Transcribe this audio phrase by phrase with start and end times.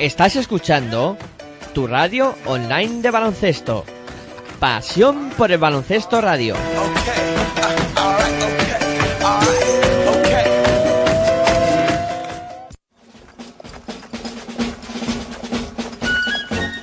[0.00, 1.18] Estás escuchando
[1.74, 3.84] tu radio online de baloncesto.
[4.58, 6.54] Pasión por el baloncesto radio.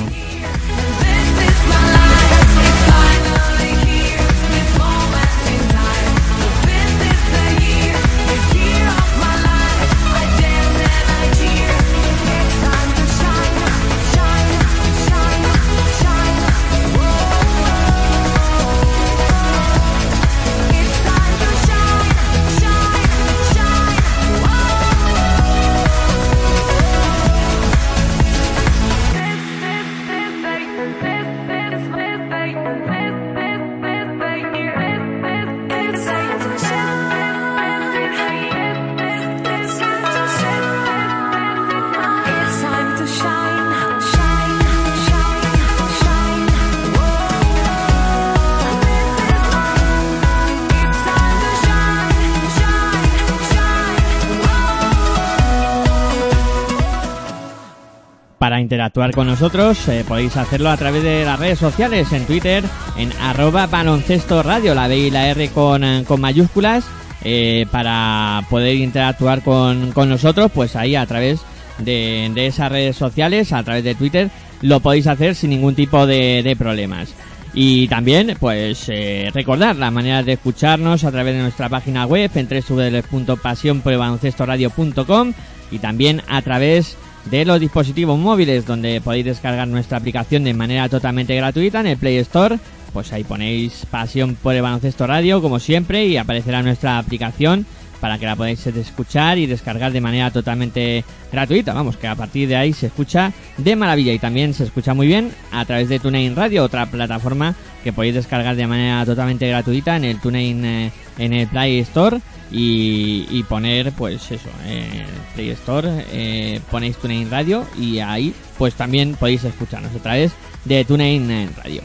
[58.89, 62.65] Interactuar con nosotros eh, podéis hacerlo a través de las redes sociales, en Twitter,
[62.97, 66.87] en arroba baloncesto radio, la B y la R con, eh, con mayúsculas,
[67.23, 71.41] eh, para poder interactuar con, con nosotros, pues ahí a través
[71.77, 74.31] de, de esas redes sociales, a través de Twitter,
[74.63, 77.11] lo podéis hacer sin ningún tipo de, de problemas.
[77.53, 82.31] Y también, pues, eh, recordar las maneras de escucharnos a través de nuestra página web
[82.35, 85.35] en www.pasionporelbaloncestoradio.com
[85.71, 86.97] y también a través
[87.31, 91.97] de los dispositivos móviles donde podéis descargar nuestra aplicación de manera totalmente gratuita en el
[91.97, 92.59] Play Store.
[92.93, 97.67] Pues ahí ponéis Pasión por el Baloncesto Radio como siempre y aparecerá nuestra aplicación
[98.01, 101.75] para que la podáis escuchar y descargar de manera totalmente gratuita.
[101.75, 105.07] Vamos, que a partir de ahí se escucha de maravilla y también se escucha muy
[105.07, 109.97] bien a través de TuneIn Radio, otra plataforma que podéis descargar de manera totalmente gratuita
[109.97, 112.21] en el TuneIn eh, en el Play Store
[112.51, 119.15] y, poner pues eso en Play Store eh, ponéis TuneIn Radio y ahí pues también
[119.15, 120.33] podéis escucharnos a través
[120.65, 121.83] de TuneIn Radio.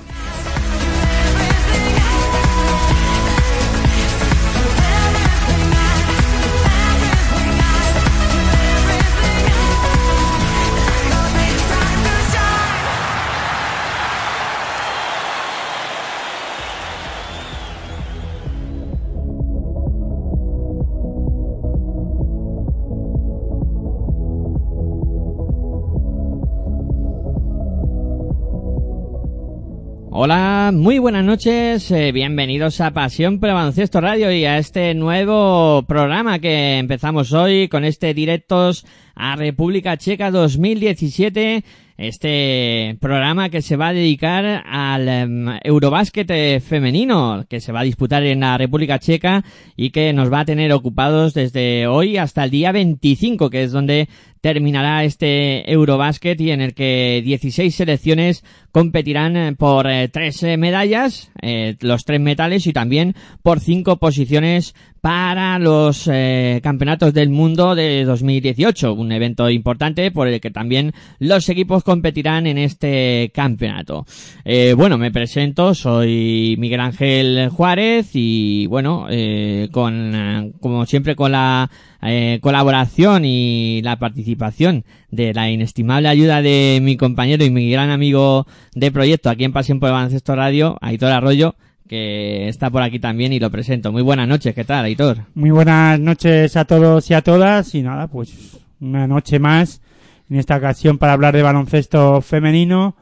[30.16, 36.38] Hola, muy buenas noches, eh, bienvenidos a Pasión por Radio y a este nuevo programa
[36.38, 41.64] que empezamos hoy con este Directos a República Checa 2017,
[41.98, 48.24] este programa que se va a dedicar al eh, femenino que se va a disputar
[48.24, 49.44] en la República Checa
[49.76, 53.72] y que nos va a tener ocupados desde hoy hasta el día 25, que es
[53.72, 54.08] donde
[54.44, 58.44] terminará este Eurobásquet y en el que 16 selecciones
[58.74, 64.76] competirán eh, por eh, tres medallas, eh, los tres metales y también por cinco posiciones
[65.04, 70.94] para los eh, campeonatos del mundo de 2018, un evento importante por el que también
[71.20, 74.06] los equipos competirán en este campeonato.
[74.46, 81.34] Eh, bueno, me presento, soy Miguel Ángel Juárez y bueno, eh, con como siempre con
[81.34, 81.70] la
[82.02, 87.90] eh, colaboración y la participación de la inestimable ayuda de mi compañero y mi gran
[87.90, 91.56] amigo de proyecto aquí en Pasión por el Baloncesto Radio, Aitor Arroyo,
[91.88, 93.92] que está por aquí también y lo presento.
[93.92, 95.26] Muy buenas noches, ¿qué tal, Aitor?
[95.36, 97.76] Muy buenas noches a todos y a todas.
[97.76, 99.82] Y nada, pues una noche más,
[100.30, 102.96] en esta ocasión para hablar de baloncesto femenino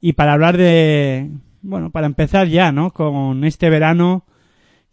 [0.00, 1.30] y para hablar de,
[1.62, 2.92] bueno, para empezar ya, ¿no?
[2.92, 4.24] Con este verano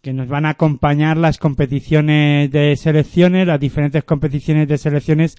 [0.00, 5.36] que nos van a acompañar las competiciones de selecciones, las diferentes competiciones de selecciones,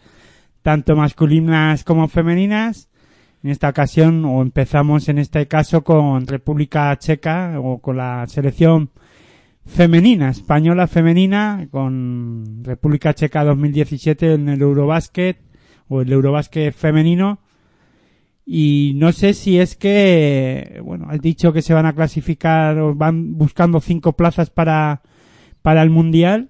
[0.62, 2.90] tanto masculinas como femeninas.
[3.44, 8.92] En esta ocasión, o empezamos en este caso con República Checa, o con la selección
[9.66, 15.42] femenina, española femenina, con República Checa 2017 en el Eurobásquet,
[15.88, 17.40] o el Eurobásquet femenino.
[18.46, 22.94] Y no sé si es que, bueno, has dicho que se van a clasificar o
[22.94, 25.02] van buscando cinco plazas para,
[25.64, 26.50] para el Mundial.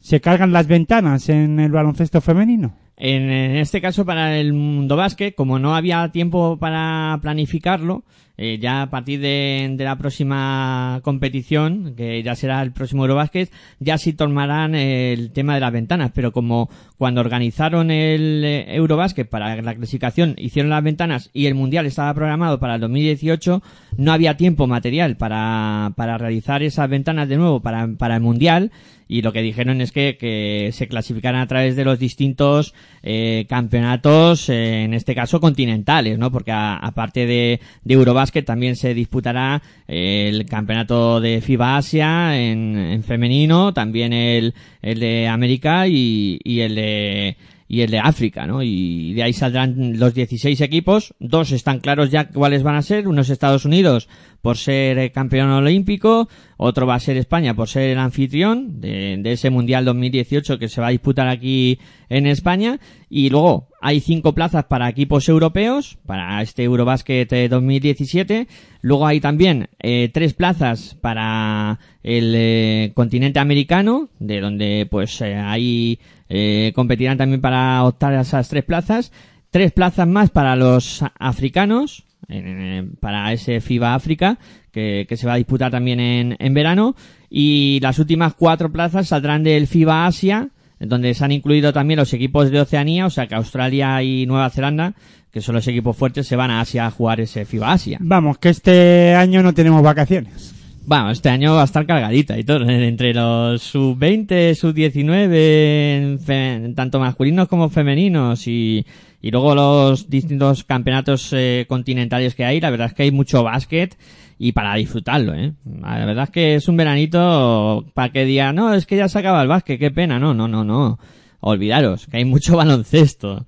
[0.00, 2.85] ¿Se cargan las ventanas en el baloncesto femenino?
[2.96, 8.04] En, este caso, para el mundo básquet, como no había tiempo para planificarlo,
[8.38, 13.50] eh, ya a partir de, de la próxima competición, que ya será el próximo Eurobásquet,
[13.80, 16.10] ya sí tomarán el tema de las ventanas.
[16.14, 16.68] Pero como
[16.98, 22.12] cuando organizaron el eh, Eurobásquet para la clasificación hicieron las ventanas y el Mundial estaba
[22.14, 23.62] programado para el 2018,
[23.96, 28.70] no había tiempo material para, para realizar esas ventanas de nuevo para, para el Mundial
[29.08, 33.46] y lo que dijeron es que, que se clasificaran a través de los distintos eh,
[33.48, 36.32] campeonatos, eh, en este caso continentales, ¿no?
[36.32, 43.02] Porque aparte de, de Eurobásquet también se disputará el campeonato de FIBA Asia en, en
[43.02, 47.36] femenino, también el, el de América y, y el de
[47.68, 48.62] y el de África, ¿no?
[48.62, 53.08] Y de ahí saldrán los 16 equipos, dos están claros ya cuáles van a ser,
[53.08, 54.08] uno es Estados Unidos
[54.40, 59.20] por ser eh, campeón olímpico, otro va a ser España por ser el anfitrión de,
[59.24, 62.78] ese Mundial 2018 que se va a disputar aquí en España,
[63.10, 68.46] y luego hay cinco plazas para equipos europeos, para este Eurobásquet eh, 2017,
[68.86, 75.34] luego hay también eh, tres plazas para el eh, continente americano, de donde pues eh,
[75.34, 79.12] ahí eh, competirán también para optar esas tres plazas,
[79.50, 84.38] tres plazas más para los africanos, en- para ese FIBA África,
[84.72, 86.96] que, que se va a disputar también en, en verano,
[87.30, 90.48] y las últimas cuatro plazas saldrán del FIBA Asia,
[90.78, 94.50] donde se han incluido también los equipos de Oceanía, o sea que Australia y Nueva
[94.50, 94.94] Zelanda,
[95.30, 97.98] que son los equipos fuertes, se van a Asia a jugar ese FIBA Asia.
[98.00, 100.54] Vamos, que este año no tenemos vacaciones.
[100.86, 106.54] Bueno, este año va a estar cargadita y todo, entre los sub-20, sub-19, en fe-
[106.54, 108.86] en tanto masculinos como femeninos y,
[109.20, 113.42] y luego los distintos campeonatos eh, continentales que hay, la verdad es que hay mucho
[113.42, 113.98] básquet
[114.38, 115.54] y para disfrutarlo, ¿eh?
[115.80, 119.18] La verdad es que es un veranito para que diga, no, es que ya se
[119.18, 121.00] acaba el básquet, qué pena, no, no, no, no.
[121.40, 123.44] Olvidaros, que hay mucho baloncesto.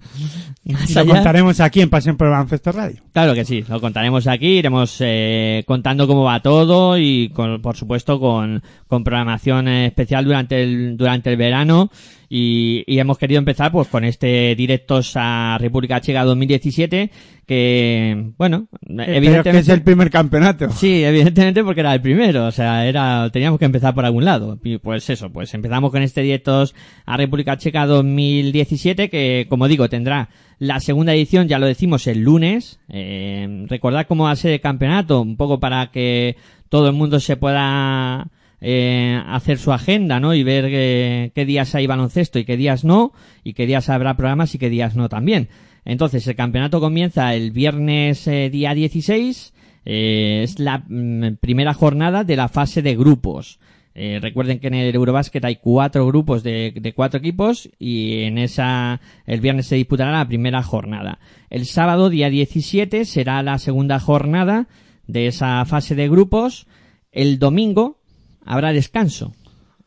[0.68, 3.02] Y lo allá- contaremos aquí en Pasión por el Baloncesto Radio.
[3.12, 7.76] Claro que sí, lo contaremos aquí, iremos eh, contando cómo va todo y con- por
[7.76, 11.90] supuesto con, con programación especial durante el, durante el verano
[12.28, 17.10] y, y hemos querido empezar pues con este directos a República Checa 2017
[17.46, 20.68] que bueno, Pero es que evidentemente es el primer campeonato.
[20.70, 24.58] Sí, evidentemente porque era el primero, o sea, era teníamos que empezar por algún lado.
[24.62, 26.74] Y pues eso, pues empezamos con este directos
[27.06, 32.20] a República Checa 2017 que como digo tendrá la segunda edición, ya lo decimos el
[32.20, 32.80] lunes.
[32.88, 36.36] Eh, recordad cómo va a ser el campeonato, un poco para que
[36.68, 38.28] todo el mundo se pueda
[38.60, 40.34] eh, hacer su agenda, ¿no?
[40.34, 43.12] Y ver eh, qué días hay baloncesto y qué días no,
[43.44, 45.48] y qué días habrá programas y qué días no también.
[45.84, 49.54] Entonces, el campeonato comienza el viernes eh, día 16,
[49.86, 53.58] eh, es la mm, primera jornada de la fase de grupos.
[54.00, 58.38] Eh, recuerden que en el Eurobásquet hay cuatro grupos de, de cuatro equipos y en
[58.38, 61.18] esa el viernes se disputará la primera jornada.
[61.50, 64.68] El sábado día 17 será la segunda jornada
[65.08, 66.68] de esa fase de grupos,
[67.10, 67.98] el domingo
[68.44, 69.34] habrá descanso.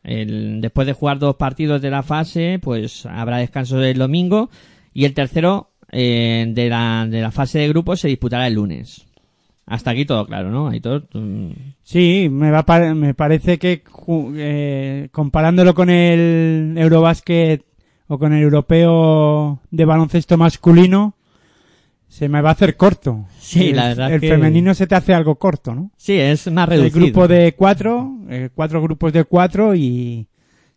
[0.03, 4.49] El- después de jugar dos partidos de la fase, pues habrá descanso el domingo
[4.93, 9.05] y el tercero eh, de, la, de la fase de grupos se disputará el lunes.
[9.65, 10.67] Hasta aquí todo claro, ¿no?
[10.69, 11.07] Aitor,
[11.83, 13.83] Sí, me, va me parece que
[14.35, 17.63] eh, comparándolo con el Eurobasket
[18.07, 21.15] o con el europeo de baloncesto masculino,
[22.09, 23.25] se me va a hacer corto.
[23.39, 25.91] Sí, el, la verdad El que- femenino se te hace algo corto, ¿no?
[25.95, 27.05] Sí, es más El reducido.
[27.05, 30.27] grupo de cuatro, eh, cuatro grupos de cuatro y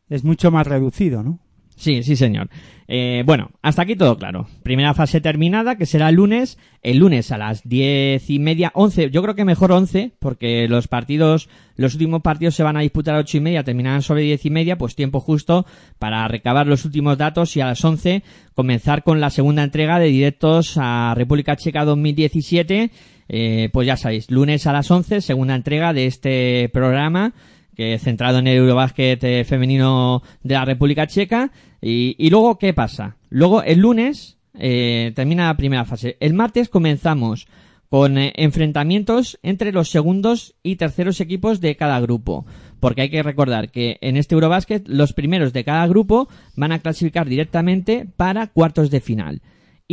[0.09, 1.41] es mucho más reducido, ¿no?
[1.77, 2.49] Sí, sí, señor.
[2.87, 4.47] Eh, bueno, hasta aquí todo claro.
[4.63, 6.59] Primera fase terminada, que será el lunes.
[6.83, 9.11] El lunes a las diez y media, once.
[9.11, 13.15] Yo creo que mejor once, porque los partidos, los últimos partidos se van a disputar
[13.15, 15.67] a ocho y media, terminarán sobre diez y media, pues tiempo justo
[15.99, 18.23] para recabar los últimos datos y a las once
[18.55, 22.91] comenzar con la segunda entrega de directos a República Checa 2017.
[23.27, 27.33] Eh, pues ya sabéis, lunes a las once, segunda entrega de este programa
[27.75, 31.51] que centrado en el Eurobásquet eh, femenino de la República Checa.
[31.81, 33.17] Y, y luego, ¿qué pasa?
[33.31, 36.17] Luego, el lunes eh, termina la primera fase.
[36.21, 37.47] El martes comenzamos
[37.89, 42.47] con eh, enfrentamientos entre los segundos y terceros equipos de cada grupo.
[42.81, 46.81] Porque hay que recordar que en este Eurobásquet los primeros de cada grupo van a
[46.81, 49.43] clasificar directamente para cuartos de final.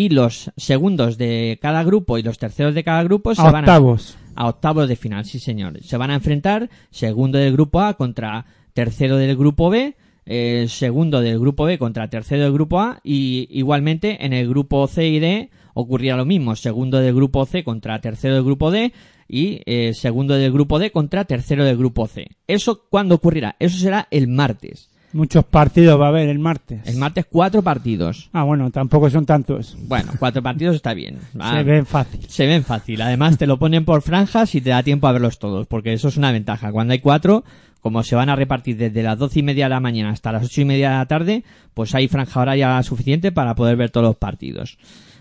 [0.01, 3.58] Y los segundos de cada grupo y los terceros de cada grupo se A van
[3.58, 4.17] a octavos.
[4.34, 5.77] a octavos de final, sí señor.
[5.84, 11.22] Se van a enfrentar segundo del grupo A contra tercero del grupo B, eh, segundo
[11.22, 15.20] del grupo B contra tercero del grupo A y igualmente en el grupo C y
[15.20, 18.93] D ocurrirá lo mismo, segundo del grupo C contra tercero del grupo D
[19.27, 22.25] y eh, segundo del grupo D contra tercero del grupo C.
[22.48, 23.55] ¿Eso cuándo ocurrirá?
[23.60, 24.90] Eso será el martes.
[25.13, 26.82] Muchos partidos va a haber el martes.
[26.86, 28.30] El martes cuatro partidos.
[28.32, 29.77] Ah, bueno, tampoco son tantos.
[29.88, 31.20] Bueno, cuatro partidos está bien.
[31.39, 32.22] Ah, Se ven fácil.
[32.27, 33.01] Se ven fácil.
[33.01, 36.08] Además, te lo ponen por franjas y te da tiempo a verlos todos, porque eso
[36.08, 36.72] es una ventaja.
[36.72, 37.44] Cuando hay cuatro,
[37.82, 40.46] como se van a repartir desde las doce y media de la mañana hasta las
[40.46, 44.08] ocho y media de la tarde, pues hay franja horaria suficiente para poder ver todos
[44.08, 44.77] los partidos.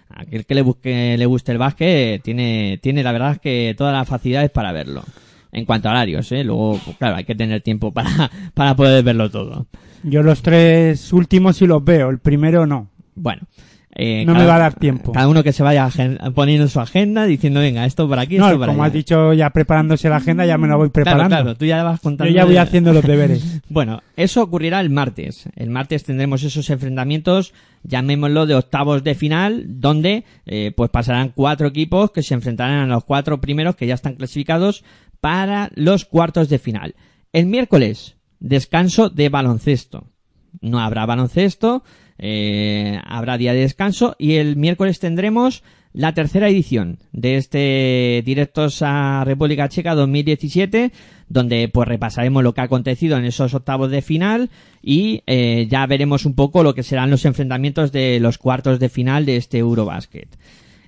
[0.09, 4.09] Aquel que le, busque, le guste el básquet tiene, tiene la verdad que todas las
[4.09, 5.05] facilidades para verlo.
[5.53, 6.45] En cuanto a horarios, ¿eh?
[6.45, 9.67] Luego, pues, claro, hay que tener tiempo para, para poder verlo todo.
[10.03, 12.89] Yo los tres últimos sí los veo, el primero no.
[13.17, 13.43] Bueno.
[13.95, 15.11] eh, No me va a dar tiempo.
[15.13, 15.89] Cada uno que se vaya
[16.35, 18.87] poniendo su agenda diciendo, venga, esto por aquí, No, esto por como allá.
[18.89, 21.29] has dicho, ya preparándose la agenda, ya me la voy preparando.
[21.29, 22.33] claro, tú ya vas Yo contando.
[22.33, 23.61] ya voy haciendo los deberes.
[23.69, 25.49] Bueno, eso ocurrirá el martes.
[25.55, 27.53] El martes tendremos esos enfrentamientos,
[27.85, 32.95] llamémoslo de octavos de final, donde eh, pues pasarán cuatro equipos que se enfrentarán a
[32.95, 34.83] los cuatro primeros que ya están clasificados
[35.21, 36.95] para los cuartos de final.
[37.33, 40.09] El miércoles, descanso de baloncesto.
[40.61, 41.85] No habrá baloncesto,
[42.19, 45.63] eh, habrá día de descanso y el miércoles tendremos
[45.93, 50.93] la tercera edición de este Directos a República Checa 2017,
[51.29, 54.51] donde pues repasaremos lo que ha acontecido en esos octavos de final
[54.83, 58.89] y eh, ya veremos un poco lo que serán los enfrentamientos de los cuartos de
[58.89, 60.29] final de este Eurobasket.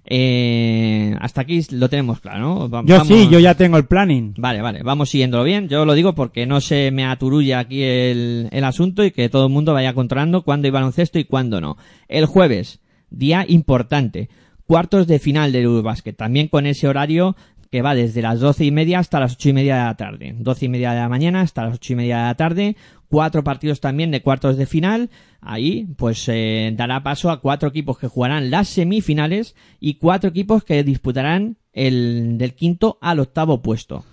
[0.05, 2.71] Eh, hasta aquí lo tenemos claro, ¿no?
[2.71, 4.35] Va- Yo vamos- sí, yo ya tengo el planning.
[4.37, 5.69] Vale, vale, vamos siguiéndolo bien.
[5.69, 9.47] Yo lo digo porque no se me aturulla aquí el, el asunto y que todo
[9.47, 11.77] el mundo vaya controlando cuándo hay baloncesto y cuándo no.
[12.09, 12.81] El jueves,
[13.11, 14.29] día importante,
[14.67, 17.37] cuartos de final del Eurobasket, también con ese horario
[17.71, 20.35] que va desde las doce y media hasta las ocho y media de la tarde.
[20.39, 22.77] Doce y media de la mañana hasta las ocho y media de la tarde.
[23.09, 25.09] Cuatro partidos también de cuartos de final.
[25.43, 30.65] Ahí, pues, eh, dará paso a cuatro equipos que jugarán las semifinales y cuatro equipos
[30.65, 34.05] que disputarán el del quinto al octavo puesto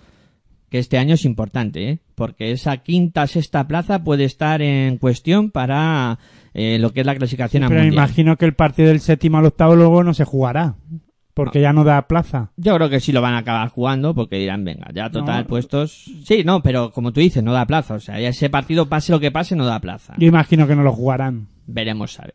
[0.70, 1.98] que este año es importante, ¿eh?
[2.14, 6.18] porque esa quinta sexta plaza puede estar en cuestión para
[6.54, 8.04] eh, lo que es la clasificación a Pero me mundial.
[8.04, 10.76] imagino que el partido del séptimo al octavo luego no se jugará.
[11.44, 12.50] Porque ya no da plaza.
[12.56, 15.46] Yo creo que sí lo van a acabar jugando porque dirán, venga, ya total No.
[15.46, 16.10] puestos.
[16.24, 17.94] Sí, no, pero como tú dices, no da plaza.
[17.94, 20.14] O sea, ya ese partido, pase lo que pase, no da plaza.
[20.18, 21.48] Yo imagino que no lo jugarán.
[21.66, 22.34] Veremos a ver.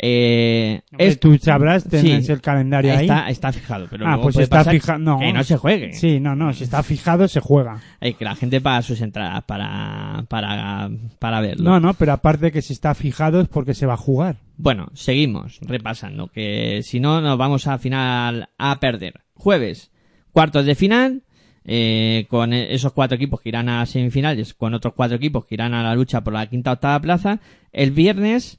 [0.00, 3.00] Eh, es- Tú sabrás, tenés sí, el calendario ahí.
[3.06, 5.18] está, está fijado, pero Ah, luego pues puede está pasar fija- no.
[5.18, 5.92] que no se juegue.
[5.92, 7.80] Sí, no, no, si está fijado se juega.
[8.00, 10.88] Eh, que la gente paga sus entradas para, para,
[11.18, 11.68] para verlo.
[11.70, 14.36] No, no, pero aparte que si está fijado es porque se va a jugar.
[14.56, 19.14] Bueno, seguimos repasando, que si no nos vamos al final a perder.
[19.34, 19.90] Jueves,
[20.32, 21.22] cuartos de final,
[21.64, 25.54] eh, con e- esos cuatro equipos que irán a semifinales, con otros cuatro equipos que
[25.56, 27.40] irán a la lucha por la quinta octava plaza.
[27.72, 28.58] El viernes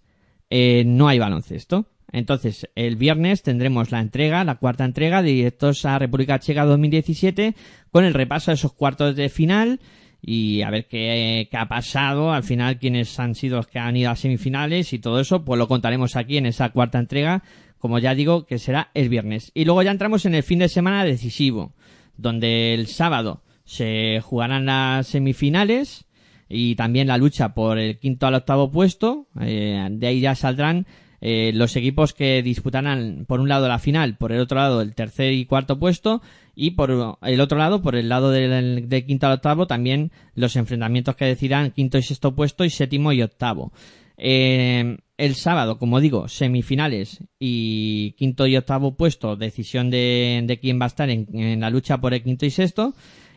[0.49, 1.87] eh, no hay baloncesto.
[2.11, 7.55] Entonces, el viernes tendremos la entrega, la cuarta entrega Directos a República Checa 2017,
[7.91, 9.79] con el repaso de esos cuartos de final
[10.21, 13.95] y a ver qué, qué ha pasado, al final quiénes han sido los que han
[13.95, 17.43] ido a semifinales y todo eso, pues lo contaremos aquí en esa cuarta entrega,
[17.77, 19.51] como ya digo, que será el viernes.
[19.53, 21.73] Y luego ya entramos en el fin de semana decisivo,
[22.17, 26.05] donde el sábado se jugarán las semifinales
[26.49, 29.27] y también la lucha por el quinto al octavo puesto.
[29.39, 30.87] Eh, de ahí ya saldrán
[31.21, 34.95] eh, los equipos que disputarán por un lado la final, por el otro lado el
[34.95, 36.21] tercer y cuarto puesto
[36.55, 41.15] y por el otro lado, por el lado del, quinto al octavo, también los enfrentamientos
[41.15, 43.71] que decidirán quinto y sexto puesto y séptimo y octavo.
[44.17, 50.85] Eh, el sábado, como digo, semifinales y quinto y octavo puesto, decisión de, quién va
[50.85, 52.93] a estar en la lucha por el quinto y sexto.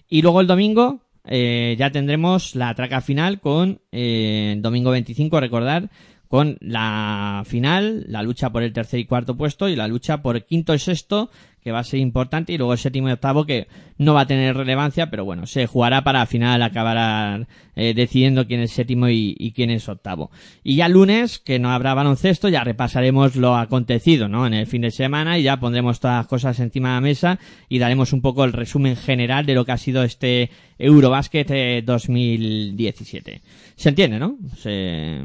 [0.08, 5.90] Y luego el domingo eh, ya tendremos la traca final con eh, domingo 25, recordar,
[6.28, 10.44] con la final, la lucha por el tercer y cuarto puesto y la lucha por
[10.44, 11.30] quinto y sexto,
[11.62, 14.26] que va a ser importante, y luego el séptimo y octavo, que no va a
[14.26, 19.08] tener relevancia, pero bueno, se jugará para al final acabar eh, decidiendo quién es séptimo
[19.08, 20.30] y, quién es octavo.
[20.64, 24.46] Y ya lunes, que no habrá baloncesto, ya repasaremos lo acontecido, ¿no?
[24.46, 27.38] En el fin de semana y ya pondremos todas las cosas encima de la mesa
[27.68, 31.82] y daremos un poco el resumen general de lo que ha sido este Eurobasket eh,
[31.86, 33.40] 2017.
[33.76, 34.36] Se entiende, ¿no?
[34.58, 35.20] Se,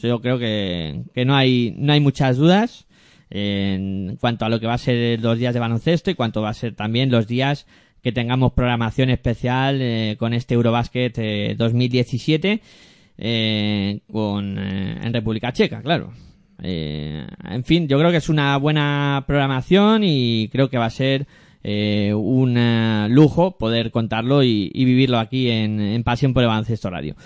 [0.00, 2.86] yo creo que, que no hay, no hay muchas dudas
[3.34, 6.50] en cuanto a lo que va a ser los días de baloncesto y cuanto va
[6.50, 7.66] a ser también los días
[8.02, 12.60] que tengamos programación especial eh, con este Eurobasket eh, 2017
[13.16, 16.12] eh, con, eh, en República Checa, claro.
[16.64, 21.26] En fin, yo creo que es una buena programación y creo que va a ser
[21.64, 27.16] un lujo poder contarlo y, vivirlo aquí en, en Pasión por el Baloncesto Radio.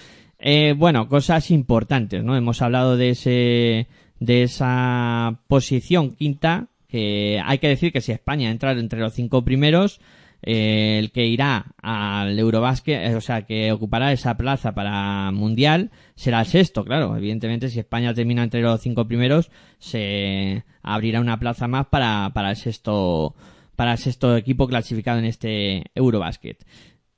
[0.79, 2.35] Bueno, cosas importantes, ¿no?
[2.35, 3.89] Hemos hablado de ese,
[4.21, 9.45] de esa posición quinta, que hay que decir que si España entra entre los cinco
[9.45, 10.01] primeros,
[10.43, 15.91] eh, el que irá al Eurobasket, eh, o sea, que ocupará esa plaza para Mundial,
[16.15, 17.17] será el sexto, claro.
[17.17, 22.51] Evidentemente, si España termina entre los cinco primeros, se abrirá una plaza más para, para
[22.51, 23.35] el sexto,
[23.75, 26.65] para el sexto equipo clasificado en este Eurobasket.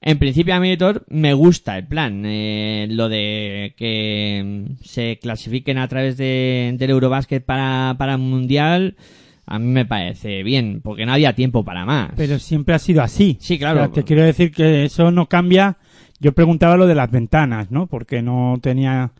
[0.00, 2.22] En principio a mí, Editor, me gusta el plan.
[2.24, 8.20] Eh, lo de que mm, se clasifiquen a través de, del Eurobasket para, para el
[8.20, 8.96] Mundial,
[9.44, 12.12] a mí me parece bien, porque no había tiempo para más.
[12.16, 13.38] Pero siempre ha sido así.
[13.40, 13.80] Sí, claro.
[13.80, 15.78] O sea, te quiero decir que eso no cambia.
[16.20, 17.86] Yo preguntaba lo de las ventanas, ¿no?
[17.86, 19.12] Porque no tenía,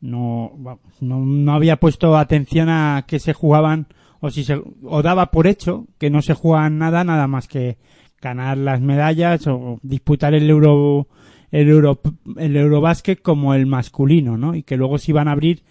[0.00, 3.86] no, no, no había puesto atención a que se jugaban
[4.20, 7.78] o si se, o daba por hecho que no se jugaban nada, nada más que
[8.20, 11.08] ganar las medallas o disputar el euro,
[11.50, 12.00] el euro,
[12.36, 14.54] el eurobásquet como el masculino, ¿no?
[14.54, 15.62] Y que luego se iban a abrir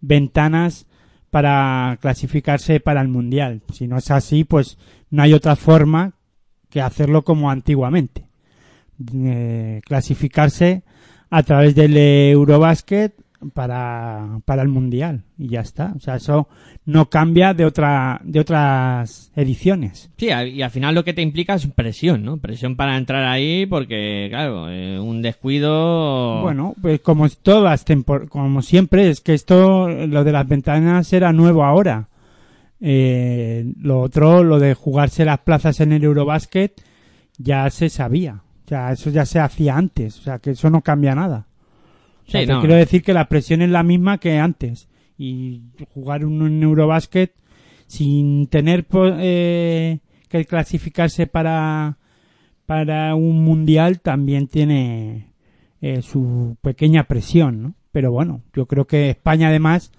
[0.00, 0.86] ventanas
[1.30, 3.62] para clasificarse para el mundial.
[3.72, 4.78] Si no es así, pues
[5.10, 6.14] no hay otra forma
[6.68, 8.26] que hacerlo como antiguamente.
[9.14, 10.82] Eh, clasificarse
[11.30, 13.14] a través del Eurobasket
[13.54, 15.92] para, para el mundial y ya está.
[15.96, 16.48] O sea, eso
[16.84, 20.10] no cambia de otra de otras ediciones.
[20.16, 22.36] Sí, y al final lo que te implica es presión, ¿no?
[22.36, 26.42] Presión para entrar ahí porque, claro, eh, un descuido...
[26.42, 27.84] Bueno, pues como todas
[28.28, 32.08] como siempre es que esto lo de las ventanas era nuevo ahora.
[32.80, 36.80] Eh, lo otro, lo de jugarse las plazas en el Eurobasket
[37.38, 38.42] ya se sabía.
[38.64, 40.18] O sea, eso ya se hacía antes.
[40.18, 41.46] O sea, que eso no cambia nada.
[42.30, 42.60] O sea, Sí, te no.
[42.60, 44.88] quiero decir que la presión es la misma que antes.
[45.18, 45.62] Y
[45.92, 47.34] jugar un, un Eurobasket
[47.88, 48.86] sin tener
[49.18, 51.98] eh, que clasificarse para,
[52.66, 55.32] para un mundial también tiene
[55.82, 57.74] eh, su pequeña presión, ¿no?
[57.90, 59.90] Pero bueno, yo creo que España además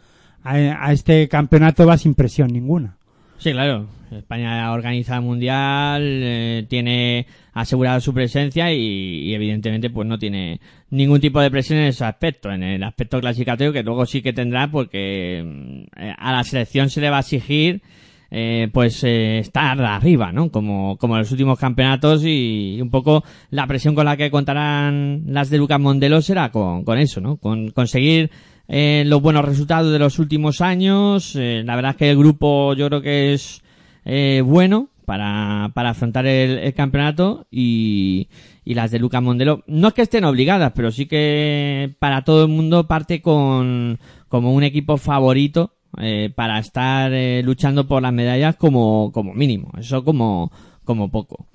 [0.42, 2.98] a, a este campeonato va sin presión ninguna.
[3.42, 3.88] Sí, claro.
[4.12, 10.60] España organiza el mundial, eh, tiene asegurada su presencia y, y evidentemente pues no tiene
[10.92, 14.32] ningún tipo de presión en ese aspecto, en el aspecto clasificatorio que luego sí que
[14.32, 17.82] tendrá porque mm, eh, a la selección se le va a exigir
[18.30, 20.52] eh, pues eh, estar arriba, ¿no?
[20.52, 25.24] Como, como en los últimos campeonatos y, un poco la presión con la que contarán
[25.26, 27.38] las de Lucas Mondelo será con, con eso, ¿no?
[27.38, 28.30] Con conseguir
[28.72, 31.36] eh, los buenos resultados de los últimos años.
[31.36, 33.62] Eh, la verdad es que el grupo yo creo que es
[34.06, 38.30] eh, bueno para, para afrontar el, el campeonato y,
[38.64, 42.44] y las de Lucas Mondelo no es que estén obligadas, pero sí que para todo
[42.46, 48.14] el mundo parte con como un equipo favorito eh, para estar eh, luchando por las
[48.14, 50.50] medallas como, como mínimo, eso como,
[50.86, 51.48] como poco.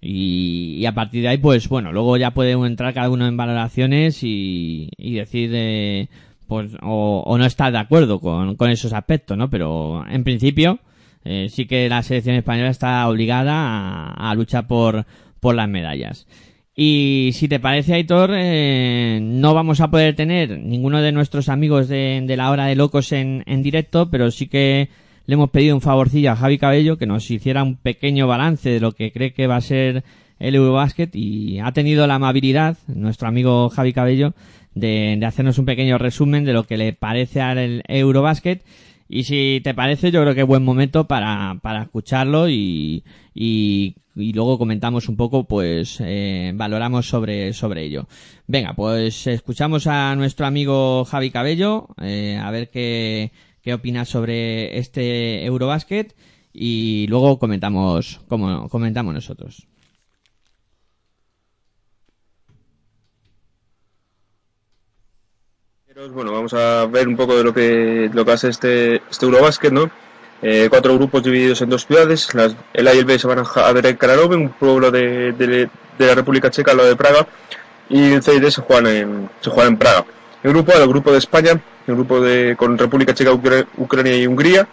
[0.00, 3.36] Y, y a partir de ahí, pues bueno, luego ya puede entrar cada uno en
[3.36, 6.08] valoraciones y, y decir, eh,
[6.46, 9.50] pues, o, no estar de acuerdo con, con esos aspectos, ¿no?
[9.50, 10.80] Pero en principio,
[11.24, 15.06] eh, sí que la selección española está obligada a, a luchar por,
[15.40, 16.26] por las medallas.
[16.76, 21.88] Y si te parece, Aitor, eh, no vamos a poder tener ninguno de nuestros amigos
[21.88, 24.88] de, de la hora de locos en, en directo, pero sí que
[25.26, 28.80] le hemos pedido un favorcillo a Javi Cabello que nos hiciera un pequeño balance de
[28.80, 30.02] lo que cree que va a ser
[30.40, 34.34] el Eurobasket y ha tenido la amabilidad, nuestro amigo Javi Cabello,
[34.74, 38.64] de, de hacernos un pequeño resumen de lo que le parece al Eurobasket.
[39.08, 43.96] Y si te parece, yo creo que es buen momento para, para escucharlo y, y,
[44.16, 48.08] y luego comentamos un poco, pues, eh, valoramos sobre, sobre ello.
[48.46, 54.78] Venga, pues escuchamos a nuestro amigo Javi Cabello, eh, a ver qué, qué opina sobre
[54.78, 56.16] este Eurobasket
[56.52, 59.66] y luego comentamos, como comentamos nosotros.
[66.12, 69.72] Bueno, vamos a ver un poco de lo que, lo que hace este, este Eurobasket,
[69.72, 69.90] ¿no?
[70.42, 72.34] Eh, cuatro grupos divididos en dos ciudades.
[72.34, 75.32] Las, el A y el B se van a, ver en Kralove, un pueblo de,
[75.32, 77.26] de, de la República Checa, al lado de Praga.
[77.88, 80.04] Y el C y D se juegan en, se juegan en Praga.
[80.42, 84.16] El grupo A, el grupo de España, el grupo de, con República Checa, Ucra- Ucrania
[84.16, 84.66] y Hungría.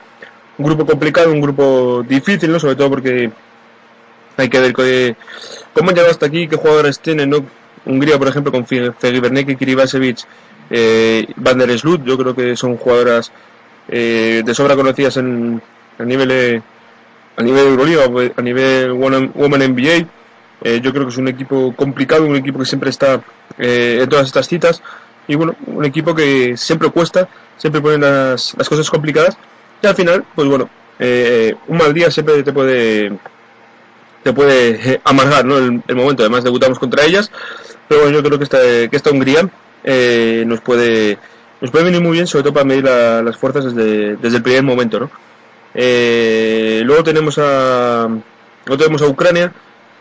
[0.57, 2.59] Un grupo complicado, un grupo difícil, ¿no?
[2.59, 3.31] Sobre todo porque
[4.35, 5.15] hay que ver que,
[5.73, 7.45] cómo han llegado hasta aquí, qué jugadores tienen, ¿no?
[7.85, 10.19] Hungría, por ejemplo, con Fegibernek, Kiribasevic,
[10.71, 13.31] eh, Van der Sloot, yo creo que son jugadoras
[13.87, 15.61] eh, de sobra conocidas en,
[15.99, 16.61] a nivel de,
[17.35, 20.07] a nivel Euroliga, o a nivel Women NBA.
[20.63, 23.21] Eh, yo creo que es un equipo complicado, un equipo que siempre está
[23.57, 24.81] eh, en todas estas citas
[25.27, 29.37] y bueno, un equipo que siempre cuesta, siempre pone las, las cosas complicadas
[29.81, 33.11] y al final, pues bueno, eh, un mal día siempre te puede
[34.23, 35.57] te puede eh, amargar ¿no?
[35.57, 36.21] el, el momento.
[36.21, 37.31] Además debutamos contra ellas,
[37.87, 39.49] pero bueno, yo creo que esta, que esta Hungría
[39.83, 41.17] eh, nos puede
[41.61, 44.43] nos puede venir muy bien, sobre todo para medir la- las fuerzas desde, desde el
[44.43, 45.11] primer momento, ¿no?
[45.73, 48.07] Eh, luego tenemos a
[48.65, 49.51] luego tenemos a Ucrania,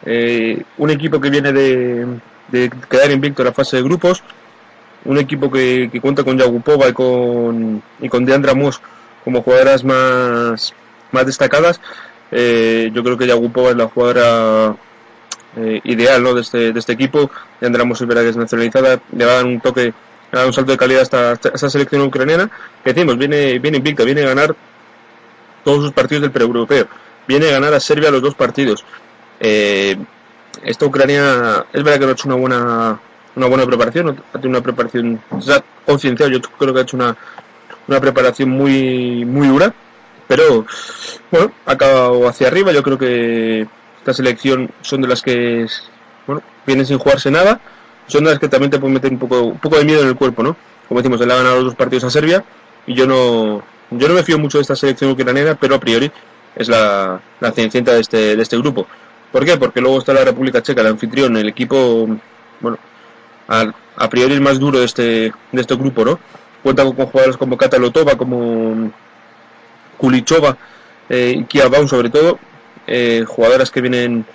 [0.05, 2.07] eh, un equipo que viene de,
[2.49, 4.23] de quedar invicto en la fase de grupos,
[5.05, 8.81] un equipo que, que cuenta con Yagupova y con y con Deandra Moss
[9.25, 10.75] como jugadoras más
[11.13, 11.81] más destacadas.
[12.33, 14.75] Eh, yo creo que Yagupova es la jugadora
[15.57, 16.35] eh, ideal ¿no?
[16.35, 17.31] de, este, de este equipo.
[17.61, 19.95] Deandra Moss es verdad que es nacionalizada, le va a dar un toque, le va
[20.33, 22.51] a dar un salto de calidad a esta, selección ucraniana.
[22.85, 24.55] Que decimos, viene, viene invicta, viene a ganar
[25.65, 26.87] todos sus partidos del pre-europeo.
[27.27, 28.85] Viene a ganar a Serbia los dos partidos.
[29.41, 29.97] Eh,
[30.63, 33.01] esta Ucrania es verdad que no ha hecho una buena
[33.37, 36.97] una buena preparación, ha tenido una preparación se ha concienciado, yo creo que ha hecho
[36.97, 37.17] una,
[37.87, 39.73] una preparación muy muy dura,
[40.27, 40.67] pero
[41.31, 43.67] bueno, ha acabado hacia arriba, yo creo que
[44.01, 45.67] esta selección son de las que
[46.27, 47.61] bueno, vienen sin jugarse nada,
[48.07, 50.09] son de las que también te pueden meter un poco, un poco de miedo en
[50.09, 50.57] el cuerpo, ¿no?
[50.89, 52.45] Como decimos, él ha ganado los dos partidos a Serbia
[52.87, 56.11] y yo no yo no me fío mucho de esta selección ucraniana, pero a priori
[56.55, 58.87] es la, la cenicienta de este, de este grupo.
[59.33, 59.57] ¿Por qué?
[59.57, 62.09] Porque luego está la República Checa, el anfitrión, el equipo,
[62.61, 62.79] bueno,
[63.49, 66.19] a, a priori el más duro de este, de este grupo, ¿no?
[66.63, 68.93] Cuenta con, jugadores como Kata Lotova, como
[69.99, 70.57] Kulichova,
[71.09, 72.39] eh, y Kia Baum sobre todo,
[72.91, 74.27] eh, jugadoras que vienen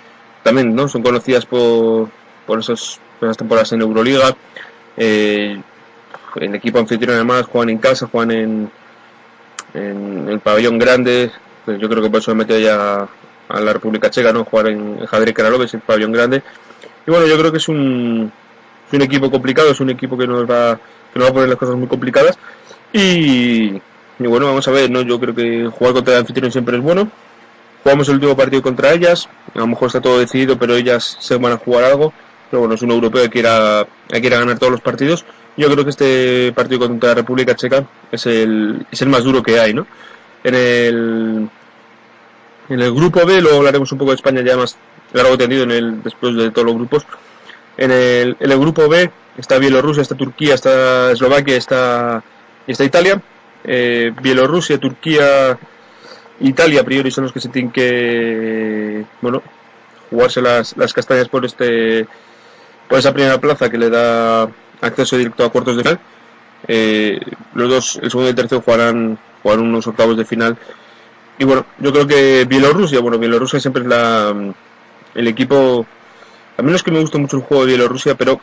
[0.42, 0.88] también, ¿no?
[0.88, 2.08] Son conocidas por,
[2.46, 2.98] por, esas
[3.36, 4.34] temporadas en Euroliga,
[4.96, 5.60] eh,
[6.36, 8.70] el equipo anfitrión además juegan en casa, juegan en,
[9.74, 11.30] en el pabellón grande,
[11.64, 13.06] pues yo creo que por eso me ya
[13.48, 14.44] a la República Checa, ¿no?
[14.44, 16.42] Jugar en Jadre Kralove, es el pabellón grande.
[17.06, 18.32] Y bueno, yo creo que es un,
[18.88, 20.80] es un equipo complicado, es un equipo que nos va,
[21.12, 22.38] que nos va a poner las cosas muy complicadas.
[22.92, 23.74] Y,
[24.18, 25.02] y bueno, vamos a ver, ¿no?
[25.02, 27.10] Yo creo que jugar contra el anfitrión siempre es bueno.
[27.86, 31.36] Jugamos el último partido contra ellas, a lo mejor está todo decidido, pero ellas se
[31.36, 32.12] van a jugar algo.
[32.50, 35.24] Pero bueno, es un europeo que quiera, quiera ganar todos los partidos.
[35.56, 39.40] Yo creo que este partido contra la República Checa es el, es el más duro
[39.40, 39.86] que hay, ¿no?
[40.42, 41.48] En el,
[42.70, 44.76] en el grupo B, luego hablaremos un poco de España ya más
[45.12, 47.06] largo tendido en el, después de todos los grupos.
[47.76, 52.24] En el, grupo B está Bielorrusia, está Turquía, está Eslovaquia, está,
[52.66, 53.22] está Italia.
[53.62, 55.56] Eh, Bielorrusia, Turquía,
[56.40, 59.42] Italia a priori son los que se tienen que bueno
[60.10, 62.06] jugarse las, las castañas por este
[62.88, 64.48] por esa primera plaza que le da
[64.80, 66.00] acceso directo a cuartos de final.
[66.68, 67.20] Eh,
[67.54, 70.56] los dos, el segundo y el tercero jugarán, jugarán unos octavos de final.
[71.38, 74.34] Y bueno, yo creo que Bielorrusia, bueno, Bielorrusia siempre es la,
[75.14, 75.86] el equipo,
[76.56, 78.40] a menos que me gusta mucho el juego de Bielorrusia, pero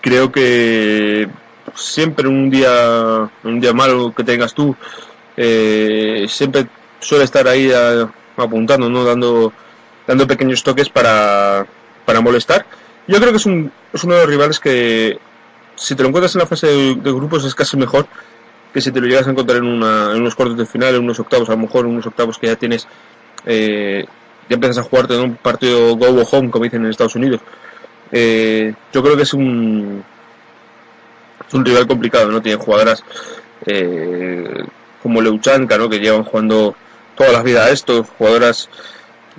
[0.00, 1.28] creo que
[1.74, 4.74] siempre un día, un día malo que tengas tú,
[5.42, 6.66] eh, siempre
[7.00, 9.04] suele estar ahí a- apuntando, ¿no?
[9.04, 9.52] Dando,
[10.06, 11.66] dando pequeños toques para,
[12.04, 12.66] para molestar.
[13.06, 15.18] Yo creo que es, un, es uno de los rivales que,
[15.76, 18.06] si te lo encuentras en la fase de, de grupos, es casi mejor
[18.74, 21.02] que si te lo llegas a encontrar en, una, en unos cuartos de final, en
[21.02, 22.86] unos octavos, a lo mejor en unos octavos que ya tienes,
[23.46, 24.04] eh,
[24.48, 27.40] ya empiezas a jugarte en un partido go o home, como dicen en Estados Unidos.
[28.12, 30.04] Eh, yo creo que es un,
[31.48, 32.40] es un rival complicado, ¿no?
[32.42, 33.02] Tiene jugadoras
[33.66, 34.62] eh,
[35.02, 35.88] como Leuchanka, ¿no?
[35.88, 36.74] Que llevan jugando
[37.16, 38.68] toda la vida a esto, jugadoras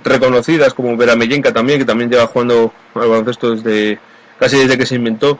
[0.04, 3.98] reconocidas como Veramellenka también, que también lleva jugando al baloncesto desde
[4.38, 5.38] casi desde que se inventó.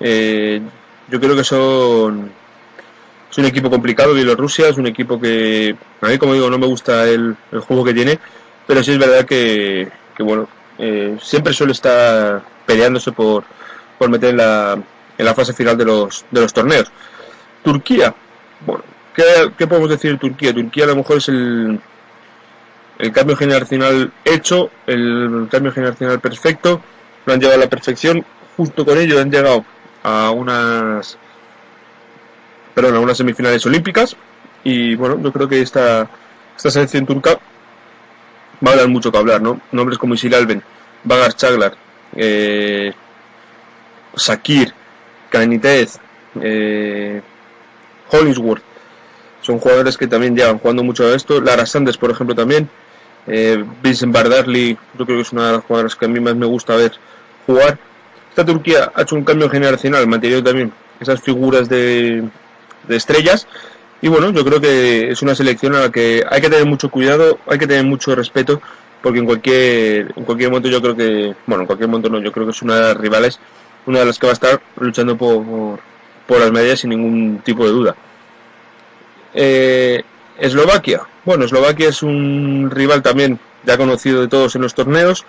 [0.00, 0.60] Eh,
[1.08, 2.30] yo creo que son
[3.30, 6.66] es un equipo complicado Bielorrusia, es un equipo que a mí como digo no me
[6.66, 8.18] gusta el, el juego que tiene,
[8.66, 13.44] pero sí es verdad que, que bueno, eh, siempre suele estar peleándose por,
[13.98, 14.78] por meter en la,
[15.18, 16.90] en la fase final de los, de los torneos.
[17.62, 18.14] Turquía,
[18.64, 18.84] bueno,
[19.56, 20.54] ¿qué, podemos decir de Turquía?
[20.54, 21.80] Turquía a lo mejor es el,
[22.98, 26.80] el cambio generacional hecho, el cambio generacional perfecto,
[27.26, 28.24] lo han llevado a la perfección,
[28.56, 29.64] justo con ello han llegado
[30.02, 31.18] a unas
[32.74, 34.16] perdón, a unas semifinales olímpicas
[34.62, 36.08] y bueno, yo creo que esta,
[36.56, 37.38] esta selección turca
[38.64, 39.60] va a dar mucho que hablar, ¿no?
[39.72, 40.62] Nombres como Isil Alben,
[41.02, 41.74] Bagar Chaglar,
[42.14, 42.92] eh,
[44.14, 44.72] Sakir,
[45.28, 45.98] Kanitez,
[46.40, 47.20] eh,
[48.10, 48.62] Hollingsworth,
[49.48, 51.40] son jugadores que también llevan jugando mucho a esto.
[51.40, 52.68] Lara Sanders, por ejemplo, también.
[53.26, 56.36] Eh, Vincent Bardarli, yo creo que es una de las jugadoras que a mí más
[56.36, 56.92] me gusta ver
[57.46, 57.78] jugar.
[58.28, 62.28] Esta Turquía ha hecho un cambio generacional, manteniendo también esas figuras de,
[62.86, 63.46] de estrellas.
[64.02, 66.90] Y bueno, yo creo que es una selección a la que hay que tener mucho
[66.90, 68.60] cuidado, hay que tener mucho respeto,
[69.02, 72.32] porque en cualquier, en cualquier momento yo creo que, bueno, en cualquier momento no, yo
[72.32, 73.40] creo que es una de las rivales,
[73.86, 75.80] una de las que va a estar luchando por, por,
[76.26, 77.96] por las medallas sin ningún tipo de duda.
[79.40, 80.02] Eh,
[80.36, 81.02] Eslovaquia.
[81.24, 85.24] Bueno, Eslovaquia es un rival también ya conocido de todos en los torneos.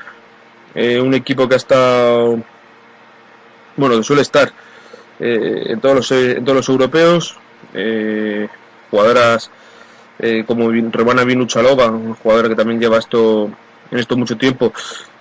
[0.73, 2.39] Eh, un equipo que ha estado,
[3.77, 4.51] bueno, suele estar
[5.19, 7.37] eh, en, todos los, en todos los europeos.
[7.75, 8.47] Eh,
[8.89, 9.51] jugadoras
[10.17, 13.51] eh, como Romana Vinuchalova, una jugadora que también lleva esto
[13.91, 14.73] en esto mucho tiempo.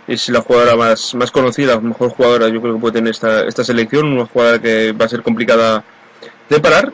[0.07, 3.65] Es la jugadora más, más conocida, mejor jugadora yo creo que puede tener esta, esta
[3.65, 5.85] selección, una jugadora que va a ser complicada
[6.49, 6.91] de parar,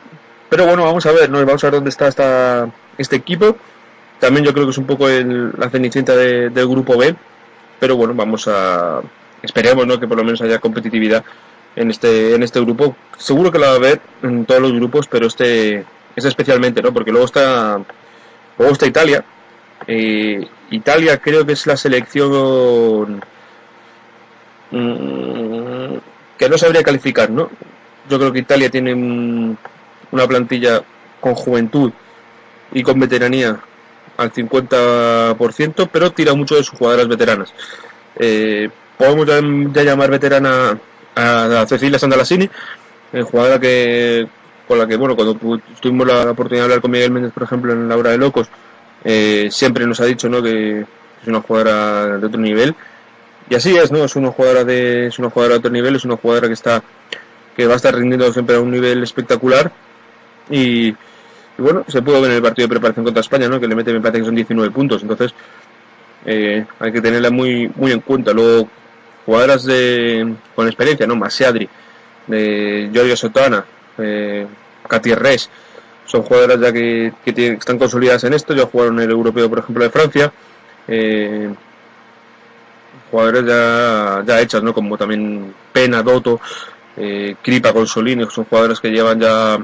[0.55, 1.45] pero bueno, vamos a ver, ¿no?
[1.45, 3.57] Vamos a ver dónde está esta, este equipo.
[4.21, 7.13] También yo creo que es un poco el- la cenicienta de- del grupo B.
[7.81, 9.01] Pero bueno, vamos a.
[9.43, 9.99] Esperemos, ¿no?
[9.99, 11.25] Que por lo menos haya competitividad
[11.75, 12.95] en este, en este grupo.
[13.19, 16.93] Seguro que la va a haber en todos los grupos, pero este, este especialmente, ¿no?
[16.93, 17.81] Porque luego está.
[18.57, 19.25] Luego está Italia.
[19.89, 23.25] Eh, Italia creo que es la selección.
[24.71, 25.97] mm,
[26.39, 27.51] que no sabría calificar, ¿no?
[28.09, 29.57] Yo creo que Italia tiene un-
[30.15, 30.83] una plantilla
[31.21, 31.93] con juventud
[32.73, 33.59] y con veteranía
[34.17, 37.53] al 50%, pero tira mucho de sus jugadoras veteranas.
[38.17, 40.79] Eh, podemos ya, llamar veterana
[41.17, 42.49] a, Cecilia Sandalasini,
[43.13, 44.27] eh, jugadora que
[44.67, 47.43] con la que, bueno, cuando tu- tuvimos la oportunidad de hablar con Miguel Méndez, por
[47.43, 48.49] ejemplo, en la hora de locos,
[49.05, 50.43] eh, siempre nos ha dicho, ¿no?
[50.43, 52.75] Que es una jugadora de otro nivel.
[53.51, 54.05] Y así es, ¿no?
[54.05, 56.83] Es una jugadora de, es una jugadora de otro nivel, es una jugadora que está,
[57.55, 59.71] que va a estar rindiendo siempre a un nivel espectacular.
[60.51, 60.97] Y, y
[61.59, 63.61] bueno, se pudo ver en el partido de preparación contra España, ¿no?
[63.61, 65.03] Que le mete, me parece que son 19 puntos.
[65.03, 65.35] Entonces,
[66.27, 68.33] eh, hay que tenerla muy, muy en cuenta.
[68.33, 68.69] Luego,
[69.27, 71.17] jugadoras de, con experiencia, ¿no?
[71.17, 71.69] Masiadri,
[72.29, 73.65] Giorgio Sotana,
[73.99, 74.47] eh,
[74.89, 75.13] Katy
[76.07, 78.55] son jugadoras ya que, que están consolidadas en esto.
[78.55, 80.33] Ya jugaron el europeo, por ejemplo, de Francia.
[80.87, 81.53] Eh,
[83.11, 84.75] jugadores ya, ya hechas, ¿no?
[84.75, 86.41] Como también Pena, Doto,
[86.97, 89.59] eh, Kripa, Consolini, son jugadores que llevan ya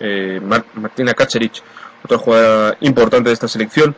[0.00, 1.62] eh, Mar- Martina Kaceric,
[2.04, 3.94] otra jugadora importante de esta selección.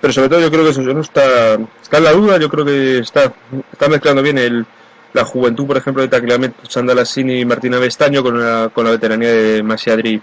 [0.00, 2.64] Pero sobre todo yo creo que eso no está, está en la duda, yo creo
[2.64, 3.32] que está,
[3.70, 4.64] está mezclando bien el,
[5.12, 9.30] la juventud, por ejemplo, de Tagliamet, Sandalassini y Martina Vestaño con la, con la veteranía
[9.30, 10.22] de Masiadri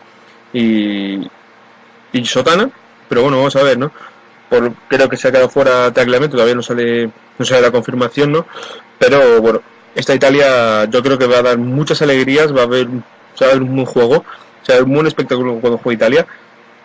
[0.54, 1.30] y,
[2.12, 2.70] y Sotana.
[3.08, 3.92] Pero bueno, vamos a ver, ¿no?
[4.50, 8.32] Por, creo que se ha quedado fuera Tagliamet, todavía no sale, no sale la confirmación,
[8.32, 8.48] ¿no?
[8.98, 9.62] Pero bueno,
[9.94, 13.48] esta Italia yo creo que va a dar muchas alegrías, va a haber, va a
[13.48, 14.26] ver un buen juego,
[14.68, 16.28] se va a ver un buen espectáculo cuando juegue Italia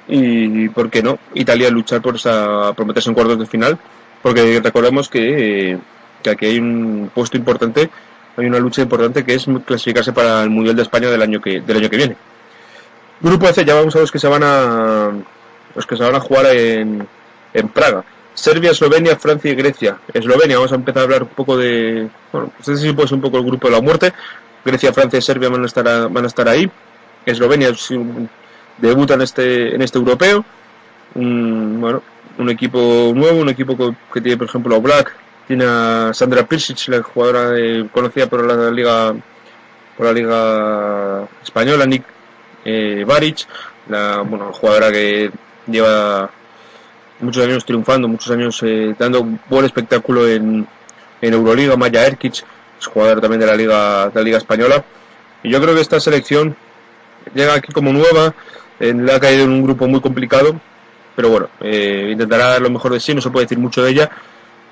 [0.09, 3.79] y por qué no Italia luchar por esa por meterse en cuartos de final
[4.23, 5.77] porque recordemos que,
[6.31, 7.90] aquí hay un puesto importante
[8.37, 11.61] hay una lucha importante que es clasificarse para el mundial de España del año que
[11.61, 12.16] del año que viene
[13.21, 15.11] grupo F ya vamos a los que se van a
[15.75, 17.07] los que se van a jugar en,
[17.55, 19.99] en Praga Serbia, Eslovenia, Francia y Grecia.
[20.11, 22.09] Eslovenia, vamos a empezar a hablar un poco de.
[22.33, 24.11] Bueno, pues este sí puede ser un poco el grupo de la muerte.
[24.64, 26.66] Grecia, Francia y Serbia van a estar, a- van a estar ahí.
[27.27, 27.71] Eslovenia
[28.79, 30.45] debuta en este, en este europeo.
[31.15, 32.03] Un, bueno,
[32.39, 33.77] un equipo nuevo, un equipo
[34.13, 35.15] que, tiene, por ejemplo, a Black,
[35.47, 39.15] tiene a Sandra Pirsic, la jugadora de- conocida por la liga
[39.97, 42.05] por la liga española, Nick
[42.65, 43.47] eh, Baric,
[43.89, 45.31] la bueno, jugadora que
[45.67, 46.31] lleva
[47.21, 50.67] muchos años triunfando, muchos años eh, dando buen espectáculo en,
[51.21, 52.43] en Euroliga, Maya Erkic,
[52.81, 54.83] es jugadora también de la liga de la liga española.
[55.43, 56.57] Y yo creo que esta selección
[57.35, 58.35] llega aquí como nueva,
[58.81, 60.55] eh, le ha caído en un grupo muy complicado,
[61.15, 63.91] pero bueno, eh, intentará dar lo mejor de sí, no se puede decir mucho de
[63.91, 64.11] ella,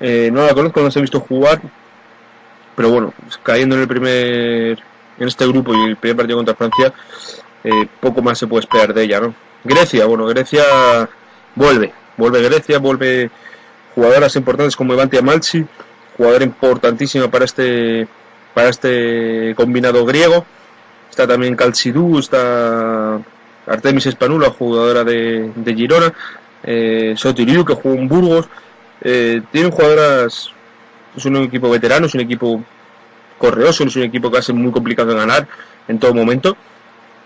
[0.03, 1.61] Eh, no la conozco, no las he visto jugar,
[2.75, 4.79] pero bueno, cayendo en el primer,
[5.19, 6.91] en este grupo y el primer partido contra Francia,
[7.63, 9.35] eh, poco más se puede esperar de ella, ¿no?
[9.63, 10.63] Grecia, bueno, Grecia
[11.53, 13.29] vuelve, vuelve Grecia, vuelve
[13.93, 15.63] jugadoras importantes como Evanti Amalchi,
[16.17, 18.07] jugadora importantísima para este,
[18.55, 20.47] para este combinado griego.
[21.11, 23.19] Está también Calcidú, está
[23.67, 26.13] Artemis Espanula, jugadora de, de Girona,
[26.63, 28.47] eh, Sotiriu, que jugó en Burgos.
[29.01, 30.51] Eh, tienen jugadoras,
[31.15, 32.63] es un equipo veterano, es un equipo
[33.37, 35.47] correoso, es un equipo que hace muy complicado de ganar
[35.89, 36.55] en todo momento.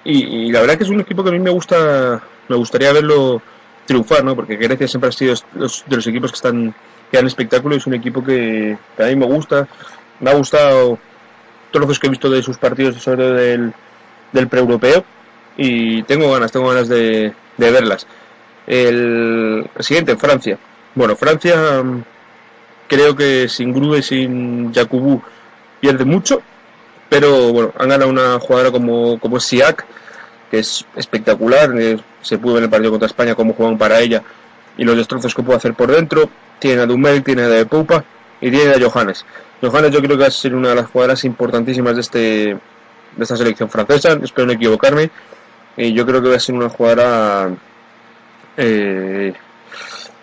[0.04, 3.42] Y, la verdad que es un equipo que a mí me gusta, me gustaría verlo
[3.86, 4.36] triunfar, ¿no?
[4.36, 6.74] Porque Grecia siempre ha sido de los equipos que están
[7.12, 9.68] que dan espectáculo es un equipo que, que a mí me gusta.
[10.20, 10.98] Me ha gustado
[11.76, 13.26] todos los que he visto de sus partidos, sobre
[14.32, 15.04] del, pre-europeo,
[15.58, 18.08] y tengo ganas, tengo ganas de, verlas.
[18.66, 20.58] El, siguiente, Francia.
[20.96, 22.04] Bueno, Francia mm,
[22.88, 25.22] creo que sin Grue, sin Jakubú
[25.82, 26.42] pierde mucho,
[27.10, 29.86] pero bueno, han ganado una jugadora como, como Siak,
[30.50, 31.72] que es espectacular,
[32.22, 34.24] se pudo ver en el partido contra España cómo juegan para ella
[34.78, 36.30] y los destrozos que puede hacer por dentro.
[36.58, 38.06] Tiene a Dumel, tiene a De Poupa
[38.40, 39.26] y tiene a Johannes.
[39.62, 42.20] Johannes yo creo que va a ser una de las jugadoras importantísimas de este
[43.16, 45.10] de esta selección francesa, espero no equivocarme.
[45.78, 47.50] Y yo creo que va a ser una jugadora
[48.58, 49.34] eh,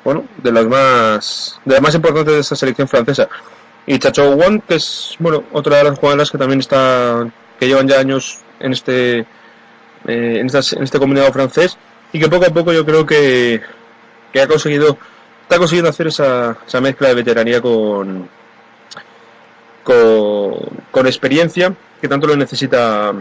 [0.05, 3.29] bueno, de las más de las más importantes de esta selección francesa.
[3.87, 7.88] Y Chacho Won, que es bueno, otra de las jugadoras que también está que llevan
[7.88, 9.27] ya años en este eh,
[10.07, 11.77] en, estas- en este combinado francés
[12.12, 13.61] y que poco a poco yo creo que,
[14.33, 14.99] que ha conseguido
[15.42, 18.29] está consiguiendo hacer esa, esa mezcla de veteranía con,
[19.83, 23.12] con experiencia que tanto lo necesita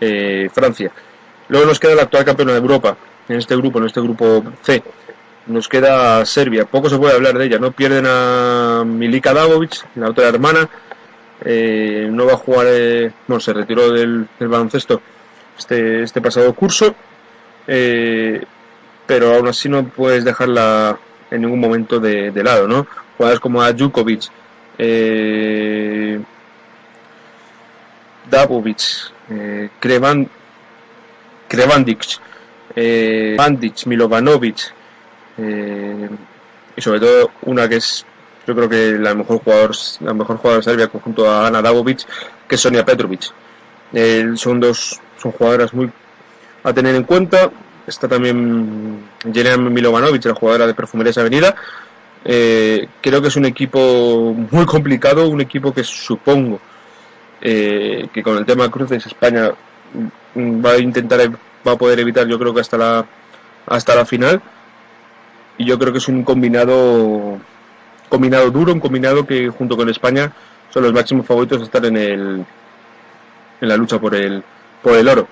[0.00, 0.90] eh, Francia.
[1.48, 2.96] Luego nos queda la actual campeona de Europa
[3.28, 4.82] en este grupo, en este grupo C.
[5.46, 7.72] Nos queda Serbia, poco se puede hablar de ella, ¿no?
[7.72, 10.68] Pierden a Milika Dagovic, la otra hermana,
[11.44, 15.00] eh, no va a jugar, eh, bueno, se retiró del, baloncesto
[15.58, 16.94] este, este pasado curso,
[17.66, 18.42] eh,
[19.06, 20.98] pero aún así no puedes dejarla
[21.30, 22.86] en ningún momento de, lado, ¿no?
[23.16, 24.30] Jugadores como a Djukovic,
[24.82, 26.18] eh,
[28.30, 30.26] Dabovic, eh, Krevan,
[31.46, 32.18] Krevandic,
[32.74, 34.72] eh, Bandic, Milovanovic,
[35.36, 36.08] eh,
[36.76, 38.06] y sobre todo una que es
[38.46, 42.06] yo creo que la mejor jugador la mejor jugadora serbia junto a Ana Dabovic
[42.48, 43.32] que es Sonia Petrovic
[43.92, 45.90] Eh, son dos son jugadoras muy
[46.62, 47.50] a tener en cuenta.
[47.86, 51.54] Está también Jelena Milovanovic la jugadora de Perfumerías Avenida
[52.24, 56.60] Eh, creo que es un equipo muy complicado un equipo que supongo
[57.40, 59.50] eh, que con el tema de cruces España
[60.34, 61.18] mm, va a intentar
[61.66, 63.06] va a poder evitar yo creo que hasta la
[63.66, 64.42] hasta la final
[65.56, 67.38] y yo creo que es un combinado
[68.10, 70.32] combinado duro, un combinado que junto con España
[70.68, 72.44] son los máximos favoritos a estar en el
[73.60, 74.42] en la lucha por el
[74.82, 75.26] por el oro.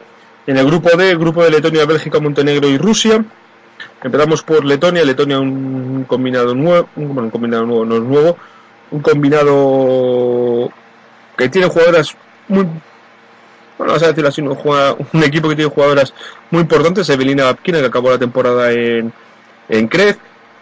[0.47, 3.23] En el grupo D, grupo de Letonia, Bélgica, Montenegro y Rusia.
[4.03, 8.37] Empezamos por Letonia, Letonia un combinado nuevo, un, bueno, un combinado nuevo, no es nuevo,
[8.93, 10.71] un combinado
[11.37, 12.17] que tiene jugadoras
[12.49, 12.63] muy
[13.77, 14.55] bueno, vamos a decirlo así, ¿no?
[14.57, 16.13] Juega- un equipo que tiene jugadoras
[16.51, 19.13] muy importantes, Evelina Babkina, que acabó la temporada en,
[19.69, 20.19] en Crez,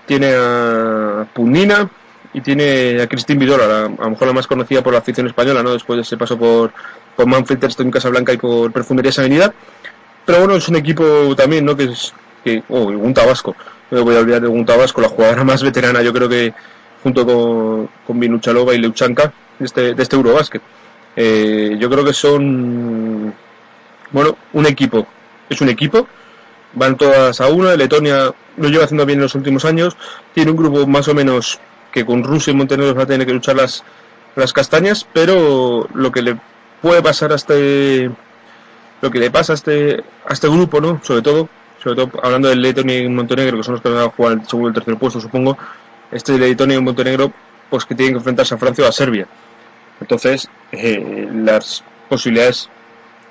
[0.07, 1.89] tiene a Punina
[2.35, 5.27] y tiene a Cristín Vidora, la- a lo mejor la más conocida por la afición
[5.27, 5.73] española, ¿no?
[5.73, 6.73] Después de ese paso por,
[7.17, 9.53] por Manfred Terstone Casablanca y por Perfumerías Avenida.
[10.27, 11.75] Pero bueno, es un equipo también, ¿no?
[11.77, 12.13] Que es,
[12.47, 13.57] que, oh, un Tabasco,
[13.91, 16.55] no me voy a olvidar de un Tabasco, la jugadora más veterana, yo creo que
[17.03, 20.63] junto con, con Vinuchalova y Leuchanka de este, de este Eurobásquet.
[21.17, 23.35] Eh, yo creo que son,
[24.13, 25.09] bueno, un equipo,
[25.51, 26.07] es un equipo,
[26.75, 29.97] van todas a una, Letonia lo lleva haciendo bien en los últimos años,
[30.33, 31.59] tiene un grupo más o menos
[31.91, 33.83] que con Rusia y Montenegro va a tener que luchar las,
[34.37, 36.39] las castañas, pero lo que le
[36.81, 38.09] puede pasar a este,
[39.01, 41.01] lo que le pasa a este, a este grupo, ¿no?
[41.03, 41.49] Sobre todo,
[41.87, 44.67] sobre todo hablando de Letonia y Montenegro, que son los que van a jugar y
[44.67, 45.57] el tercer puesto, supongo,
[46.11, 47.33] este Letonia y Montenegro,
[47.71, 49.29] pues que tienen que enfrentarse a Francia o a Serbia.
[50.01, 52.69] Entonces, eh, las posibilidades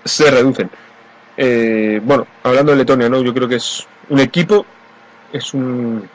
[0.05, 0.69] se reducen.
[1.35, 3.21] Eh, bueno, hablando de Letonia, ¿no?
[3.21, 4.65] Yo creo que es un equipo,
[5.33, 6.07] es un.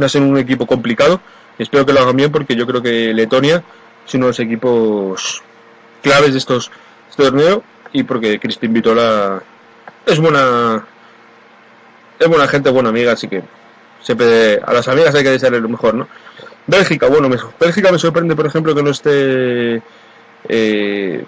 [0.00, 1.20] Va a ser un equipo complicado.
[1.56, 3.62] Espero que lo hagan bien porque yo creo que Letonia
[4.04, 5.40] es uno de los equipos
[6.02, 6.68] claves de estos
[7.08, 7.62] este torneo
[7.92, 9.40] y porque Crispin Vitola
[10.04, 10.84] es buena
[12.18, 13.42] es buena gente, buena amiga, así que
[14.00, 16.08] siempre a las amigas hay que desearle lo mejor, ¿no?
[16.66, 19.82] Bélgica, bueno, me, Bélgica me sorprende, por ejemplo, que no esté
[20.48, 21.24] eh,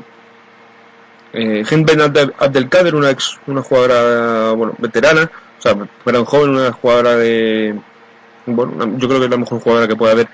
[1.33, 7.75] eh, Abdelkader, una ex, una jugadora, bueno, veterana, o sea, gran joven, una jugadora de,
[8.47, 10.29] bueno, yo creo que es la mejor jugadora que puede haber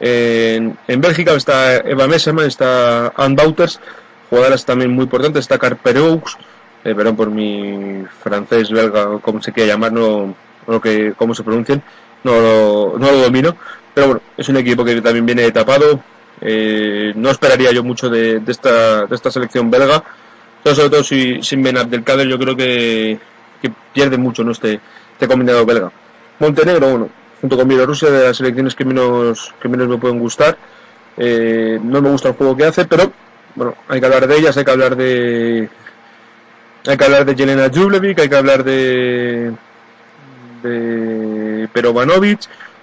[0.00, 3.80] En, Bélgica está Eva Messerman, está Anne Bouters,
[4.28, 6.36] jugadoras también muy importantes, está Carpereux,
[6.84, 10.34] eh, perdón por mi francés, belga, o como se quiera llamar, no,
[10.66, 11.82] no que, cómo se pronuncien,
[12.24, 13.56] no, lo- no lo domino,
[13.94, 16.00] pero bueno, es un equipo que también viene tapado,
[16.40, 20.02] eh, no esperaría yo mucho de, de esta, de esta selección belga,
[20.64, 23.18] sobre todo si, sin Ben Abdelkader yo creo que,
[23.62, 24.52] que pierde mucho ¿no?
[24.52, 24.80] este,
[25.12, 25.90] este combinado belga.
[26.38, 27.08] Montenegro, bueno,
[27.40, 30.56] junto con Bielorrusia, de las selecciones que menos, que menos me pueden gustar.
[31.16, 33.12] Eh, no me gusta el juego que hace, pero
[33.54, 35.68] bueno, hay que hablar de ellas, hay que hablar de.
[36.86, 39.52] Hay que hablar de Jelena Jublevic, hay que hablar de.
[40.62, 42.40] de Perovanovic,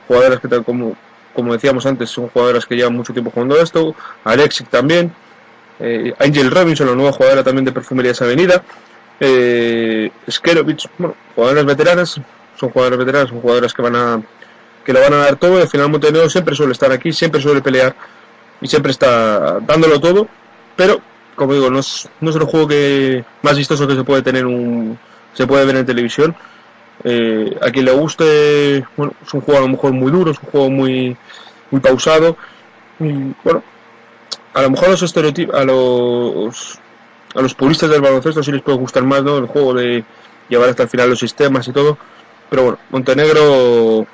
[0.08, 0.96] jugadoras que, como,
[1.34, 3.96] como decíamos antes, son jugadoras que llevan mucho tiempo jugando esto.
[4.24, 5.12] Alexic también.
[5.80, 8.64] Eh, Angel Robinson, la nueva jugadora también de Perfumerías Avenida.
[9.20, 12.22] Eh, Skerovic, bueno, jugadoras veteranas,
[12.56, 14.22] son jugadoras veteranas, son jugadoras que van a
[14.88, 17.62] que lo van a dar todo al final Montenegro siempre suele estar aquí, siempre suele
[17.62, 17.94] pelear
[18.62, 20.30] y siempre está dándolo todo,
[20.78, 21.02] pero
[21.38, 24.46] como digo, no es, no es el juego que más vistoso que se puede tener
[24.46, 24.98] un
[25.34, 26.36] se puede ver en televisión.
[27.04, 30.40] Eh, a quien le guste, bueno, es un juego a lo mejor muy duro, es
[30.40, 31.16] un juego muy
[31.70, 32.36] muy pausado
[33.00, 33.12] y
[33.44, 33.64] bueno,
[34.56, 36.80] a lo mejor a los estereotipos, a los
[37.36, 39.38] a los puristas del baloncesto sí les puede gustar más, ¿no?
[39.38, 40.04] El juego de
[40.50, 42.00] llevar hasta el final los sistemas y todo.
[42.50, 44.08] Pero bueno, Montenegro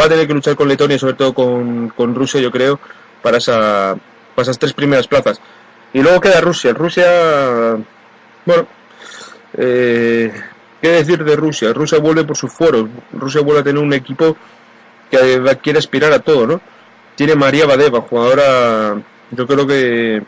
[0.00, 2.78] va a tener que luchar con Letonia sobre todo con, con Rusia, yo creo,
[3.20, 3.96] para, esa,
[4.36, 5.40] para esas tres primeras plazas.
[5.92, 6.72] Y luego queda Rusia.
[6.72, 7.76] Rusia,
[8.44, 8.66] bueno,
[9.56, 10.32] eh,
[10.80, 11.72] ¿qué decir de Rusia?
[11.72, 12.88] Rusia vuelve por sus foros.
[13.12, 14.36] Rusia vuelve a tener un equipo
[15.10, 16.60] que quiere aspirar a todo, ¿no?
[17.14, 20.22] Tiene María Badeva, jugadora, yo creo que,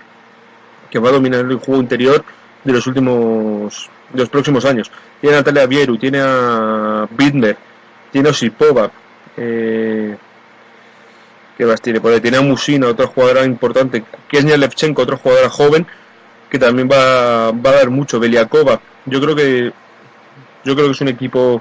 [0.91, 2.25] que va a dominar el juego interior
[2.65, 4.91] de los últimos, de los próximos años.
[5.21, 7.57] Tiene a Natalia Vieru, tiene a Bittner,
[8.11, 8.91] tiene a Osipova,
[9.37, 10.17] eh,
[11.61, 12.01] ¿qué más tiene?
[12.01, 15.87] Por ahí tiene a Musina, otra jugadora importante, Kesnia Levchenko, otra jugadora joven,
[16.49, 18.81] que también va, va a dar mucho, Beliakova.
[19.05, 19.71] Yo creo que,
[20.65, 21.61] yo creo que es un equipo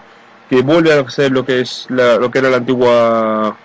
[0.49, 3.57] que vuelve a ser lo que es la- lo que era la antigua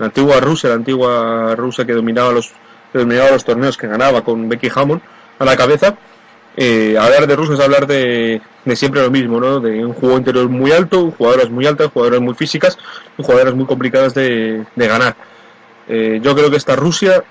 [0.00, 2.50] la antigua Rusia, la antigua Rusia que dominaba los
[2.92, 5.00] que dominaba los torneos, que ganaba con Becky Hammond
[5.38, 5.96] a la cabeza.
[6.56, 8.42] Eh, hablar de Rusia es hablar de,
[8.74, 9.60] siempre lo mismo, ¿no?
[9.60, 12.76] De un juego interior muy alto, jugadoras muy altas, jugadoras muy físicas
[13.16, 15.14] jugadoras muy complicadas de ganar.
[15.88, 17.22] Eh, yo creo que esta Rusia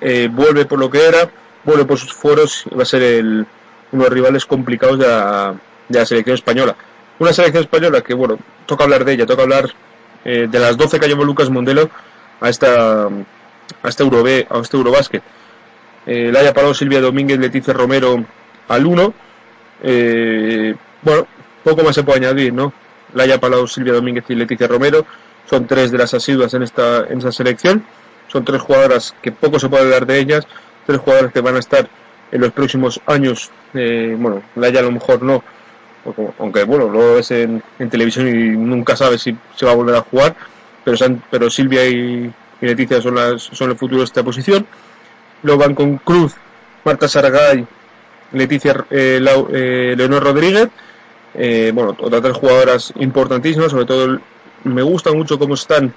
[0.00, 1.30] eh, vuelve por lo que era,
[1.64, 3.46] vuelve por sus foros y va a ser el,
[3.92, 5.54] uno de los rivales complicados de la,
[5.88, 6.76] de la selección española.
[7.18, 9.70] Una selección española que, bueno, toca hablar de ella, toca hablar
[10.24, 11.90] eh, de las 12 que llevó Lucas Mondelo
[12.40, 13.08] a esta
[13.82, 15.22] a este Eurobe, a este Eurobásquet.
[16.06, 18.24] Eh, Laia Palau, Silvia Domínguez, Leticia Romero
[18.68, 19.14] al 1.
[19.82, 21.26] Eh, bueno,
[21.62, 22.72] poco más se puede añadir, ¿no?
[23.14, 25.06] Laia Palau, Silvia Domínguez y Leticia Romero
[25.48, 27.84] son tres de las asiduas en esta en esa selección.
[28.28, 30.46] Son tres jugadoras que poco se puede hablar de ellas,
[30.86, 31.88] tres jugadoras que van a estar
[32.32, 33.50] en los próximos años.
[33.74, 35.42] Eh, bueno, Laia a lo mejor no,
[36.38, 39.94] aunque bueno, lo ves en, en televisión y nunca sabes si se va a volver
[39.96, 40.34] a jugar,
[40.84, 44.66] pero, se han- pero Silvia y, Leticia son, las, son el futuro de esta posición.
[45.42, 46.32] Luego van con Cruz,
[46.84, 47.66] Marta Sargay,
[48.32, 50.68] Leticia eh, Lau- eh, Leonor Rodríguez,
[51.34, 54.18] eh, bueno, otras tres jugadoras importantísimas, sobre todo
[54.64, 55.92] me gusta mucho cómo están,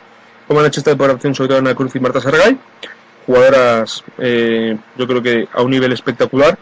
[0.47, 2.57] cómo han hecho esta preparación, sobre todo Ana Cruz y Marta Sargay,
[3.25, 6.57] jugadoras eh, yo creo que a un nivel espectacular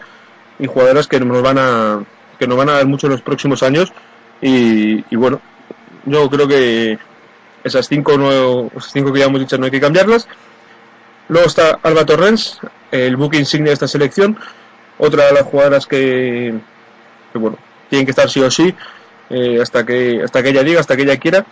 [0.58, 2.03] y jugadoras que nos van a
[2.39, 3.93] que nos van a dar mucho en los próximos años.
[4.41, 5.39] Y, bueno
[6.06, 6.99] yo creo que
[7.64, 10.28] esas cinco no, esas cinco que ya hemos dicho no hay que cambiarlas.
[11.30, 12.60] Luego está Alba Torrens
[12.91, 14.38] el buque insignia de esta selección.
[14.97, 16.53] Otra de las jugadoras que,
[17.32, 17.58] que bueno
[17.89, 18.74] tienen que estar sí o sí
[19.30, 21.45] eh, hasta que hasta que ella diga hasta que ella quiera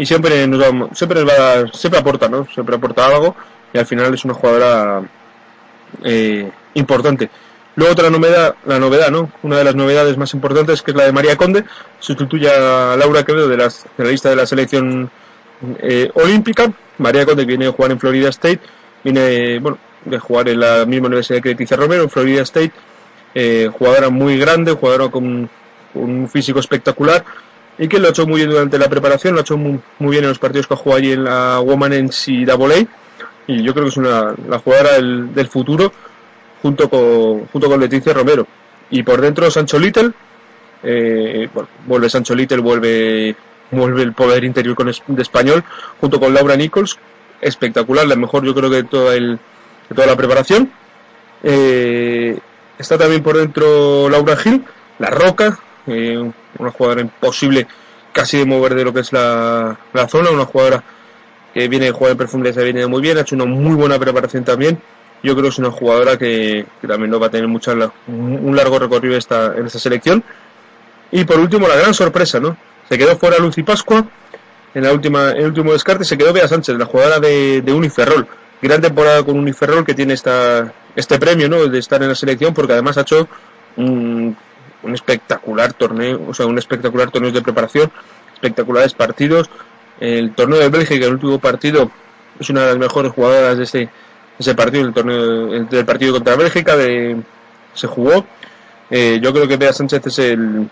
[0.00, 3.36] y siempre nos va, siempre va a siempre aporta no siempre aporta algo
[3.70, 5.02] y al final es una jugadora
[6.02, 7.28] eh, importante.
[7.76, 9.30] Luego otra novedad, la novedad, ¿no?
[9.42, 11.64] Una de las novedades más importantes que es la de María Conde,
[11.98, 15.10] sustituye a Laura Quevedo de, de la lista de la selección
[15.78, 16.72] eh, olímpica.
[16.96, 18.60] María Conde viene a jugar en Florida State,
[19.04, 22.72] viene, bueno, de jugar en la misma universidad que Leticia Romero, en Florida State,
[23.34, 25.48] eh, jugadora muy grande, jugadora con
[25.94, 27.24] un físico espectacular
[27.78, 30.12] y que lo ha hecho muy bien durante la preparación, lo ha hecho muy, muy
[30.12, 32.86] bien en los partidos que ha jugado allí en la Woman NCAA
[33.46, 35.92] y yo creo que es una, la jugadora del, futuro
[36.62, 38.46] junto con, junto con Leticia Romero.
[38.90, 40.12] Y por dentro Sancho Little,
[40.82, 41.48] eh,
[41.86, 43.34] vuelve Sancho Little, vuelve,
[43.72, 45.64] vuelve el poder interior con de español,
[46.00, 46.98] junto con Laura Nichols,
[47.40, 49.38] espectacular, la mejor yo creo que de toda, el,
[49.88, 50.70] de toda la preparación.
[51.42, 52.38] Eh,
[52.78, 54.64] está también por dentro Laura Gil,
[54.98, 57.66] la Roca, eh, una jugadora imposible
[58.12, 60.82] casi de mover de lo que es la, la zona, una jugadora
[61.54, 63.98] que viene de jugar en perfume se viene muy bien, ha hecho una muy buena
[63.98, 64.80] preparación también.
[65.22, 67.74] Yo creo que es una jugadora que, también no va a tener mucha,
[68.06, 70.24] un largo recorrido esta, en esta selección.
[71.10, 72.56] Y por último, la gran sorpresa, ¿no?
[72.88, 74.04] Se quedó fuera Lucy Pascua
[74.74, 77.72] en la última, en el último descarte, se quedó Bea Sánchez, la jugadora de, de
[77.72, 78.26] Uniferrol.
[78.62, 81.66] Gran temporada con Uniferrol que tiene esta, este premio, ¿no?
[81.66, 83.28] De estar en la selección, porque además ha hecho
[83.76, 84.36] un,
[84.82, 87.90] un espectacular torneo, o sea, un espectacular torneo de preparación,
[88.34, 89.48] espectaculares partidos.
[90.00, 91.90] El torneo de Bélgica, el último partido,
[92.38, 93.88] es una de las mejores jugadoras de ese,
[94.38, 97.16] ese partido, el torneo el- del partido contra Bélgica, de,
[97.74, 98.24] se jugó.
[98.90, 100.68] Eh, yo creo que Bea Sánchez es el,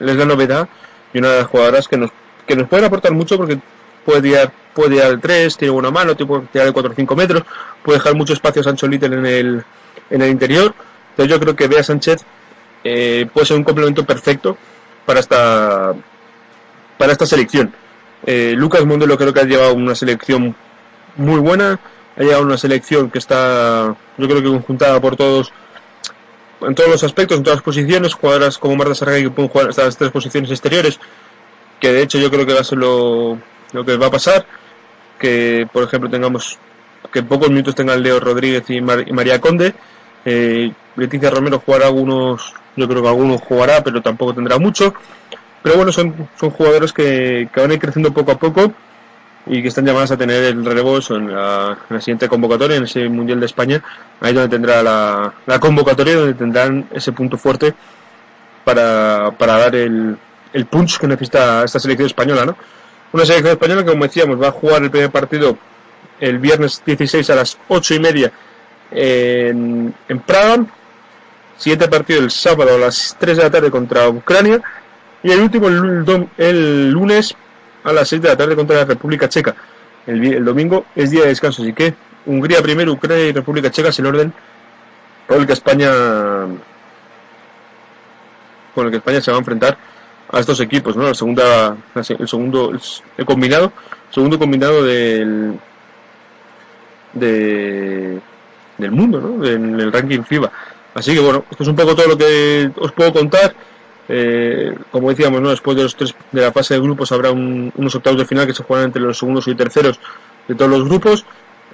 [0.00, 0.68] es la novedad
[1.12, 2.10] y una de las jugadoras que nos,
[2.46, 3.58] que nos pueden aportar mucho porque
[4.04, 7.42] puede tirar, puede el 3, tiene buena mano, puede tirar de 4 o 5 metros,
[7.82, 9.64] puede dejar mucho espacio a Sancho Little en el,
[10.10, 10.72] en el interior.
[11.10, 12.24] Entonces yo creo que Bea Sánchez
[12.84, 14.56] eh, puede ser un complemento perfecto
[15.06, 15.94] para esta,
[16.98, 17.72] para esta selección.
[18.24, 20.54] Eh, Lucas Mondelo creo que ha llevado una selección
[21.16, 21.78] muy buena,
[22.16, 25.52] ha llegado una selección que está, yo creo que conjuntada por todos,
[26.60, 29.70] en todos los aspectos, en todas las posiciones, jugadoras como Marta Sargay que pueden jugar
[29.70, 31.00] hasta las tres posiciones exteriores,
[31.80, 33.38] que de hecho yo creo que va a ser lo,
[33.72, 34.46] lo que va a pasar,
[35.18, 36.58] que por ejemplo tengamos,
[37.12, 39.74] que pocos minutos tengan Leo Rodríguez y, Mar- y María Conde,
[40.24, 44.94] eh, Leticia Romero jugará algunos, yo creo que algunos jugará, pero tampoco tendrá mucho,
[45.62, 48.72] pero bueno, son, son jugadores que, que van a ir creciendo poco a poco
[49.46, 52.76] y que están llamadas a tener el relevo eso, en, la, en la siguiente convocatoria,
[52.76, 53.82] en ese Mundial de España,
[54.20, 57.74] ahí donde tendrá la, la convocatoria, donde tendrán ese punto fuerte
[58.64, 60.16] para, para dar el,
[60.52, 62.56] el punch que necesita esta selección española, ¿no?
[63.12, 65.58] Una selección española que, como decíamos, va a jugar el primer partido
[66.20, 68.32] el viernes 16 a las 8 y media
[68.92, 70.64] en, en Praga,
[71.62, 74.60] siguiente partido el sábado a las 3 de la tarde contra Ucrania
[75.22, 77.36] y el último el, lunes
[77.84, 79.54] a las 6 de la tarde contra la República Checa.
[80.04, 81.94] El, domingo es día de descanso, así que
[82.26, 84.32] Hungría primero, Ucrania y República Checa es el orden
[85.28, 85.88] por el que España
[88.74, 89.78] con el que España se va a enfrentar
[90.32, 91.04] a estos equipos, ¿no?
[91.04, 92.72] La segunda, el segundo,
[93.16, 93.72] el combinado,
[94.10, 95.60] segundo combinado del
[97.12, 98.18] de,
[98.78, 99.46] del mundo, ¿no?
[99.46, 100.50] En el ranking FIBA.
[100.94, 103.54] Así que bueno, esto es un poco todo lo que os puedo contar.
[104.08, 105.50] Eh, como decíamos, ¿no?
[105.50, 108.46] después de los tres de la fase de grupos habrá un- unos octavos de final
[108.46, 109.98] que se juegan entre los segundos y terceros
[110.48, 111.24] de todos los grupos.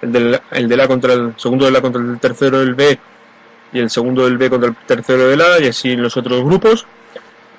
[0.02, 2.98] El del, el del A contra el segundo del A contra el tercero del B
[3.72, 6.86] y el segundo del B contra el tercero del A y así los otros grupos.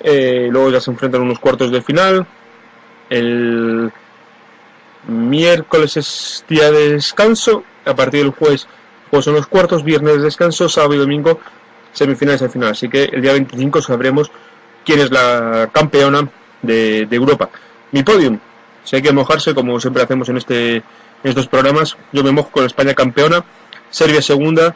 [0.02, 2.26] Eh, luego ya se enfrentan unos cuartos de final.
[3.10, 3.90] El
[5.08, 7.64] miércoles es día de descanso.
[7.84, 8.66] A partir del jueves,
[9.10, 11.40] pues son los cuartos, viernes descanso, sábado y domingo
[11.92, 12.70] semifinales al final.
[12.70, 14.30] Así que el día 25 sabremos
[14.84, 16.28] quién es la campeona
[16.62, 17.50] de, de Europa.
[17.92, 18.38] Mi podium,
[18.84, 20.82] si hay que mojarse, como siempre hacemos en este
[21.22, 23.44] en estos programas, yo me mojo con España campeona,
[23.90, 24.74] Serbia segunda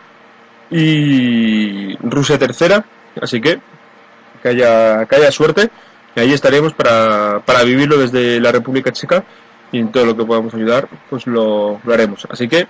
[0.71, 2.85] y Rusia tercera.
[3.21, 3.61] Así que
[4.43, 5.71] que haya, que haya suerte
[6.15, 9.25] y ahí estaremos para, para vivirlo desde la República Checa
[9.73, 12.27] y en todo lo que podamos ayudar, pues lo, lo haremos.
[12.31, 12.69] Así que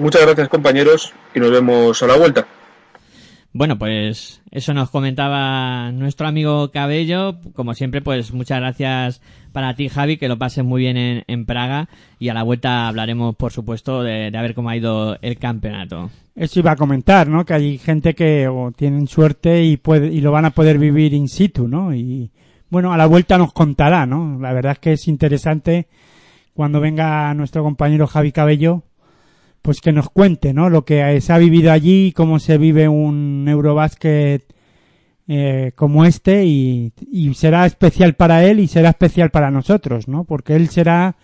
[0.00, 2.46] muchas gracias compañeros y nos vemos a la vuelta.
[3.52, 7.40] Bueno, pues eso nos comentaba nuestro amigo Cabello.
[7.54, 9.20] Como siempre, pues muchas gracias
[9.52, 11.88] para ti, Javi, que lo pases muy bien en, en Praga.
[12.20, 15.36] Y a la vuelta hablaremos, por supuesto, de, de a ver cómo ha ido el
[15.36, 16.10] campeonato.
[16.36, 17.44] Eso iba a comentar, ¿no?
[17.44, 21.12] Que hay gente que o tienen suerte y puede, y lo van a poder vivir
[21.12, 21.92] in situ, ¿no?
[21.92, 22.30] Y
[22.68, 24.38] bueno, a la vuelta nos contará, ¿no?
[24.40, 25.88] La verdad es que es interesante
[26.54, 28.84] cuando venga nuestro compañero Javi Cabello,
[29.62, 30.70] pues que nos cuente, ¿no?
[30.70, 34.44] Lo que se ha vivido allí, cómo se vive un Eurobasket
[35.28, 36.92] eh, como este y,
[37.34, 40.24] será especial para él y será especial para nosotros, ¿no?
[40.24, 41.14] Porque él será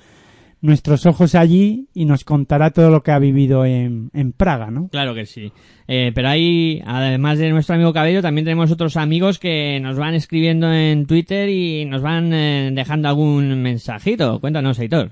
[0.60, 4.88] nuestros ojos allí y nos contará todo lo que ha vivido en, en Praga, ¿no?
[4.90, 5.52] Claro que sí.
[5.88, 10.14] Eh, pero ahí, además de nuestro amigo Cabello, también tenemos otros amigos que nos van
[10.14, 14.40] escribiendo en Twitter y nos van eh, dejando algún mensajito.
[14.40, 15.10] Cuéntanos, Heitor.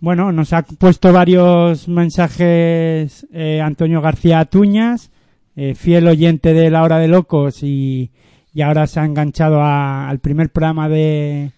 [0.00, 5.10] Bueno, nos ha puesto varios mensajes eh, Antonio García Tuñas,
[5.56, 8.10] eh, fiel oyente de La Hora de Locos y,
[8.52, 11.52] y ahora se ha enganchado a- al primer programa de,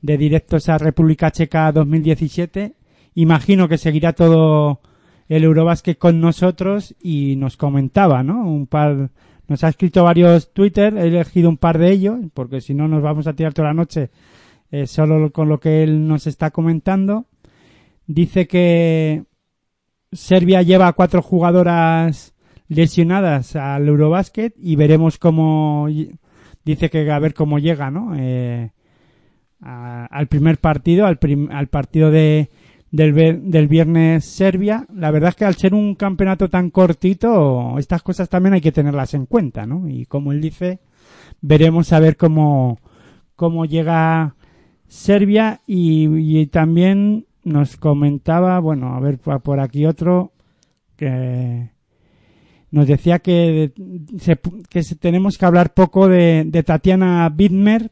[0.00, 2.74] de directos a República Checa 2017.
[3.14, 4.80] Imagino que seguirá todo
[5.28, 8.42] el Eurobasket con nosotros y nos comentaba, ¿no?
[8.46, 9.10] Un par,
[9.48, 13.02] nos ha escrito varios Twitter, he elegido un par de ellos, porque si no nos
[13.02, 14.10] vamos a tirar toda la noche
[14.70, 17.26] eh, solo con lo que él nos está comentando.
[18.14, 19.24] Dice que
[20.12, 22.34] Serbia lleva cuatro jugadoras
[22.68, 25.88] lesionadas al Eurobasket y veremos cómo
[26.62, 28.14] dice que a ver cómo llega, ¿no?
[28.14, 28.70] Eh,
[29.60, 31.18] al primer partido, al,
[31.52, 32.50] al partido de,
[32.90, 34.86] del, del viernes Serbia.
[34.92, 38.72] La verdad es que al ser un campeonato tan cortito, estas cosas también hay que
[38.72, 39.88] tenerlas en cuenta, ¿no?
[39.88, 40.80] Y como él dice,
[41.40, 42.78] veremos a ver cómo,
[43.36, 44.34] cómo llega
[44.86, 50.32] Serbia y también nos comentaba, bueno, a ver por aquí otro
[50.96, 51.70] que
[52.70, 53.72] nos decía que,
[54.18, 54.38] se-
[54.70, 57.90] que tenemos que hablar poco de, Tatiana Widmer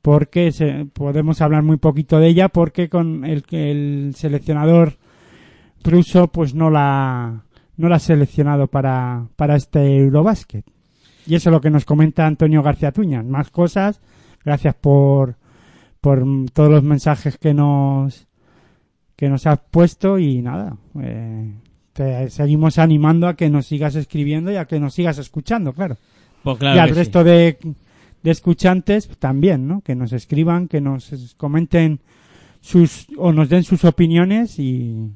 [0.00, 4.98] porque se- podemos hablar muy poquito de ella porque con el el seleccionador
[5.84, 7.44] ruso pues no la
[7.76, 10.64] no la ha seleccionado para, para este Eurobasket.
[11.26, 13.24] Y eso es lo que nos comenta Antonio García Tuñas.
[13.24, 14.00] Más cosas.
[14.44, 15.36] Gracias por,
[16.00, 18.26] por todos los mensajes que nos
[19.22, 20.76] que nos has puesto y nada.
[21.00, 21.54] eh,
[21.92, 25.96] te seguimos animando a que nos sigas escribiendo y a que nos sigas escuchando, claro
[26.42, 26.94] Pues claro y al sí.
[26.96, 27.56] resto de,
[28.20, 29.80] de escuchantes también, ¿no?
[29.82, 32.00] Que nos escriban, que nos comenten
[32.60, 35.12] sus o nos den sus opiniones y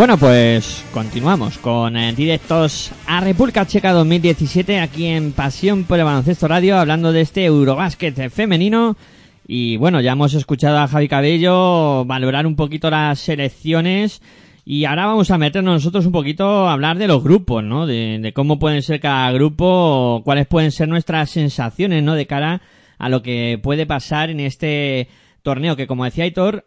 [0.00, 6.04] Bueno, pues continuamos con eh, directos a República Checa 2017 aquí en Pasión por el
[6.04, 8.98] Baloncesto Radio hablando de este Eurobásquet femenino
[9.46, 14.20] y bueno, ya hemos escuchado a Javi Cabello valorar un poquito las selecciones
[14.66, 17.86] y ahora vamos a meternos nosotros un poquito a hablar de los grupos, ¿no?
[17.86, 22.14] De, de cómo pueden ser cada grupo, cuáles pueden ser nuestras sensaciones, ¿no?
[22.14, 22.60] De cara
[22.98, 25.08] a lo que puede pasar en este
[25.42, 26.66] torneo que como decía Aitor,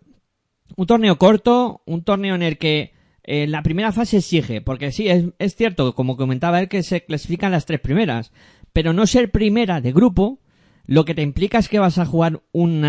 [0.75, 5.07] un torneo corto, un torneo en el que eh, la primera fase exige, porque sí,
[5.07, 8.31] es, es cierto, como comentaba él, que se clasifican las tres primeras,
[8.73, 10.39] pero no ser primera de grupo,
[10.85, 12.81] lo que te implica es que vas a jugar un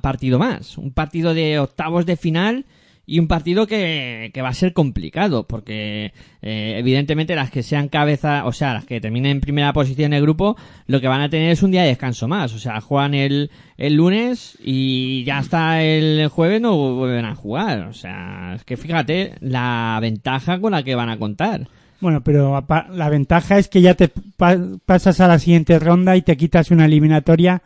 [0.00, 2.66] partido más, un partido de octavos de final
[3.04, 7.88] y un partido que, que va a ser complicado, porque eh, evidentemente las que sean
[7.88, 11.28] cabeza, o sea, las que terminen en primera posición del grupo, lo que van a
[11.28, 15.38] tener es un día de descanso más, o sea, juegan el, el lunes y ya
[15.38, 20.72] hasta el jueves no vuelven a jugar, o sea, es que fíjate la ventaja con
[20.72, 21.66] la que van a contar.
[22.00, 26.22] Bueno, pero la ventaja es que ya te pa- pasas a la siguiente ronda y
[26.22, 27.62] te quitas una eliminatoria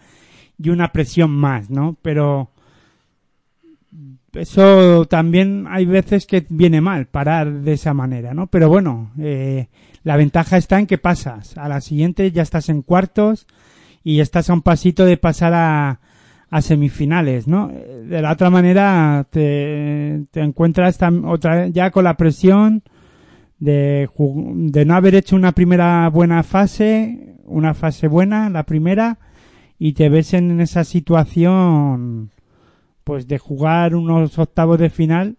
[0.62, 1.96] y una presión más, ¿no?
[2.02, 2.50] Pero
[4.36, 8.46] eso también hay veces que viene mal parar de esa manera, ¿no?
[8.46, 9.68] Pero bueno, eh,
[10.02, 13.46] la ventaja está en que pasas a la siguiente, ya estás en cuartos
[14.04, 16.00] y estás a un pasito de pasar a,
[16.50, 17.68] a semifinales, ¿no?
[17.68, 22.82] De la otra manera te, te encuentras otra ya con la presión
[23.58, 29.18] de, de no haber hecho una primera buena fase, una fase buena, la primera,
[29.78, 32.30] y te ves en esa situación,
[33.06, 35.36] pues de jugar unos octavos de final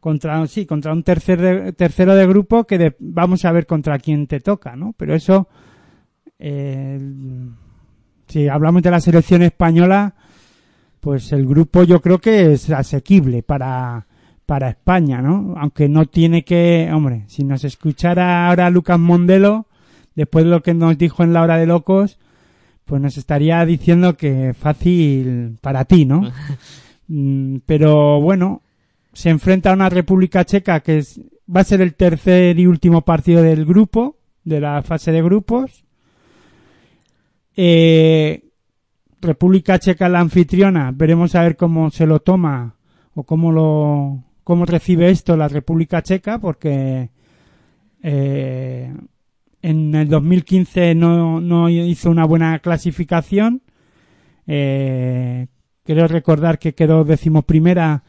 [0.00, 3.98] contra, sí, contra un tercer de- tercero de grupo que de- vamos a ver contra
[3.98, 4.92] quién te toca, ¿no?
[4.98, 5.48] Pero eso,
[8.26, 10.14] si hablamos de la selección española,
[11.00, 14.06] pues el grupo yo creo que es asequible para,
[14.44, 15.54] para España, ¿no?
[15.56, 19.66] Aunque no tiene que, hombre, si nos escuchara ahora Lucas Mondelo,
[20.14, 22.18] después de lo que nos dijo en la hora de locos,
[22.84, 26.20] pues nos estaría diciendo que fácil para ti, ¿no?
[27.10, 28.62] Mm, Pero bueno,
[29.12, 31.02] se enfrenta a una República Checa que
[31.54, 35.84] va a ser el tercer y último partido del grupo, de la fase de grupos.
[37.56, 38.44] Eh,
[39.20, 42.76] República Checa la anfitriona, veremos a ver cómo se lo toma
[43.14, 47.10] o cómo lo cómo recibe esto la República Checa, porque
[48.02, 48.94] eh,
[49.62, 53.62] en el 2015 no, no hizo una buena clasificación.
[54.46, 55.48] Eh,
[55.84, 58.04] creo recordar que quedó decimoprimera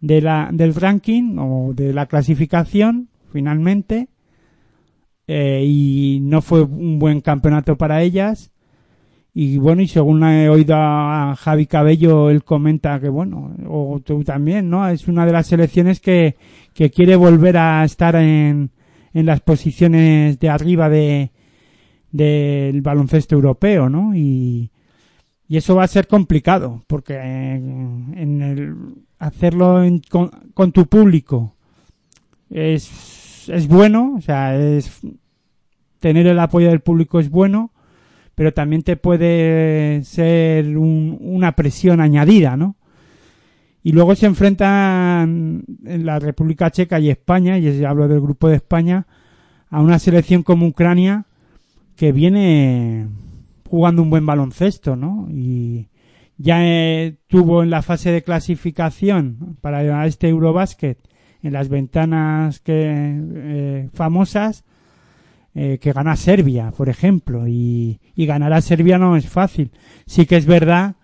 [0.00, 4.08] de la, del ranking o de la clasificación finalmente.
[5.26, 8.50] Eh, y no fue un buen campeonato para ellas.
[9.32, 14.24] Y bueno y según he oído a Javi Cabello él comenta que bueno o tú
[14.24, 16.34] también no es una de las selecciones que,
[16.74, 18.72] que quiere volver a estar en,
[19.14, 21.30] en las posiciones de arriba de
[22.10, 24.72] del baloncesto europeo no y
[25.50, 31.56] y eso va a ser complicado porque en hacerlo en- con, con tu público
[32.48, 35.00] es, es bueno, o sea, es
[35.98, 37.72] tener el apoyo del público es bueno,
[38.36, 42.76] pero también te puede ser un- una presión añadida, ¿no?
[43.82, 48.54] Y luego se enfrentan en la República Checa y España, y hablo del grupo de
[48.56, 49.06] España,
[49.68, 51.24] a una selección como Ucrania
[51.96, 53.08] que viene
[53.70, 55.28] jugando un buen baloncesto, ¿no?
[55.30, 55.88] Y
[56.36, 60.98] ya eh, tuvo en la fase de clasificación para este Eurobasket
[61.42, 64.64] en las ventanas que eh, famosas
[65.54, 69.70] eh, que gana Serbia, por ejemplo, y, y ganar a Serbia no es fácil.
[70.04, 70.96] Sí que es verdad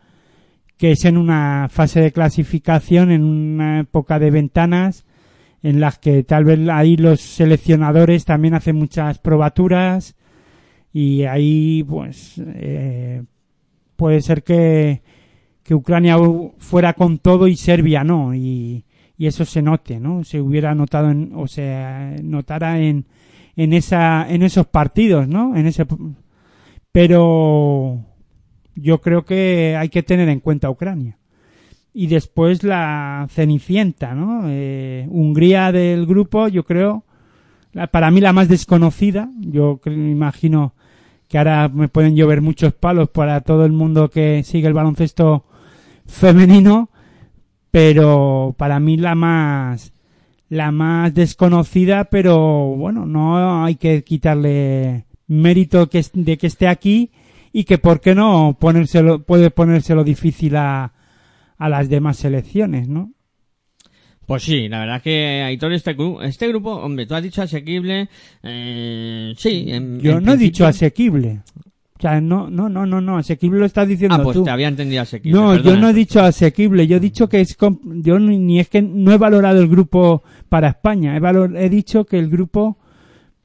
[0.76, 5.06] que es en una fase de clasificación, en una época de ventanas,
[5.62, 10.15] en las que tal vez ahí los seleccionadores también hacen muchas probaturas
[10.98, 13.22] y ahí pues eh,
[13.96, 15.02] puede ser que,
[15.62, 16.16] que Ucrania
[16.58, 18.84] fuera con todo y Serbia no y,
[19.18, 23.06] y eso se note no se hubiera notado en, o se notara en
[23.56, 25.84] en esa en esos partidos no en ese
[26.92, 28.04] pero
[28.76, 31.18] yo creo que hay que tener en cuenta Ucrania.
[31.92, 34.44] Y después la Cenicienta, ¿no?
[34.46, 37.04] Eh, Hungría del grupo, yo creo,
[37.90, 39.30] para mí la más desconocida.
[39.40, 40.74] Yo me imagino
[41.28, 45.44] que ahora me pueden llover muchos palos para todo el mundo que sigue el baloncesto
[46.06, 46.90] femenino,
[47.70, 49.92] pero para mí la más
[50.48, 52.38] la más desconocida, pero
[52.76, 57.10] bueno, no hay que quitarle mérito que de que esté aquí
[57.52, 60.92] y que por qué no ponérselo puede ponérselo difícil a,
[61.58, 63.12] a las demás selecciones, ¿no?
[64.26, 68.08] Pues sí, la verdad que Aitor, este, este grupo, hombre, tú has dicho asequible,
[68.42, 69.66] eh, sí.
[69.68, 71.40] En, Yo en no he dicho asequible.
[71.98, 74.44] O sea, no, no, no, no, no, asequible lo estás diciendo Ah, pues tú.
[74.44, 75.38] te había entendido asequible.
[75.40, 78.68] No, yo no he dicho asequible, yo he dicho que es yo ni, ni es
[78.68, 82.76] que no he valorado el grupo para España, he valor- he dicho que el grupo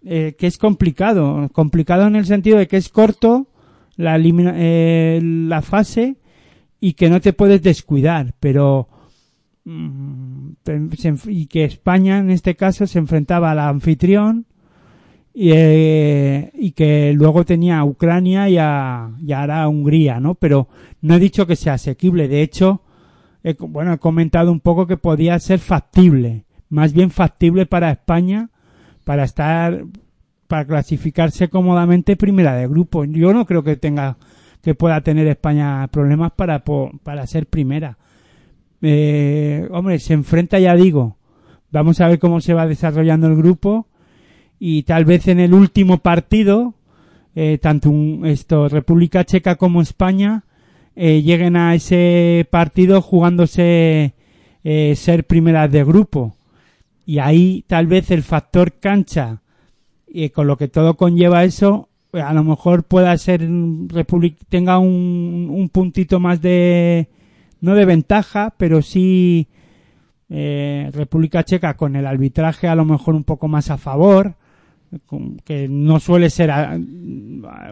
[0.04, 3.48] eh, que es complicado, complicado en el sentido de que es corto
[3.96, 6.18] la elimina- eh, la fase
[6.82, 12.32] y que no te puedes descuidar, pero mm, te- se enf- y que España en
[12.32, 14.46] este caso se enfrentaba al anfitrión
[15.34, 20.36] y, eh, y que luego tenía a Ucrania y, a, y ahora a Hungría, ¿no?
[20.36, 20.68] Pero
[21.02, 22.28] no he dicho que sea asequible.
[22.28, 22.82] De hecho,
[23.44, 28.50] he, bueno, he comentado un poco que podía ser factible, más bien factible para España,
[29.06, 29.86] para estar,
[30.48, 33.06] para clasificarse cómodamente primera de grupo.
[33.06, 34.18] Yo no creo que tenga,
[34.62, 36.64] que pueda tener España problemas para,
[37.04, 37.98] para ser primera.
[38.82, 41.18] Eh, hombre, se enfrenta, ya digo,
[41.72, 43.88] vamos a ver cómo se va desarrollando el grupo
[44.60, 46.74] y tal vez en el último partido,
[47.36, 50.44] eh, tanto un- esto, República Checa como España
[50.96, 54.14] eh, lleguen a ese partido jugándose
[54.64, 56.36] eh, ser primeras de grupo.
[57.06, 59.42] Y ahí tal vez el factor cancha,
[60.08, 63.48] y con lo que todo conlleva eso, a lo mejor pueda ser
[63.88, 67.08] Republic tenga un, un puntito más de
[67.62, 69.48] no de ventaja, pero sí
[70.30, 74.36] eh, República Checa con el arbitraje a lo mejor un poco más a favor,
[75.46, 76.78] que no suele ser, a-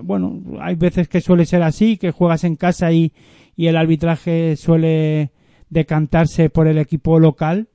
[0.04, 3.12] bueno, hay veces que suele ser así, que juegas en casa y,
[3.58, 5.32] y el arbitraje suele
[5.70, 7.68] decantarse por el equipo local,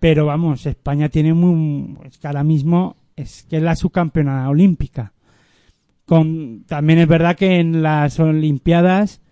[0.00, 5.12] pero vamos, España tiene muy, es que ahora mismo es que es la subcampeona olímpica.
[6.04, 9.22] Con, también es verdad que en las Olimpiadas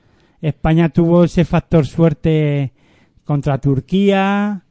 [0.42, 2.72] España tuvo ese factor suerte
[3.24, 4.64] contra Turquía.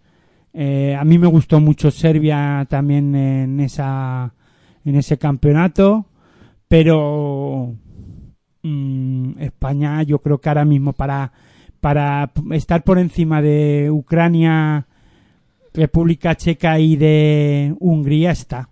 [0.53, 4.33] Eh, a mí me gustó mucho Serbia también en esa
[4.83, 6.07] en ese campeonato,
[6.67, 7.73] pero
[8.63, 11.31] mm, España yo creo que ahora mismo para
[11.79, 14.87] para estar por encima de Ucrania,
[15.73, 18.69] República Checa y de Hungría está.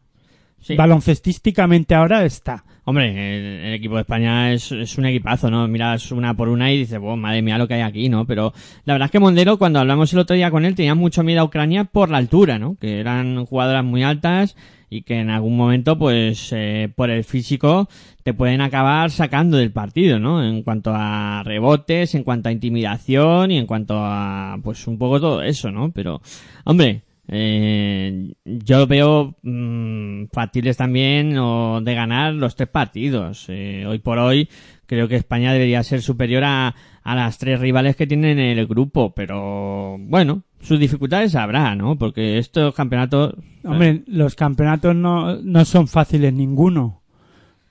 [0.60, 0.76] Sí.
[0.76, 2.66] Baloncestísticamente ahora está.
[2.90, 5.68] Hombre, el, equipo de España es, es un equipazo, ¿no?
[5.68, 8.26] Miras una por una y dices, wow, madre mía lo que hay aquí, ¿no?
[8.26, 8.52] Pero
[8.84, 11.42] la verdad es que Mondero, cuando hablamos el otro día con él, tenía mucho miedo
[11.42, 12.78] a Ucrania por la altura, ¿no?
[12.82, 14.56] Que eran jugadoras muy altas
[14.90, 17.88] y que en algún momento, pues, eh, por el físico,
[18.24, 20.44] te pueden acabar sacando del partido, ¿no?
[20.44, 25.20] En cuanto a rebotes, en cuanto a intimidación y en cuanto a, pues, un poco
[25.20, 25.92] todo eso, ¿no?
[25.92, 26.24] Pero,
[26.64, 33.46] hombre, eh, yo veo mm, factibles también o de ganar los tres partidos.
[33.50, 34.50] Eh, hoy por hoy
[34.88, 38.66] creo que España debería ser superior a, a las tres rivales que tienen en el
[38.66, 41.98] grupo, pero bueno, sus dificultades habrá, ¿no?
[41.98, 43.36] Porque estos campeonatos...
[43.64, 47.04] Hombre, los campeonatos no, no son fáciles ninguno.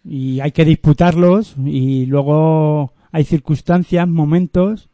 [0.04, 4.88] Y hay que disputarlos y luego hay circunstancias, momentos.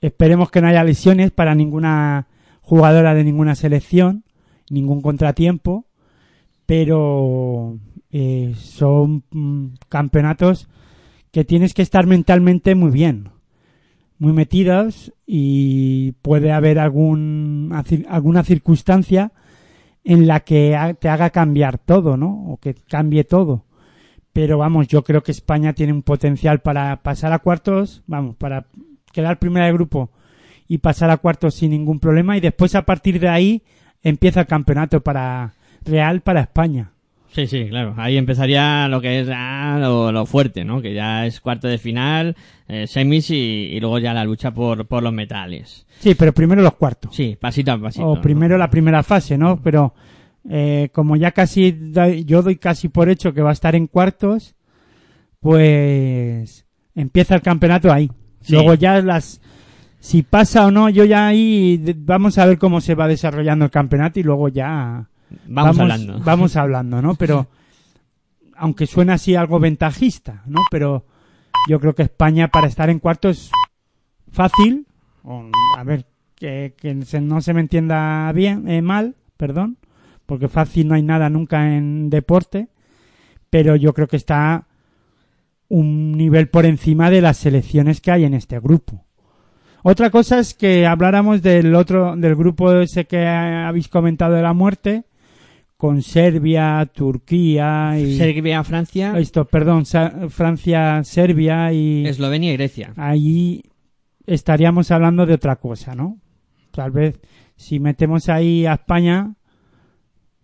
[0.00, 2.26] Esperemos que no haya lesiones para ninguna
[2.64, 4.24] jugadora de ninguna selección,
[4.70, 5.86] ningún contratiempo.
[6.66, 7.78] Pero
[8.10, 10.68] eh, son mm, campeonatos
[11.30, 13.28] que tienes que estar mentalmente muy bien,
[14.18, 17.70] muy metidos y puede haber algún,
[18.08, 19.32] alguna circunstancia
[20.04, 22.46] en la que te haga cambiar todo, ¿no?
[22.46, 23.64] O que cambie todo.
[24.32, 28.66] Pero vamos, yo creo que España tiene un potencial para pasar a cuartos, vamos, para
[29.12, 30.10] quedar primera de grupo
[30.68, 33.62] y pasar a cuartos sin ningún problema y después a partir de ahí
[34.02, 35.54] empieza el campeonato para
[35.84, 36.90] real para España.
[37.32, 37.94] Sí, sí, claro.
[37.96, 40.80] Ahí empezaría lo que es ah, lo, lo fuerte, ¿no?
[40.80, 42.36] Que ya es cuarto de final,
[42.68, 45.84] eh, semis y, y luego ya la lucha por, por los metales.
[45.98, 47.14] Sí, pero primero los cuartos.
[47.14, 48.06] Sí, pasito a pasito.
[48.06, 48.22] o ¿no?
[48.22, 49.60] primero la primera fase, ¿no?
[49.60, 49.94] Pero
[50.48, 53.88] eh, como ya casi doy- yo doy casi por hecho que va a estar en
[53.88, 54.54] cuartos,
[55.40, 58.10] pues empieza el campeonato ahí.
[58.40, 58.52] Sí.
[58.52, 59.40] Luego ya las
[60.04, 63.70] si pasa o no, yo ya ahí vamos a ver cómo se va desarrollando el
[63.70, 65.08] campeonato y luego ya
[65.46, 66.18] Vamos, hablando.
[66.24, 67.14] Vamos hablando, ¿no?
[67.14, 67.48] Pero
[68.56, 70.60] aunque suena así algo ventajista, ¿no?
[70.70, 71.06] Pero
[71.68, 73.50] Yo creo que España para estar en cuartos
[74.30, 74.86] fácil,
[75.22, 75.48] o,
[75.78, 79.78] a ver, que, que se- no se me entienda bien, eh, mal, perdón,
[80.26, 82.68] porque fácil no hay nada nunca en deporte,
[83.48, 84.66] pero yo creo que está
[85.68, 89.03] un nivel por encima de las selecciones que hay en este grupo.
[89.86, 94.54] Otra cosa es que habláramos del otro, del grupo ese que habéis comentado de la
[94.54, 95.04] muerte,
[95.76, 99.84] con Serbia, Turquía y Serbia, Francia, esto, perdón,
[100.30, 102.94] Francia, Serbia y Eslovenia y Grecia.
[102.96, 103.62] ahí
[104.24, 106.18] estaríamos hablando de otra cosa, ¿no?
[106.70, 107.20] Tal vez
[107.54, 109.34] si metemos ahí a España,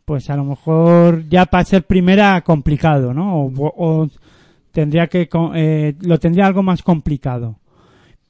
[0.05, 3.47] pues a lo mejor ya para ser primera complicado, ¿no?
[3.47, 4.09] O, o
[4.71, 7.59] tendría que eh, lo tendría algo más complicado,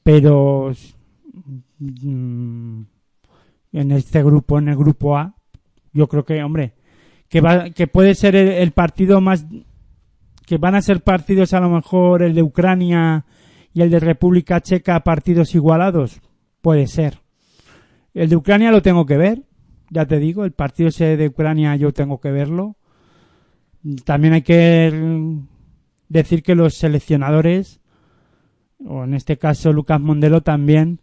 [0.05, 0.73] pero
[1.81, 2.87] en
[3.73, 5.35] este grupo, en el grupo A,
[5.93, 6.75] yo creo que, hombre,
[7.29, 9.47] que va, que puede ser el, partido más,
[10.47, 13.25] que van a ser partidos a lo mejor el de Ucrania
[13.73, 16.21] y el de República Checa partidos igualados,
[16.61, 17.21] puede ser.
[18.15, 19.43] El de Ucrania lo tengo que ver,
[19.91, 22.77] ya te digo, el partido ese de Ucrania yo tengo que verlo.
[24.05, 25.47] También hay que mm,
[26.09, 27.81] decir que los seleccionadores,
[28.85, 31.01] o en este caso Lucas Mondelo también,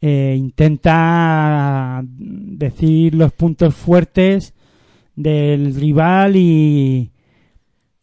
[0.00, 4.54] eh, intenta decir los puntos fuertes
[5.16, 7.12] del rival y,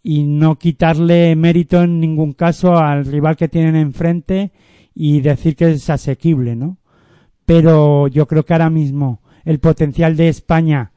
[0.04, 4.52] y no quitarle mérito en ningún caso al rival que tienen enfrente
[4.96, 6.78] y decir que es asequible, ¿no?
[7.46, 10.92] Pero yo creo que ahora mismo el potencial de España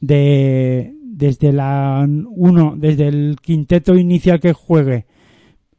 [0.00, 5.06] de desde la uno, desde el quinteto inicial que juegue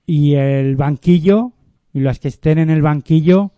[0.05, 1.53] y el banquillo
[1.93, 3.51] y las que estén en el banquillo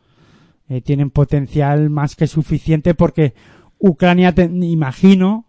[0.69, 3.33] eh, tienen potencial más que suficiente porque
[3.79, 5.45] Ucrania te- imagino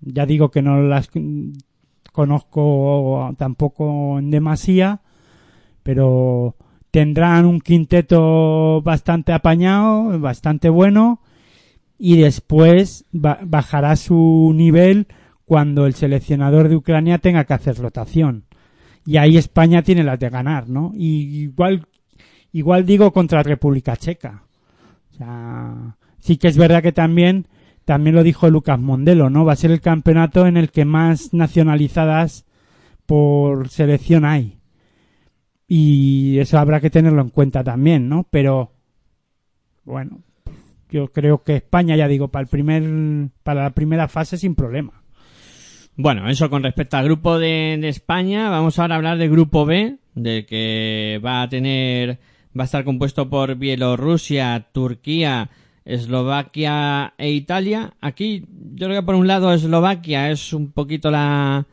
[0.00, 1.08] ya digo que no las
[2.12, 5.00] conozco tampoco en demasía
[5.82, 6.56] pero
[6.90, 11.20] tendrán un quinteto bastante apañado bastante bueno
[11.98, 15.06] y después ba- bajará su nivel
[15.44, 18.44] cuando el seleccionador de Ucrania tenga que hacer rotación
[19.06, 20.92] y ahí España tiene las de ganar, ¿no?
[20.94, 21.86] Y igual,
[22.54, 24.44] igual digo contra República Checa.
[26.20, 27.46] Sí que es verdad que también,
[27.84, 29.44] también lo dijo Lucas Mondelo, ¿no?
[29.44, 32.46] Va a ser el campeonato en el que más nacionalizadas
[33.06, 34.58] por selección hay.
[35.66, 38.26] Y eso habrá que tenerlo en cuenta también, ¿no?
[38.30, 38.72] Pero,
[39.84, 40.20] bueno,
[40.90, 45.02] yo creo que España, ya digo, para el primer, para la primera fase sin problema.
[45.96, 48.48] Bueno, eso con respecto al grupo de, de España.
[48.48, 52.20] Vamos ahora a hablar del grupo B, del que va a tener,
[52.58, 55.50] va a estar compuesto por Bielorrusia, Turquía,
[55.84, 57.94] Eslovaquia e Italia.
[58.00, 58.44] Aquí,
[58.74, 61.66] yo creo que por un lado Eslovaquia es un poquito la,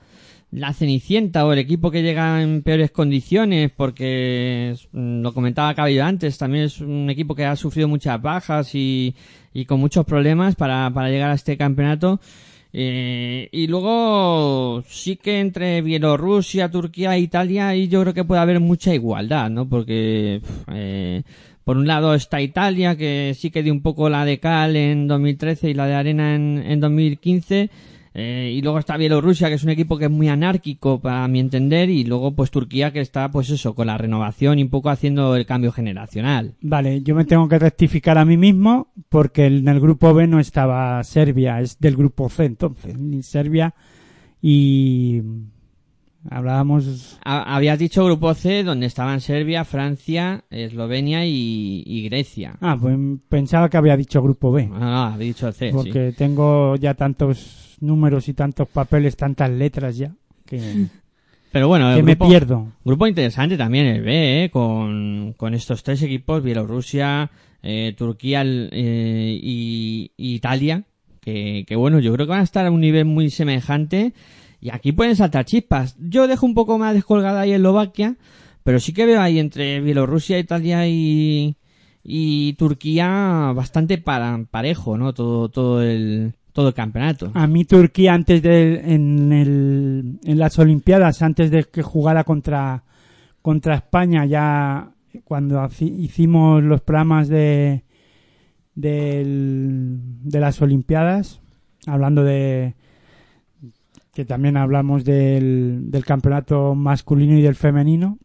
[0.52, 6.04] la cenicienta o el equipo que llega en peores condiciones porque mm, lo comentaba Cabello
[6.04, 9.16] antes también es un equipo que ha sufrido muchas bajas y,
[9.54, 12.20] y con muchos problemas para, para llegar a este campeonato
[12.74, 18.42] eh, y luego sí que entre Bielorrusia, Turquía e Italia ahí yo creo que puede
[18.42, 19.68] haber mucha igualdad, ¿no?
[19.68, 20.42] Porque
[20.72, 21.24] eh,
[21.64, 25.08] por un lado está Italia que sí que dio un poco la de cal en
[25.08, 27.70] 2013 y la de arena en, en 2015
[28.14, 31.39] eh, y luego está Bielorrusia que es un equipo que es muy anárquico para mi
[31.39, 34.89] entender y luego pues Turquía que está pues eso con la renovación y un poco
[34.89, 36.55] haciendo el cambio generacional.
[36.62, 40.39] Vale, yo me tengo que rectificar a mí mismo porque en el grupo B no
[40.39, 43.74] estaba Serbia, es del grupo C entonces, ni Serbia
[44.41, 45.22] y
[46.30, 52.55] hablábamos Ha- Habías dicho grupo C donde estaban Serbia, Francia, Eslovenia y, y Grecia.
[52.62, 52.97] Ah, pues
[53.30, 55.76] pensaba que había dicho grupo B, Ah, no, había dicho C, sí.
[55.76, 60.14] porque tengo ya tantos números y tantos papeles, tantas letras ya
[60.46, 60.88] que,
[61.52, 62.72] Pero bueno, que me grupo, pierdo.
[62.86, 64.50] grupo interesante también el B, ¿eh?
[64.50, 67.30] con, con estos tres equipos, Bielorrusia,
[67.62, 70.84] eh, Turquía eh, y, y Italia,
[71.20, 74.14] que, que bueno, yo creo que van a estar a un nivel muy semejante
[74.62, 75.98] y aquí pueden saltar chispas.
[76.00, 78.16] Yo dejo un poco más descolgada ahí Eslovaquia,
[78.64, 81.58] pero sí que veo ahí entre Bielorrusia, Italia y,
[82.02, 85.14] y Turquía bastante para, parejo, ¿no?
[85.14, 87.32] Todo, todo el, todo el campeonato.
[87.34, 92.84] A mí Turquía antes de en, el, en las Olimpiadas, antes de que jugara contra
[93.41, 94.91] contra España, ya
[95.24, 97.84] cuando hicimos los programas de
[98.76, 101.41] de las Olimpiadas,
[101.88, 102.76] hablando de
[104.14, 108.18] que también hablamos del, del campeonato masculino y del femenino,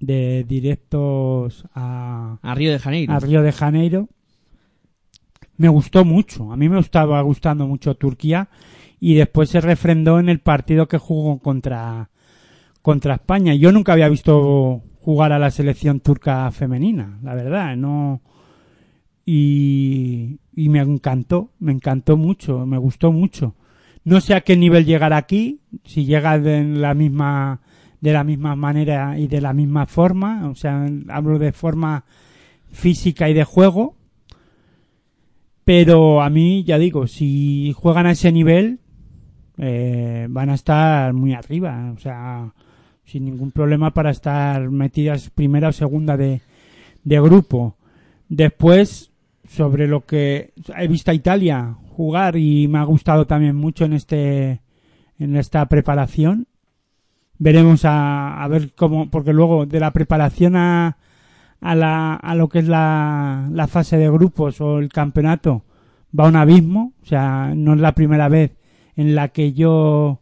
[0.00, 3.12] de directos a, A Río de Janeiro.
[3.12, 4.08] a Río de Janeiro.
[5.58, 8.48] Me gustó mucho, a mí me estaba gustando mucho Turquía
[9.00, 12.10] y después se refrendó en el partido que jugó contra,
[12.80, 13.54] contra España.
[13.54, 18.22] Yo nunca había visto jugar a la selección turca femenina, la verdad, no
[19.30, 23.54] y, y me encantó, me encantó mucho, me gustó mucho.
[24.02, 27.60] No sé a qué nivel llegar aquí, si llega de la misma
[28.00, 32.04] de la misma manera y de la misma forma, o sea, hablo de forma
[32.70, 33.97] física y de juego,
[35.68, 38.78] pero a mí, ya digo, si juegan a ese nivel,
[39.58, 42.54] eh, van a estar muy arriba, o sea,
[43.04, 46.40] sin ningún problema para estar metidas primera o segunda de,
[47.04, 47.76] de grupo.
[48.30, 49.12] Después,
[49.46, 53.92] sobre lo que he visto a Italia jugar y me ha gustado también mucho en
[53.92, 54.62] este
[55.18, 56.46] en esta preparación.
[57.36, 60.96] Veremos a, a ver cómo, porque luego de la preparación a,
[61.60, 65.64] a, la, a lo que es la, la fase de grupos o el campeonato
[66.18, 66.92] va un abismo.
[67.02, 68.56] O sea, no es la primera vez
[68.96, 70.20] en la que yo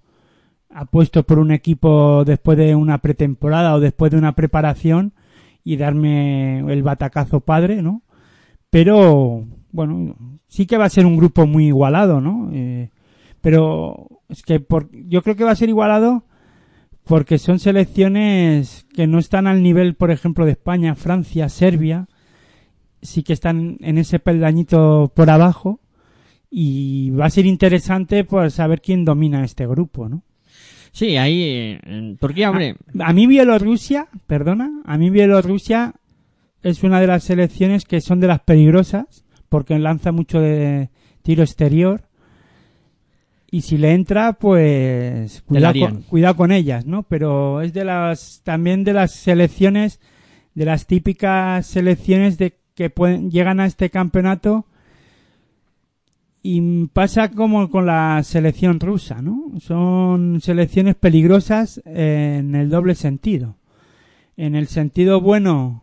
[0.71, 5.15] apuesto por un equipo después de una pretemporada o después de una preparación
[5.65, 8.03] y darme el batacazo padre, ¿no?
[8.71, 10.17] Pero, bueno,
[10.49, 12.51] sí que va a ser un grupo muy igualado, ¿no?
[12.53, 12.91] Eh,
[13.41, 16.25] pero es que por, yo creo que va a ser igualado
[17.07, 22.09] porque son selecciones que no están al nivel, por ejemplo, de España, Francia, Serbia,
[23.01, 25.79] sí que están en ese peldañito por abajo
[26.51, 30.25] y va a ser interesante pues saber quién domina este grupo, ¿no?
[30.91, 31.43] Sí, ahí
[31.85, 35.95] eh, Turquía, hombre, A mí Bielorrusia, perdona, a mí Bielorrusia
[36.63, 40.91] es una de las selecciones que son de las peligrosas porque lanza mucho de
[41.23, 42.06] tiro exterior
[43.57, 47.03] y si le entra pues cuidado con, cuidado con ellas, ¿no?
[47.05, 50.01] Pero es de las también de las selecciones
[50.55, 54.67] de las típicas selecciones de que pueden llegan a este campeonato
[56.43, 59.53] y pasa como con la selección rusa, ¿no?
[59.61, 63.57] Son selecciones peligrosas en el doble sentido.
[64.37, 65.83] En el sentido bueno,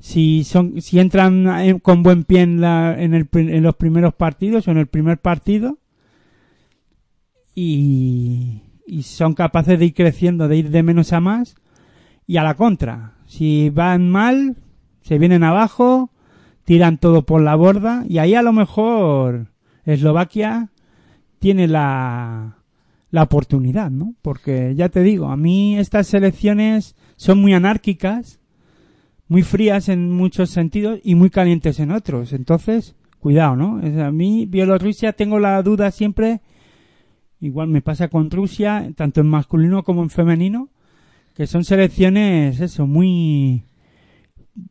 [0.00, 4.14] si son, si entran en- con buen pie en, la- en, el en los primeros
[4.14, 5.78] partidos o en el primer partido
[7.62, 11.56] y, y son capaces de ir creciendo, de ir de menos a más
[12.26, 13.14] y a la contra.
[13.26, 14.56] Si van mal,
[15.02, 16.10] se vienen abajo,
[16.64, 19.48] tiran todo por la borda y ahí a lo mejor
[19.84, 20.70] Eslovaquia
[21.38, 22.56] tiene la,
[23.10, 24.14] la oportunidad, ¿no?
[24.22, 28.40] Porque ya te digo, a mí estas selecciones son muy anárquicas,
[29.28, 32.32] muy frías en muchos sentidos y muy calientes en otros.
[32.32, 33.80] Entonces, cuidado, ¿no?
[34.02, 36.40] A mí, Bielorrusia, tengo la duda siempre,
[37.40, 40.68] igual me pasa con Rusia, tanto en masculino como en femenino,
[41.34, 43.64] que son selecciones, eso, muy,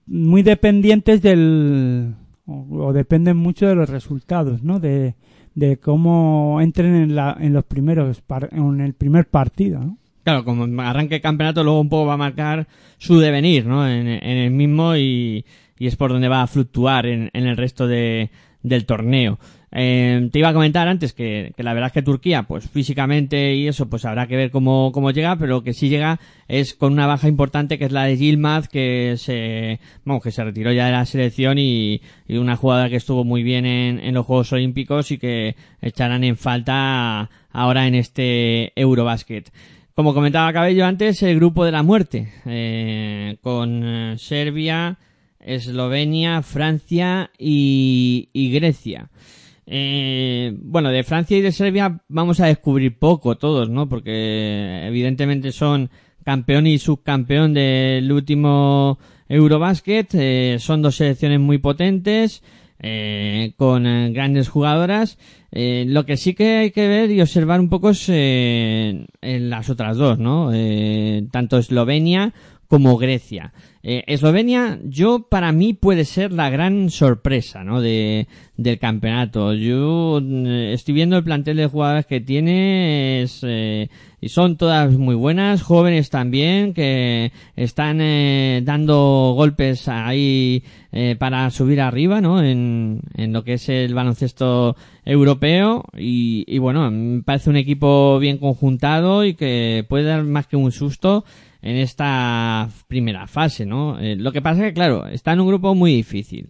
[0.05, 2.15] muy dependientes del,
[2.45, 4.79] o, dependen mucho de los resultados, ¿no?
[4.79, 5.15] De,
[5.55, 8.21] de cómo entren en, la, en los primeros,
[8.51, 12.67] en el primer partido, claro, como arranque el campeonato, luego un poco va a marcar
[12.97, 13.87] su devenir, ¿no?
[13.87, 15.45] En, en el mismo y,
[15.77, 18.29] y es por donde va a fluctuar en, en el resto de,
[18.61, 19.39] del torneo.
[19.71, 23.55] Eh, te iba a comentar antes que, que la verdad es que Turquía, pues físicamente
[23.55, 26.93] y eso, pues habrá que ver cómo, cómo llega, pero que sí llega es con
[26.93, 30.87] una baja importante que es la de Yilmaz, que se, vamos, que se retiró ya
[30.87, 34.51] de la selección y, y una jugadora que estuvo muy bien en, en los Juegos
[34.53, 39.51] Olímpicos y que echarán en falta ahora en este Eurobasket.
[39.93, 44.97] Como comentaba Cabello antes, el grupo de la muerte, eh, con eh, Serbia,
[45.41, 49.09] Eslovenia, Francia y, y Grecia.
[49.71, 53.87] Eh, bueno, de Francia y de Serbia vamos a descubrir poco todos, ¿no?
[53.87, 55.91] Porque evidentemente son
[56.25, 58.97] campeón y subcampeón del último
[59.27, 60.09] Eurobasket.
[60.15, 62.41] eh, son dos selecciones muy potentes,
[62.79, 65.17] eh, con eh, grandes jugadoras.
[65.51, 69.97] Lo que sí que hay que ver y observar un poco es en las otras
[69.97, 70.51] dos, ¿no?
[71.31, 72.33] Tanto Eslovenia
[72.69, 73.51] como Grecia.
[73.81, 77.81] Eh, Eslovenia, yo para mí puede ser la gran sorpresa, ¿no?
[77.81, 78.27] De,
[78.57, 79.53] del campeonato.
[79.53, 83.89] Yo eh, estoy viendo el plantel de jugadoras que tiene es, eh,
[84.21, 91.49] y son todas muy buenas, jóvenes también, que están eh, dando golpes ahí eh, para
[91.49, 92.43] subir arriba, ¿no?
[92.43, 94.75] En, en lo que es el baloncesto
[95.05, 100.45] europeo y, y bueno, me parece un equipo bien conjuntado y que puede dar más
[100.45, 101.25] que un susto
[101.61, 103.99] en esta primera fase, ¿no?
[103.99, 106.49] Eh, lo que pasa es que, claro, está en un grupo muy difícil.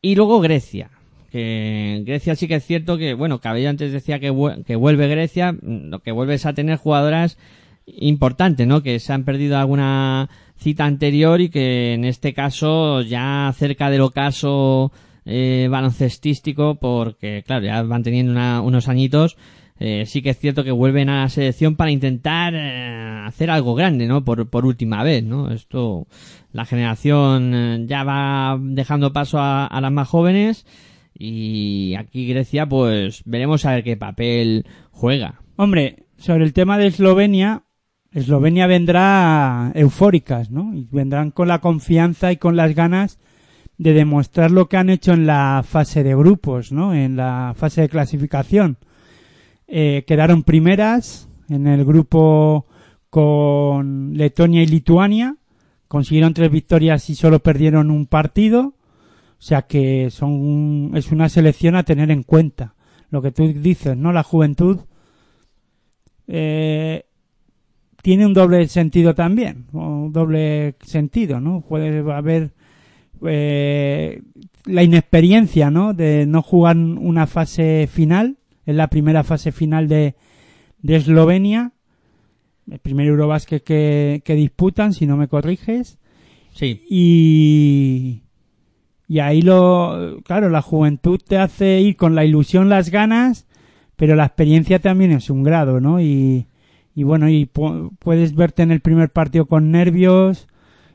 [0.00, 0.90] Y luego Grecia.
[1.30, 4.32] Que Grecia sí que es cierto que, bueno, Cabello antes decía que,
[4.64, 7.36] que vuelve Grecia, mm, lo que vuelve es a tener jugadoras
[7.86, 8.82] importantes, ¿no?
[8.82, 14.00] Que se han perdido alguna cita anterior y que en este caso ya cerca del
[14.00, 14.92] ocaso
[15.24, 19.36] eh, baloncestístico, porque claro, ya van teniendo una- unos añitos,
[19.78, 23.74] eh, sí que es cierto que vuelven a la selección para intentar eh, hacer algo
[23.74, 24.24] grande, ¿no?
[24.24, 25.50] Por, por última vez, ¿no?
[25.50, 26.06] Esto,
[26.52, 30.66] la generación eh, ya va dejando paso a, a las más jóvenes
[31.18, 35.40] y aquí Grecia, pues veremos a ver qué papel juega.
[35.56, 37.62] Hombre, sobre el tema de Eslovenia,
[38.12, 40.74] Eslovenia vendrá eufóricas, ¿no?
[40.74, 43.18] Y vendrán con la confianza y con las ganas
[43.78, 46.94] de demostrar lo que han hecho en la fase de grupos, ¿no?
[46.94, 48.78] En la fase de clasificación.
[49.68, 52.66] Eh, quedaron primeras en el grupo
[53.10, 55.36] con Letonia y Lituania.
[55.88, 58.74] Consiguieron tres victorias y solo perdieron un partido.
[59.38, 62.74] O sea que son, es una selección a tener en cuenta.
[63.10, 64.12] Lo que tú dices, ¿no?
[64.12, 64.80] La juventud
[66.26, 67.04] eh,
[68.02, 71.60] tiene un doble sentido también, un doble sentido, ¿no?
[71.60, 72.52] Puede haber
[73.24, 74.22] eh,
[74.64, 75.94] la inexperiencia, ¿no?
[75.94, 78.36] De no jugar una fase final,
[78.66, 80.14] es la primera fase final de,
[80.82, 81.72] de Eslovenia,
[82.70, 85.98] el primer Eurobasket que, que disputan, si no me corriges,
[86.52, 88.22] Sí, y
[89.08, 93.46] y ahí lo claro la juventud te hace ir con la ilusión las ganas
[93.94, 96.46] pero la experiencia también es un grado no y,
[96.94, 100.48] y bueno y pu- puedes verte en el primer partido con nervios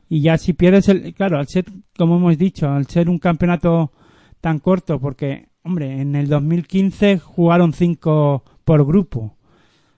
[0.10, 1.66] y ya si pierdes el claro al ser
[1.98, 3.94] como hemos dicho al ser un campeonato
[4.42, 9.36] tan corto porque hombre en el 2015 jugaron cinco por grupo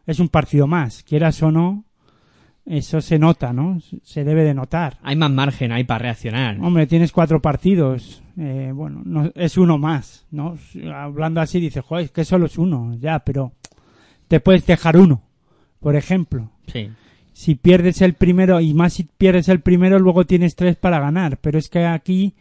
[0.06, 1.86] es un partido más quieras o no
[2.66, 6.58] eso se nota no se debe de notar hay más margen ahí para reaccionar.
[6.62, 8.24] Hombre, tienes cuatro partidos.
[8.38, 10.58] Eh, bueno, no, es uno más, ¿no?
[10.94, 13.54] Hablando así, dices, joder, es que solo es uno, ya, pero
[14.28, 15.22] te puedes dejar uno,
[15.80, 16.52] por ejemplo.
[16.68, 16.90] Sí.
[17.34, 21.38] Si pierdes el primero, y más si pierdes el primero, luego tienes tres para ganar.
[21.38, 22.34] Pero es que aquí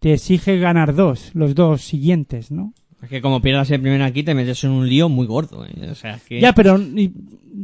[0.00, 2.72] te exige ganar dos, los dos siguientes, ¿no?
[3.02, 5.64] Es que como pierdas el primero aquí te metes en un lío muy gordo.
[5.64, 5.88] ¿eh?
[5.90, 6.40] O sea, es que...
[6.40, 6.80] Ya, pero,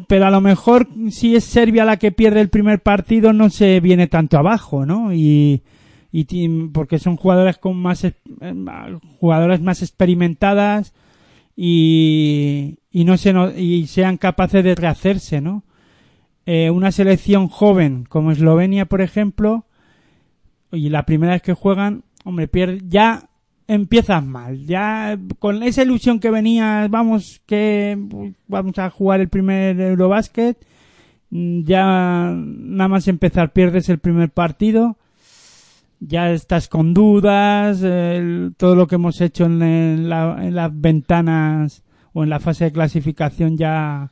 [0.07, 3.81] pero a lo mejor si es Serbia la que pierde el primer partido no se
[3.81, 5.13] viene tanto abajo, ¿no?
[5.13, 5.63] Y,
[6.13, 8.07] y porque son jugadores con más
[9.19, 10.95] jugadoras más experimentadas
[11.57, 15.65] y, y no se no- y sean capaces de rehacerse, ¿no?
[16.47, 19.67] Eh, una selección joven como Eslovenia, por ejemplo,
[20.71, 23.29] y la primera vez que juegan, hombre, pierde, ya
[23.67, 27.97] empiezas mal, ya con esa ilusión que venías, vamos que
[28.49, 30.59] vamos a jugar el primer Eurobasket,
[31.31, 34.99] mm, ya nada más empezar pierdes el primer partido,
[36.01, 41.83] ya estás con dudas, el- todo lo que hemos hecho en, la- en las ventanas
[42.13, 44.11] o en la fase de clasificación ya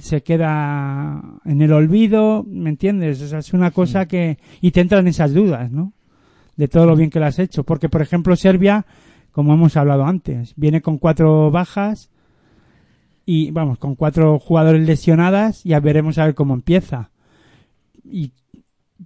[0.00, 3.22] se queda en el olvido, ¿me entiendes?
[3.22, 4.38] O sea, es una cosa que...
[4.60, 5.92] Y te entran esas dudas, ¿no?
[6.56, 7.64] De todo lo bien que lo has hecho.
[7.64, 8.86] Porque, por ejemplo, Serbia,
[9.32, 12.10] como hemos hablado antes, viene con cuatro bajas
[13.26, 17.10] y, vamos, con cuatro jugadores lesionadas, ya veremos a ver cómo empieza.
[18.04, 18.32] Y,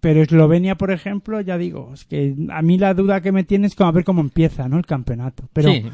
[0.01, 3.67] pero Eslovenia, por ejemplo, ya digo, es que a mí la duda que me tiene
[3.69, 4.77] es como a ver cómo empieza, ¿no?
[4.77, 5.45] El campeonato.
[5.53, 5.85] Pero Sí.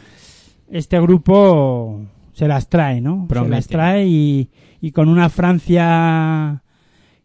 [0.70, 2.02] este grupo
[2.32, 3.26] se las trae, ¿no?
[3.28, 3.50] Promete.
[3.50, 4.50] Se las trae y,
[4.80, 6.62] y con una Francia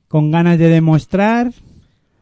[0.07, 1.51] con ganas de demostrar.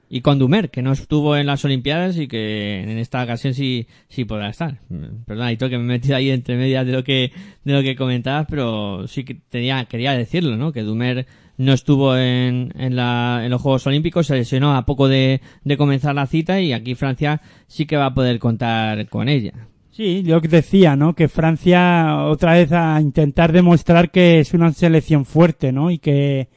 [0.10, 3.88] Y con Dumer, que no estuvo en las Olimpiadas y que en esta ocasión sí,
[4.08, 4.80] sí podrá estar.
[5.26, 7.32] Perdona, Hito, que me he metido ahí entre medias de lo que,
[7.66, 10.72] de lo que comentabas, pero sí que tenía, quería decirlo, ¿no?
[10.72, 11.28] Que Dumer
[11.58, 15.78] no estuvo en, en, la, en los Juegos Olímpicos, se lesionó a poco de, de
[15.78, 19.68] comenzar la cita y aquí Francia sí que va a poder contar con ella.
[19.92, 21.16] Sí, yo que decía, ¿no?
[21.16, 25.90] Que Francia otra vez a intentar demostrar que es una selección fuerte, ¿no?
[25.90, 26.50] Y que,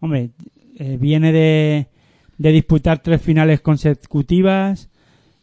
[0.00, 0.30] hombre,
[0.78, 1.88] eh, viene de,
[2.38, 4.88] de disputar tres finales consecutivas,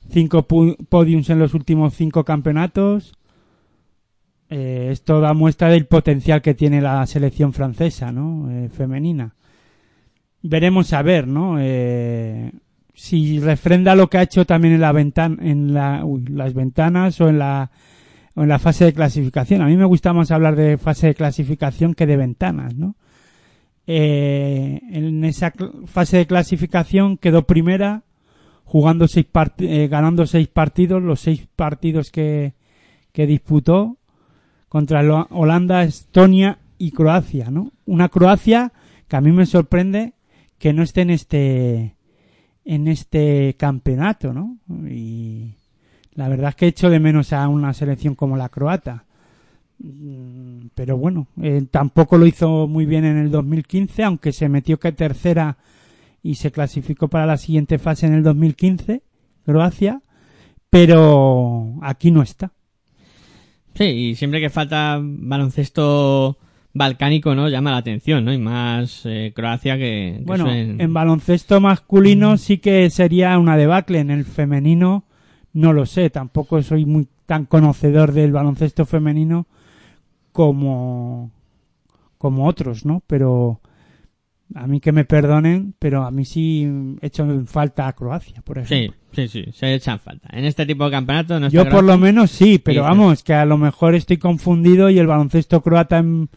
[0.09, 3.13] cinco podiums en los últimos cinco campeonatos.
[4.49, 8.51] Eh, esto da muestra del potencial que tiene la selección francesa, ¿no?
[8.51, 9.33] Eh, femenina.
[10.43, 11.55] Veremos a ver, ¿no?
[11.59, 12.51] Eh,
[12.93, 17.19] si refrenda lo que ha hecho también en la ventana, en la, uy, las ventanas
[17.21, 17.71] o en la,
[18.35, 19.61] o en la fase de clasificación.
[19.61, 22.95] A mí me gusta más hablar de fase de clasificación que de ventanas, ¿no?
[23.85, 25.53] Eh, en esa
[25.85, 28.03] fase de clasificación quedó primera,
[28.63, 29.27] jugando seis
[29.57, 32.53] eh, ganando seis partidos, los seis partidos que,
[33.11, 33.97] que disputó
[34.69, 37.71] contra Holanda, Estonia y Croacia, ¿no?
[37.85, 38.71] Una Croacia
[39.07, 40.13] que a mí me sorprende
[40.57, 41.95] que no esté en este
[42.65, 44.57] en este campeonato, ¿no?
[44.89, 45.55] Y
[46.13, 49.05] la verdad es que echo de menos a una selección como la croata.
[49.83, 54.79] Mm, Pero bueno, eh, tampoco lo hizo muy bien en el 2015, aunque se metió
[54.79, 55.57] que tercera
[56.23, 59.01] y se clasificó para la siguiente fase en el 2015,
[59.45, 60.01] Croacia,
[60.69, 62.51] pero aquí no está.
[63.75, 66.37] Sí, y siempre que falta baloncesto
[66.73, 67.49] balcánico, ¿no?
[67.49, 68.33] Llama la atención, ¿no?
[68.33, 73.57] Y más eh, Croacia que, que Bueno, suelen- en baloncesto masculino sí que sería una
[73.57, 73.99] debacle.
[73.99, 75.03] En el femenino
[75.53, 76.09] no lo sé.
[76.09, 79.45] Tampoco soy muy tan conocedor del baloncesto femenino
[80.33, 81.31] como,
[82.17, 83.01] como otros, ¿no?
[83.07, 83.61] Pero
[84.55, 86.69] a mí que me perdonen, pero a mí sí
[87.01, 88.99] he hecho falta a Croacia, por Sí, ejemplo.
[89.13, 90.27] sí, sí, se echan falta.
[90.31, 93.33] En este tipo de campeonato no Yo por lo menos sí, pero Sí, vamos, que
[93.33, 96.29] a lo mejor estoy confundido y el baloncesto croata en,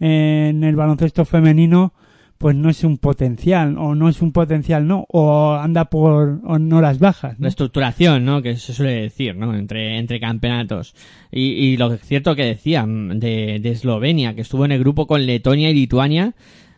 [0.00, 1.92] en el baloncesto femenino
[2.40, 6.98] pues no es un potencial, o no es un potencial, no, o anda por horas
[6.98, 7.42] bajas, ¿no?
[7.42, 8.40] La estructuración, ¿no?
[8.40, 9.54] Que se suele decir, ¿no?
[9.54, 10.94] Entre, entre campeonatos.
[11.30, 15.06] Y, y lo cierto que decía mm, de, de Eslovenia, que estuvo en el grupo
[15.06, 16.34] con Letonia y Lituania,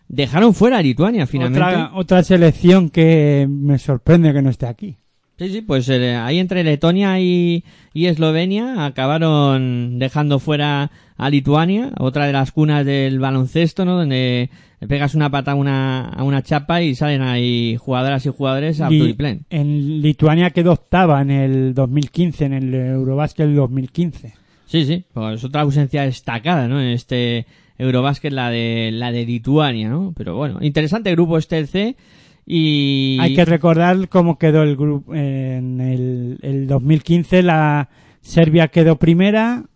[0.09, 1.64] dejaron fuera a Lituania finalmente.
[1.64, 4.97] Otra, otra selección que me sorprende que no esté aquí.
[5.39, 7.62] Sí, sí, pues eh, ahí entre Letonia y,
[7.94, 10.90] y Eslovenia acabaron dejando fuera
[11.22, 13.96] a Lituania, otra de las cunas del baloncesto, ¿no?
[13.96, 14.50] Donde
[14.88, 18.88] pegas una pata a una, a una chapa y salen ahí jugadoras y jugadores a
[18.88, 19.46] pluriplén.
[19.48, 24.34] en Lituania quedó octava en el 2015, en el Eurobasket del 2015.
[24.66, 26.80] Sí, sí, pues otra ausencia destacada, ¿no?
[26.80, 27.46] En este
[27.78, 30.12] Eurobasket, la de, la de Lituania, ¿no?
[30.16, 31.96] Pero bueno, interesante grupo este el C
[32.44, 33.16] y...
[33.20, 37.44] Hay que recordar cómo quedó el grupo en el, el 2015.
[37.44, 37.90] La
[38.22, 39.66] Serbia quedó primera,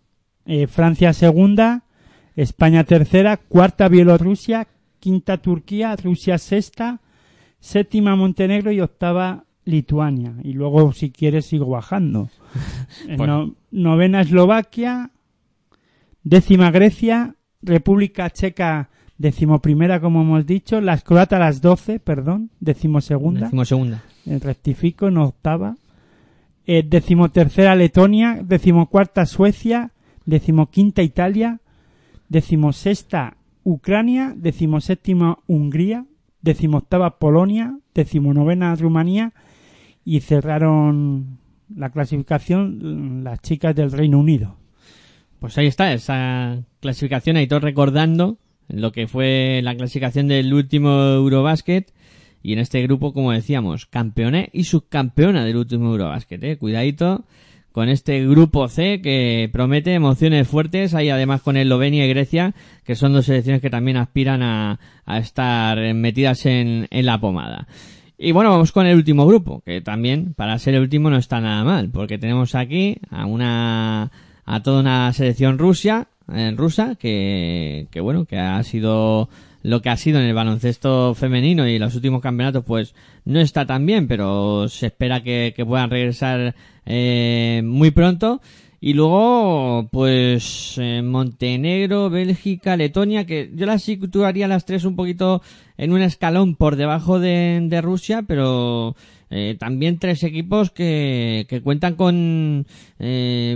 [0.47, 1.83] eh, Francia segunda,
[2.35, 4.67] España tercera, cuarta Bielorrusia,
[4.99, 6.99] quinta Turquía, Rusia sexta,
[7.59, 10.33] séptima Montenegro y octava Lituania.
[10.43, 12.29] Y luego, si quieres, sigo bajando.
[13.07, 13.45] Eh, Bueno.
[13.47, 15.11] no- novena Eslovaquia,
[16.23, 24.03] décima Grecia, República Checa decimoprimera, como hemos dicho, las croatas las 12, perdón, decimosegunda, Decimosegunda.
[24.27, 25.75] eh, rectifico, no octava,
[26.67, 29.91] eh, decimotercera Letonia, decimocuarta Suecia,
[30.27, 31.61] decimoquinta Italia,
[32.29, 36.05] decimosexta Ucrania, decimoséptima Hungría,
[36.41, 39.33] decimoctava Polonia, decimonovena Rumanía
[40.05, 41.39] y cerraron
[41.75, 44.57] la clasificación mm, las chicas del Reino Unido.
[45.39, 48.37] Pues ahí está, esa clasificación, ahí todos recordando
[48.67, 51.93] lo que fue la clasificación del último Eurobasket.
[52.43, 56.57] Y en este grupo, como decíamos, campeona y subcampeona del último Eurobasket, eh.
[56.57, 57.25] Cuidadito
[57.77, 60.95] con este grupo C que promete emociones fuertes.
[60.95, 65.19] Hay además con Eslovenia y Grecia, que son dos selecciones que también aspiran a, a
[65.19, 67.67] estar metidas en, en la pomada.
[68.17, 71.39] Y bueno, vamos con el último grupo, que también para ser el último no está
[71.39, 74.11] nada mal, porque tenemos aquí a una
[74.43, 79.29] a toda una selección rusia, eh, rusa que, que bueno, que ha sido
[79.61, 82.95] lo que ha sido en el baloncesto femenino y los últimos campeonatos pues
[83.25, 86.55] no está tan bien, pero se espera que, que puedan regresar
[86.87, 88.41] eh, muy pronto.
[88.79, 95.41] Y luego, pues, eh, Montenegro, Bélgica, Letonia, que yo las situaría las tres un poquito
[95.77, 98.95] en un escalón por debajo de, de Rusia, pero
[99.31, 102.65] eh, también tres equipos que, que cuentan con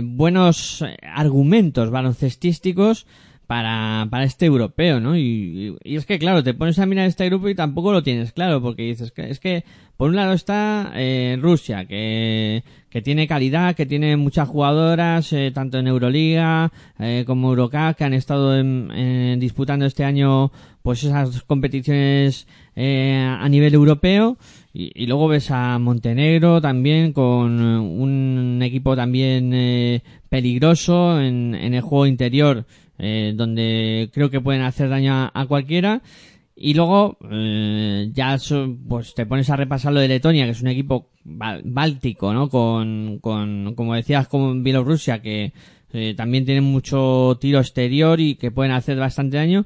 [0.02, 3.06] buenos argumentos baloncestísticos
[3.52, 5.14] para, para este europeo, ¿no?
[5.14, 8.62] Y, es que, claro, te pones a mirar este grupo y tampoco lo tienes claro,
[8.62, 9.62] porque dices que es que,
[9.98, 15.50] por un lado está eh, Rusia, que, que tiene calidad, que tiene muchas jugadoras, eh,
[15.52, 20.50] tanto en Euroliga eh, como Eurocup, que han estado en- disputando este año
[20.80, 24.38] pues esas competiciones eh, a nivel europeo.
[24.74, 30.00] Y, luego ves a Montenegro también con un equipo también eh,
[30.30, 32.64] peligroso en, en el juego interior,
[32.98, 36.02] eh, donde creo que pueden hacer daño a, cualquiera.
[36.54, 40.62] Y luego eh, ya so- pues te pones a repasar lo de Letonia, que es
[40.62, 42.48] un equipo báltico, ¿no?
[42.48, 45.52] Con, con como decías, con Bielorrusia, que
[45.92, 49.64] eh, también tienen mucho tiro exterior y que pueden hacer bastante daño.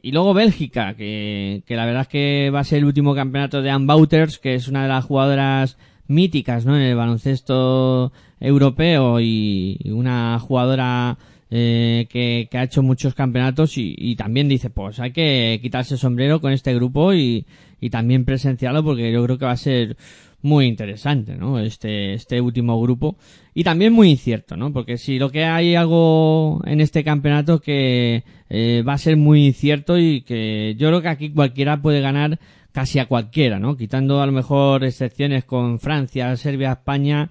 [0.00, 3.62] Y luego Bélgica, que, que la verdad es que va a ser el último campeonato
[3.62, 5.78] de Ann Wouters, que es una de las jugadoras
[6.08, 6.74] míticas, ¿no?
[6.76, 11.18] En el baloncesto europeo y una jugadora
[11.54, 15.94] eh, que, que ha hecho muchos campeonatos y, y también dice, pues hay que quitarse
[15.94, 17.44] el sombrero con este grupo y,
[17.78, 19.98] y también presenciarlo porque yo creo que va a ser
[20.40, 21.58] muy interesante, ¿no?
[21.58, 23.16] Este, este último grupo.
[23.52, 24.72] Y también muy incierto, ¿no?
[24.72, 29.46] Porque si lo que hay algo en este campeonato que eh, va a ser muy
[29.46, 32.38] incierto y que yo creo que aquí cualquiera puede ganar
[32.72, 33.76] casi a cualquiera, ¿no?
[33.76, 37.30] Quitando a lo mejor excepciones con Francia, Serbia, España.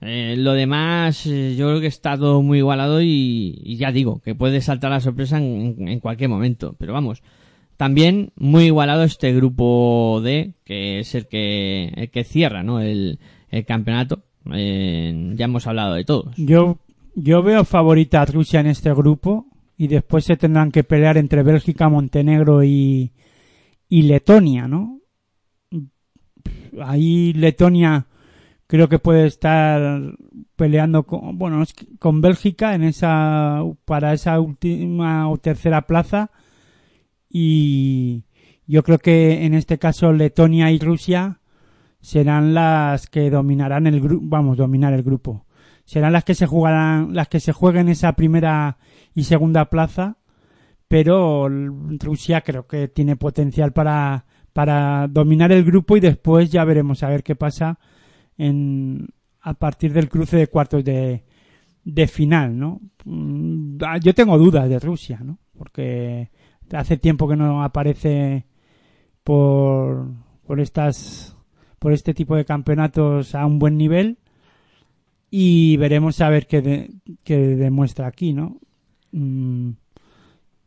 [0.00, 4.34] Eh, lo demás, eh, yo creo que está todo muy igualado y, ya digo, que
[4.34, 6.76] puede saltar la sorpresa en, en- cualquier momento.
[6.78, 7.22] Pero vamos,
[7.76, 12.80] también muy igualado este grupo D, que es el que, que cierra, ¿no?
[12.80, 13.18] El,
[13.50, 14.22] el campeonato.
[14.52, 16.34] Eh, ya hemos hablado de todos.
[16.36, 16.78] Yo
[17.14, 19.46] Yo veo favorita a Rusia en este grupo
[19.76, 23.10] y después se tendrán que pelear entre Bélgica, Montenegro y,
[23.88, 25.00] y Letonia, ¿no?
[26.80, 28.06] Ahí Letonia
[28.68, 30.14] creo que puede estar
[30.54, 31.64] peleando con, bueno,
[31.98, 36.30] con Bélgica en esa para esa última o tercera plaza
[37.28, 38.24] y
[38.66, 41.40] yo creo que en este caso Letonia y Rusia
[42.00, 45.46] serán las que dominarán el grupo, vamos, dominar el grupo.
[45.84, 48.76] Serán las que se jugarán, las que se jueguen esa primera
[49.14, 50.18] y segunda plaza,
[50.86, 57.02] pero Rusia creo que tiene potencial para para dominar el grupo y después ya veremos
[57.02, 57.78] a ver qué pasa
[58.38, 59.08] en
[59.42, 61.24] a partir del cruce de cuartos de
[61.84, 62.80] de final, ¿no?
[63.04, 65.38] Mm, ah, Yo tengo dudas de Rusia, ¿no?
[65.56, 66.30] Porque
[66.72, 68.46] hace tiempo que no aparece
[69.24, 70.08] por
[70.46, 71.36] por estas
[71.78, 74.18] por este tipo de campeonatos a un buen nivel
[75.30, 76.90] y veremos a ver qué, de-
[77.24, 78.58] qué demuestra aquí, ¿no?
[79.12, 79.70] Mm,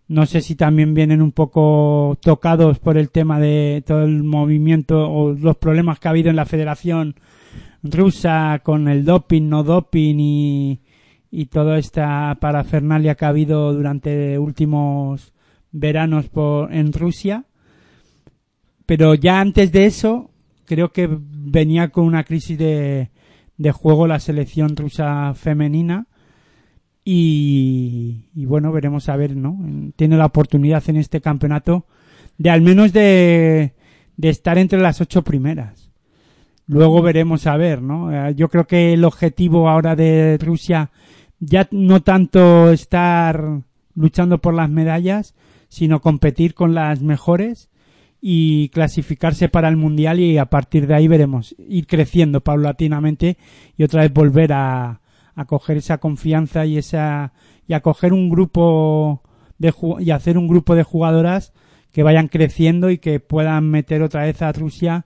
[0.07, 5.10] no sé si también vienen un poco tocados por el tema de todo el movimiento
[5.10, 7.15] o los problemas que ha habido en la Federación
[7.84, 10.82] Rusa con el doping, no doping y,
[11.32, 15.34] y toda esta parafernalia que ha habido durante últimos
[15.72, 17.45] veranos por, en Rusia.
[18.86, 20.32] Pero ya antes de eso,
[20.66, 23.10] creo que venía con una crisis de,
[23.58, 26.08] de juego la selección rusa femenina.
[27.03, 29.58] Y, y bueno, veremos a ver, ¿no?
[29.95, 31.88] Tiene la oportunidad en este campeonato
[32.38, 33.74] de al menos de,
[34.18, 35.91] de estar entre las ocho primeras.
[36.72, 38.14] Luego veremos a ver, ¿no?
[38.14, 40.89] Eh, Yo creo que el objetivo ahora de Rusia
[41.41, 43.60] ya no tanto estar
[43.93, 45.35] luchando por las medallas,
[45.68, 47.69] sino competir con las mejores
[48.22, 53.35] y clasificarse para el mundial y a partir de ahí veremos ir creciendo paulatinamente
[53.76, 55.02] y otra vez volver a,
[55.48, 57.34] coger esa confianza y esa
[57.68, 59.22] y a coger un grupo
[59.57, 61.52] de y hacer un grupo de jugadoras
[61.91, 65.06] que vayan creciendo y que puedan meter otra vez a Rusia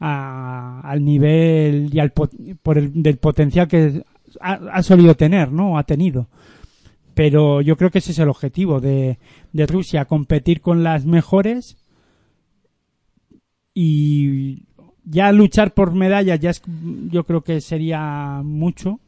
[0.00, 4.02] a- al nivel y al por el, del potencial que
[4.40, 5.78] ha, ha solido tener, ¿no?
[5.78, 6.28] Ha tenido.
[7.14, 9.18] Pero yo creo que ese es el objetivo de,
[9.52, 11.76] de Rusia, competir con las mejores
[13.74, 14.64] y
[15.04, 16.62] ya luchar por medallas ya es,
[17.10, 19.00] yo creo que sería mucho,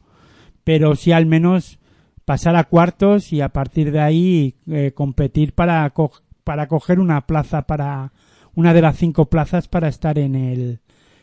[0.63, 1.79] pero sí al menos
[2.25, 6.11] pasar a cuartos y a partir de ahí eh, competir para co-
[6.43, 8.11] para coger una plaza para
[8.55, 10.79] una de las cinco plazas para estar en el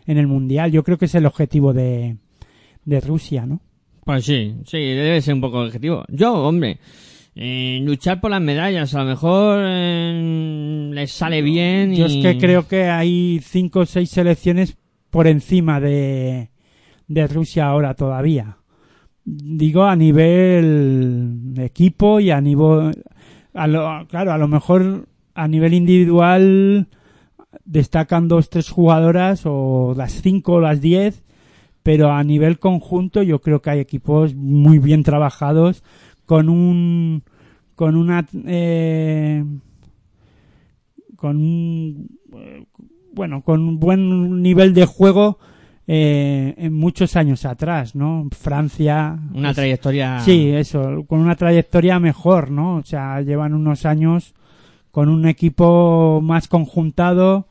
[0.06, 0.72] en el mundial.
[0.72, 2.16] Yo creo que es el objetivo de
[2.84, 3.60] de Rusia, ¿no?
[4.04, 6.04] Pues sí, sí, debe ser un poco objetivo.
[6.08, 6.78] Yo, hombre,
[7.34, 11.98] eh, luchar por las medallas, a lo mejor eh, les sale bien y...
[11.98, 14.76] Yo es que creo que hay cinco o seis selecciones
[15.10, 16.48] por encima de,
[17.06, 18.56] de Rusia ahora todavía.
[19.24, 23.04] Digo a nivel equipo y a nivel...
[23.54, 26.88] A lo, claro, a lo mejor a nivel individual
[27.64, 31.22] destacan dos, tres jugadoras o las cinco o las diez,
[31.82, 35.82] pero a nivel conjunto yo creo que hay equipos muy bien trabajados
[36.26, 37.22] con un
[37.74, 39.44] con una eh,
[41.16, 42.08] con un
[43.12, 45.38] bueno con un buen nivel de juego
[45.86, 50.20] eh, en muchos años atrás no Francia Una trayectoria...
[50.20, 54.34] sí eso con una trayectoria mejor no o sea llevan unos años
[54.90, 57.48] con un equipo más conjuntado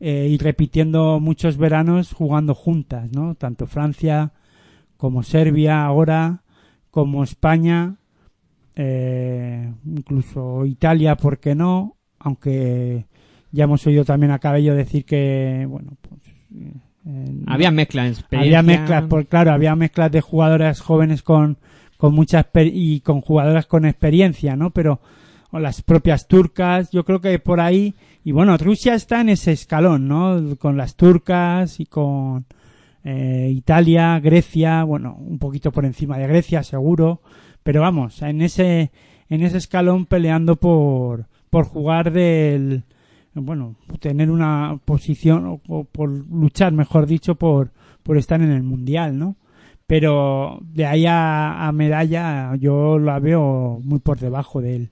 [0.00, 4.32] eh, y repitiendo muchos veranos jugando juntas no tanto Francia
[4.96, 6.42] como Serbia ahora
[6.90, 7.96] como España
[8.80, 11.96] eh, incluso Italia, ¿por qué no?
[12.20, 13.06] Aunque
[13.50, 16.20] ya hemos oído también a Cabello decir que, bueno, pues...
[16.54, 18.58] eh, Había mezcla en experiencia.
[18.60, 21.58] había mezclas, por, claro, había mezclas de jugadoras jóvenes con,
[21.96, 24.70] con mucha exper- y con jugadoras con experiencia, ¿no?
[24.70, 25.00] Pero
[25.50, 27.94] o las propias turcas, yo creo que por ahí,
[28.24, 30.56] y bueno, Rusia está en ese escalón, ¿no?
[30.58, 32.44] Con las turcas y con
[33.04, 37.22] eh, Italia, Grecia, bueno, un poquito por encima de Grecia, seguro,
[37.62, 38.90] pero vamos, en ese,
[39.28, 42.84] en ese escalón peleando por, por jugar del,
[43.34, 47.72] bueno, tener una posición o, por luchar, mejor dicho, por,
[48.02, 49.36] por estar en el mundial, ¿no?
[49.86, 54.90] Pero de ahí a, a medalla yo la veo muy por debajo del,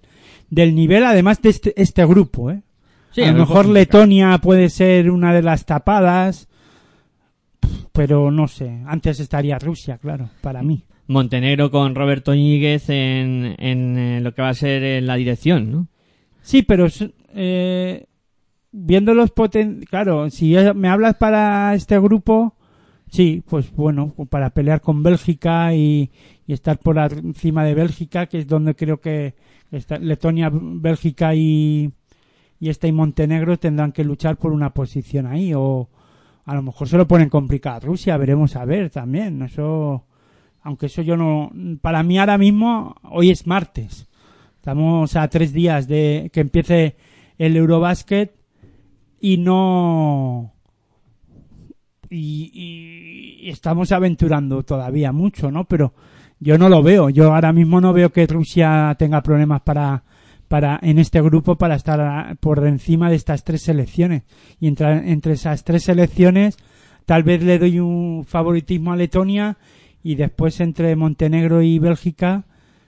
[0.51, 2.63] del nivel, además de este, este grupo, ¿eh?
[3.11, 3.67] Sí, a lo mejor.
[3.67, 6.49] Letonia puede ser una de las tapadas,
[7.93, 8.83] pero no sé.
[8.87, 10.85] Antes estaría Rusia, claro, para mí.
[11.09, 15.71] Montenegro con Roberto Ñíguez en, en eh, lo que va a ser eh, la dirección,
[15.71, 15.89] ¿no?
[16.43, 16.89] Sí, pero
[17.35, 18.07] eh,
[18.71, 19.85] viendo los poten...
[19.89, 22.55] Claro, si me hablas para este grupo,
[23.09, 26.11] sí, pues bueno, para pelear con Bélgica y,
[26.47, 29.35] y estar por encima de Bélgica, que es donde creo que
[29.71, 31.93] está Letonia, Bélgica y,
[32.61, 35.89] y esta y Montenegro tendrán que luchar por una posición ahí o
[36.45, 40.05] a lo mejor se lo ponen complicado Rusia, veremos a ver también, eso
[40.63, 44.09] aunque eso yo no para mí ahora mismo hoy es martes.
[44.57, 46.97] Estamos a tres días de que empiece
[47.39, 48.35] el Eurobasket
[49.21, 50.53] y no
[52.11, 55.65] y estamos aventurando todavía mucho, ¿no?
[55.65, 55.93] Pero
[56.41, 57.11] yo no lo veo.
[57.11, 60.03] Yo ahora mismo no veo que Rusia tenga problemas para
[60.49, 64.23] para en este grupo para estar por encima de estas tres selecciones
[64.61, 66.57] y entre, entre esas tres selecciones
[67.05, 69.57] tal vez le doy un favoritismo a Letonia
[70.03, 72.45] y después entre Montenegro y Bélgica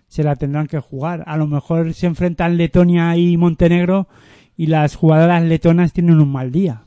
[0.07, 1.25] se la tendrán que jugar.
[1.27, 4.09] A lo mejor se enfrentan Letonia y Montenegro
[4.57, 6.83] y las jugadoras letonas tienen un mal día.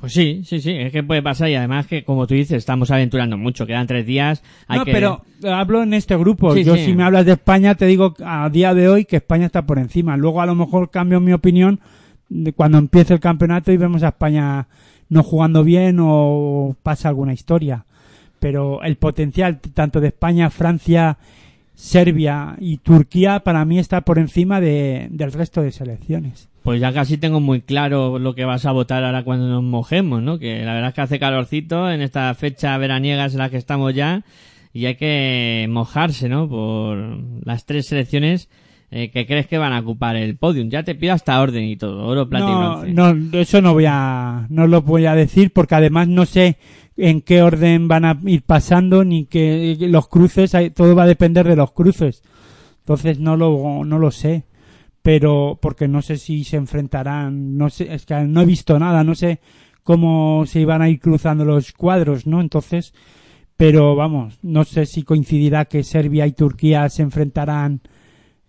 [0.00, 2.90] Pues sí, sí, sí, es que puede pasar y además que, como tú dices, estamos
[2.90, 4.42] aventurando mucho, quedan tres días.
[4.66, 4.92] Hay no, que...
[4.92, 6.54] pero hablo en este grupo.
[6.54, 6.86] Sí, Yo sí.
[6.86, 9.78] si me hablas de España te digo a día de hoy que España está por
[9.78, 10.16] encima.
[10.16, 11.80] Luego a lo mejor cambio mi opinión
[12.30, 14.68] de cuando empiece el campeonato y vemos a España
[15.10, 17.84] no jugando bien o pasa alguna historia.
[18.38, 21.18] Pero el potencial tanto de España, Francia,
[21.80, 26.48] Serbia y Turquía para mí está por encima de, del resto de selecciones.
[26.62, 30.22] Pues ya casi tengo muy claro lo que vas a votar ahora cuando nos mojemos,
[30.22, 30.38] ¿no?
[30.38, 33.94] Que la verdad es que hace calorcito en esta fecha veraniega en la que estamos
[33.94, 34.24] ya
[34.74, 36.48] y hay que mojarse, ¿no?
[36.50, 36.98] Por
[37.46, 38.50] las tres selecciones
[38.90, 40.68] eh, que crees que van a ocupar el podium.
[40.68, 43.32] Ya te pido hasta orden y todo, oro, plata y No, bronce.
[43.32, 46.58] no, eso no voy a, no lo voy a decir porque además no sé
[47.00, 51.46] en qué orden van a ir pasando ni que los cruces, todo va a depender
[51.48, 52.22] de los cruces.
[52.80, 54.44] Entonces no lo, no lo sé.
[55.02, 59.02] Pero, porque no sé si se enfrentarán, no sé, es que no he visto nada,
[59.02, 59.40] no sé
[59.82, 62.42] cómo se iban a ir cruzando los cuadros, ¿no?
[62.42, 62.92] Entonces,
[63.56, 67.80] pero vamos, no sé si coincidirá que Serbia y Turquía se enfrentarán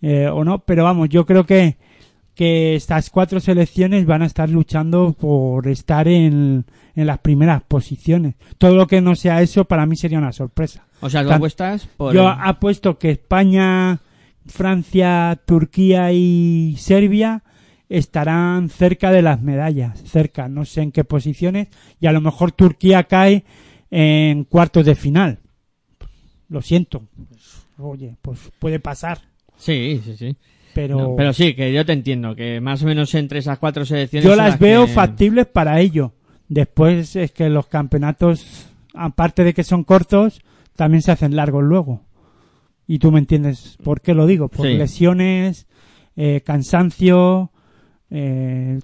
[0.02, 1.78] eh, o no, pero vamos, yo creo que,
[2.36, 8.36] que estas cuatro selecciones van a estar luchando por estar en, en las primeras posiciones.
[8.58, 10.86] Todo lo que no sea eso para mí sería una sorpresa.
[11.02, 12.14] O sea, apuestas por...
[12.14, 13.99] Yo apuesto que España,
[14.45, 17.44] Francia, Turquía y Serbia
[17.90, 21.68] estarán cerca de las medallas, cerca, no sé en qué posiciones,
[21.99, 23.44] y a lo mejor Turquía cae
[23.90, 25.40] en cuartos de final.
[26.48, 27.03] Lo siento.
[27.28, 29.20] Pues, oye, pues puede pasar,
[29.62, 30.36] Sí, sí, sí.
[30.73, 33.85] Pero, No, pero sí, que yo te entiendo, que más o menos entre esas cuatro
[33.85, 34.27] selecciones...
[34.27, 36.14] yo las veo que- factibles para ello.
[36.48, 40.41] Después es que los campeonatos, aparte de que son cortos,
[40.76, 42.03] también se hacen largos luego.
[42.88, 44.49] Y tú me entiendes por qué lo digo.
[44.49, 44.73] Por Sí.
[44.73, 45.68] lesiones,
[46.18, 47.52] eh, cansancio.
[48.10, 48.80] Eh,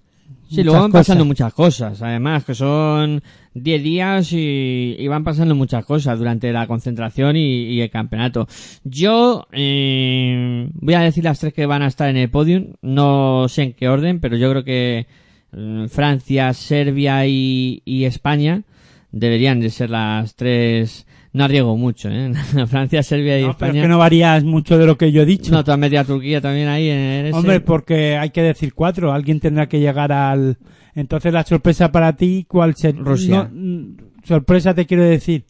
[0.50, 1.28] Sí, luego van pasando cosas.
[1.28, 3.22] muchas cosas, además, que son
[3.54, 8.48] 10 días y, y van pasando muchas cosas durante la concentración y, y el campeonato.
[8.84, 13.48] Yo eh, voy a decir las tres que van a estar en el podium, no
[13.50, 15.08] sé en qué orden, pero yo creo que
[15.54, 18.64] eh, Francia, Serbia y, y España
[19.12, 21.07] deberían de ser las tres...
[21.38, 22.32] No arriesgo mucho, ¿eh?
[22.68, 23.82] Francia, Serbia y No, pero es España.
[23.84, 25.52] que no varías mucho de lo que yo he dicho.
[25.52, 27.32] No, tú has metido a Turquía también ahí en.
[27.32, 29.14] Hombre, porque hay que decir cuatro.
[29.14, 30.58] Alguien tendrá que llegar al.
[30.96, 33.04] Entonces, la sorpresa para ti, ¿cuál sería?
[33.04, 33.50] Rusia.
[33.54, 35.46] No, mm, sorpresa te quiero decir.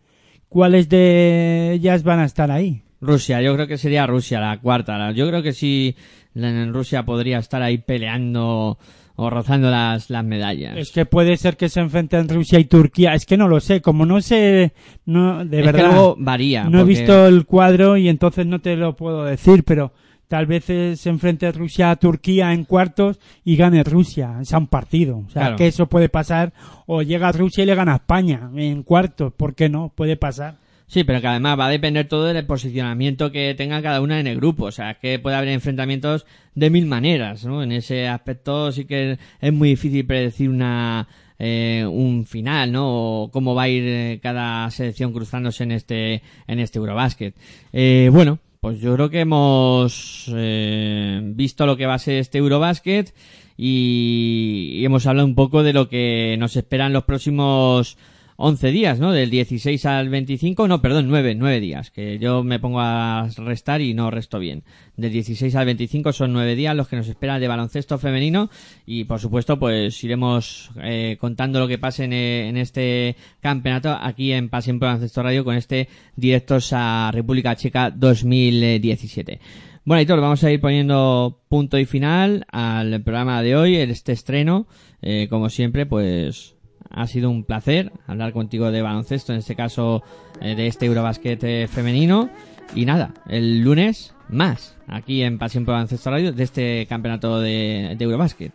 [0.50, 2.84] ¿Cuáles de ellas van a estar ahí?
[3.00, 5.12] Rusia, yo creo que sería Rusia la cuarta.
[5.12, 5.96] Yo creo que sí,
[6.36, 8.78] en Rusia podría estar ahí peleando
[9.20, 10.78] o rozando las, las medallas.
[10.78, 13.14] Es que puede ser que se enfrenten Rusia y Turquía.
[13.16, 13.82] Es que no lo sé.
[13.82, 14.74] Como no sé.
[15.06, 15.82] No, de Es verdad.
[15.82, 16.64] que luego varía.
[16.70, 19.92] no he visto el cuadro y entonces no te lo puedo decir, pero
[20.28, 24.36] tal vez se enfrente Rusia a Turquía en cuartos y gane Rusia.
[24.42, 25.18] Es un partido.
[25.26, 25.56] O sea, Claro.
[25.58, 26.54] que eso puede pasar.
[26.86, 29.34] O llega Rusia y le gana a España en cuartos.
[29.34, 29.92] ¿Por qué no?
[29.96, 30.58] Puede pasar.
[30.90, 34.28] Sí, pero que además va a depender todo del posicionamiento que tenga cada una en
[34.28, 34.66] el grupo.
[34.66, 37.62] O sea, que puede haber enfrentamientos de mil maneras, ¿no?
[37.62, 41.08] En ese aspecto sí que es muy difícil predecir una
[41.40, 43.24] eh, un final, ¿no?
[43.24, 47.36] O cómo va a ir eh, cada selección cruzándose en este en este Eurobasket.
[47.74, 52.38] Eh, bueno, pues yo creo que hemos eh, visto lo que va a ser este
[52.38, 53.14] Eurobasket
[53.58, 57.98] y, y hemos hablado un poco de lo que nos esperan los próximos
[58.40, 59.12] 11 días, ¿no?
[59.12, 63.82] Del 16 al 25, no, perdón, 9, 9 días, que yo me pongo a restar
[63.82, 64.64] y no resto bien.
[64.96, 68.52] Del 16 al 25 son 9 días los que nos esperan de baloncesto femenino
[68.86, 73.98] y por supuesto pues iremos eh, contando lo que pase en, eh, en este campeonato
[74.00, 79.40] aquí en Pasión por Baloncesto Radio con este Directos a República Checa 2017.
[79.88, 84.68] Bueno, Aitor, vamos a ir poniendo punto y final al programa de hoy, este estreno,
[85.02, 86.57] eh, como siempre, pues
[86.90, 90.04] ha sido un placer hablar contigo de baloncesto, en este caso
[90.42, 92.30] eh, de este Eurobasket eh, femenino.
[92.76, 97.96] Y nada, el lunes más, aquí en Pasión por Baloncesto Radio, de este campeonato de,
[97.98, 98.52] de Eurobasket.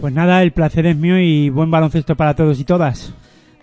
[0.00, 3.12] Pues nada, el placer es mío y buen baloncesto para todos y todas.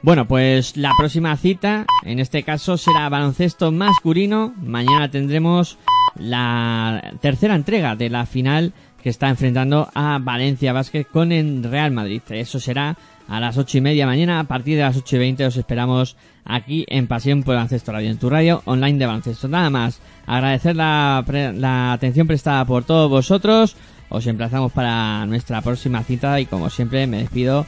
[0.01, 4.53] Bueno, pues la próxima cita, en este caso, será baloncesto masculino.
[4.61, 5.79] Mañana tendremos
[6.15, 11.91] la tercera entrega de la final que está enfrentando a Valencia Basket con el Real
[11.91, 12.21] Madrid.
[12.29, 12.97] Eso será
[13.27, 14.39] a las ocho y media mañana.
[14.39, 17.91] A partir de las ocho y veinte os esperamos aquí en Pasión por el Baloncesto
[17.91, 19.47] Radio, en tu radio online de baloncesto.
[19.47, 21.23] Nada más, agradecer la,
[21.55, 23.75] la atención prestada por todos vosotros.
[24.09, 27.65] Os emplazamos para nuestra próxima cita y como siempre me despido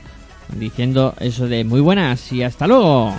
[0.56, 3.14] diciendo eso de muy buenas y hasta luego.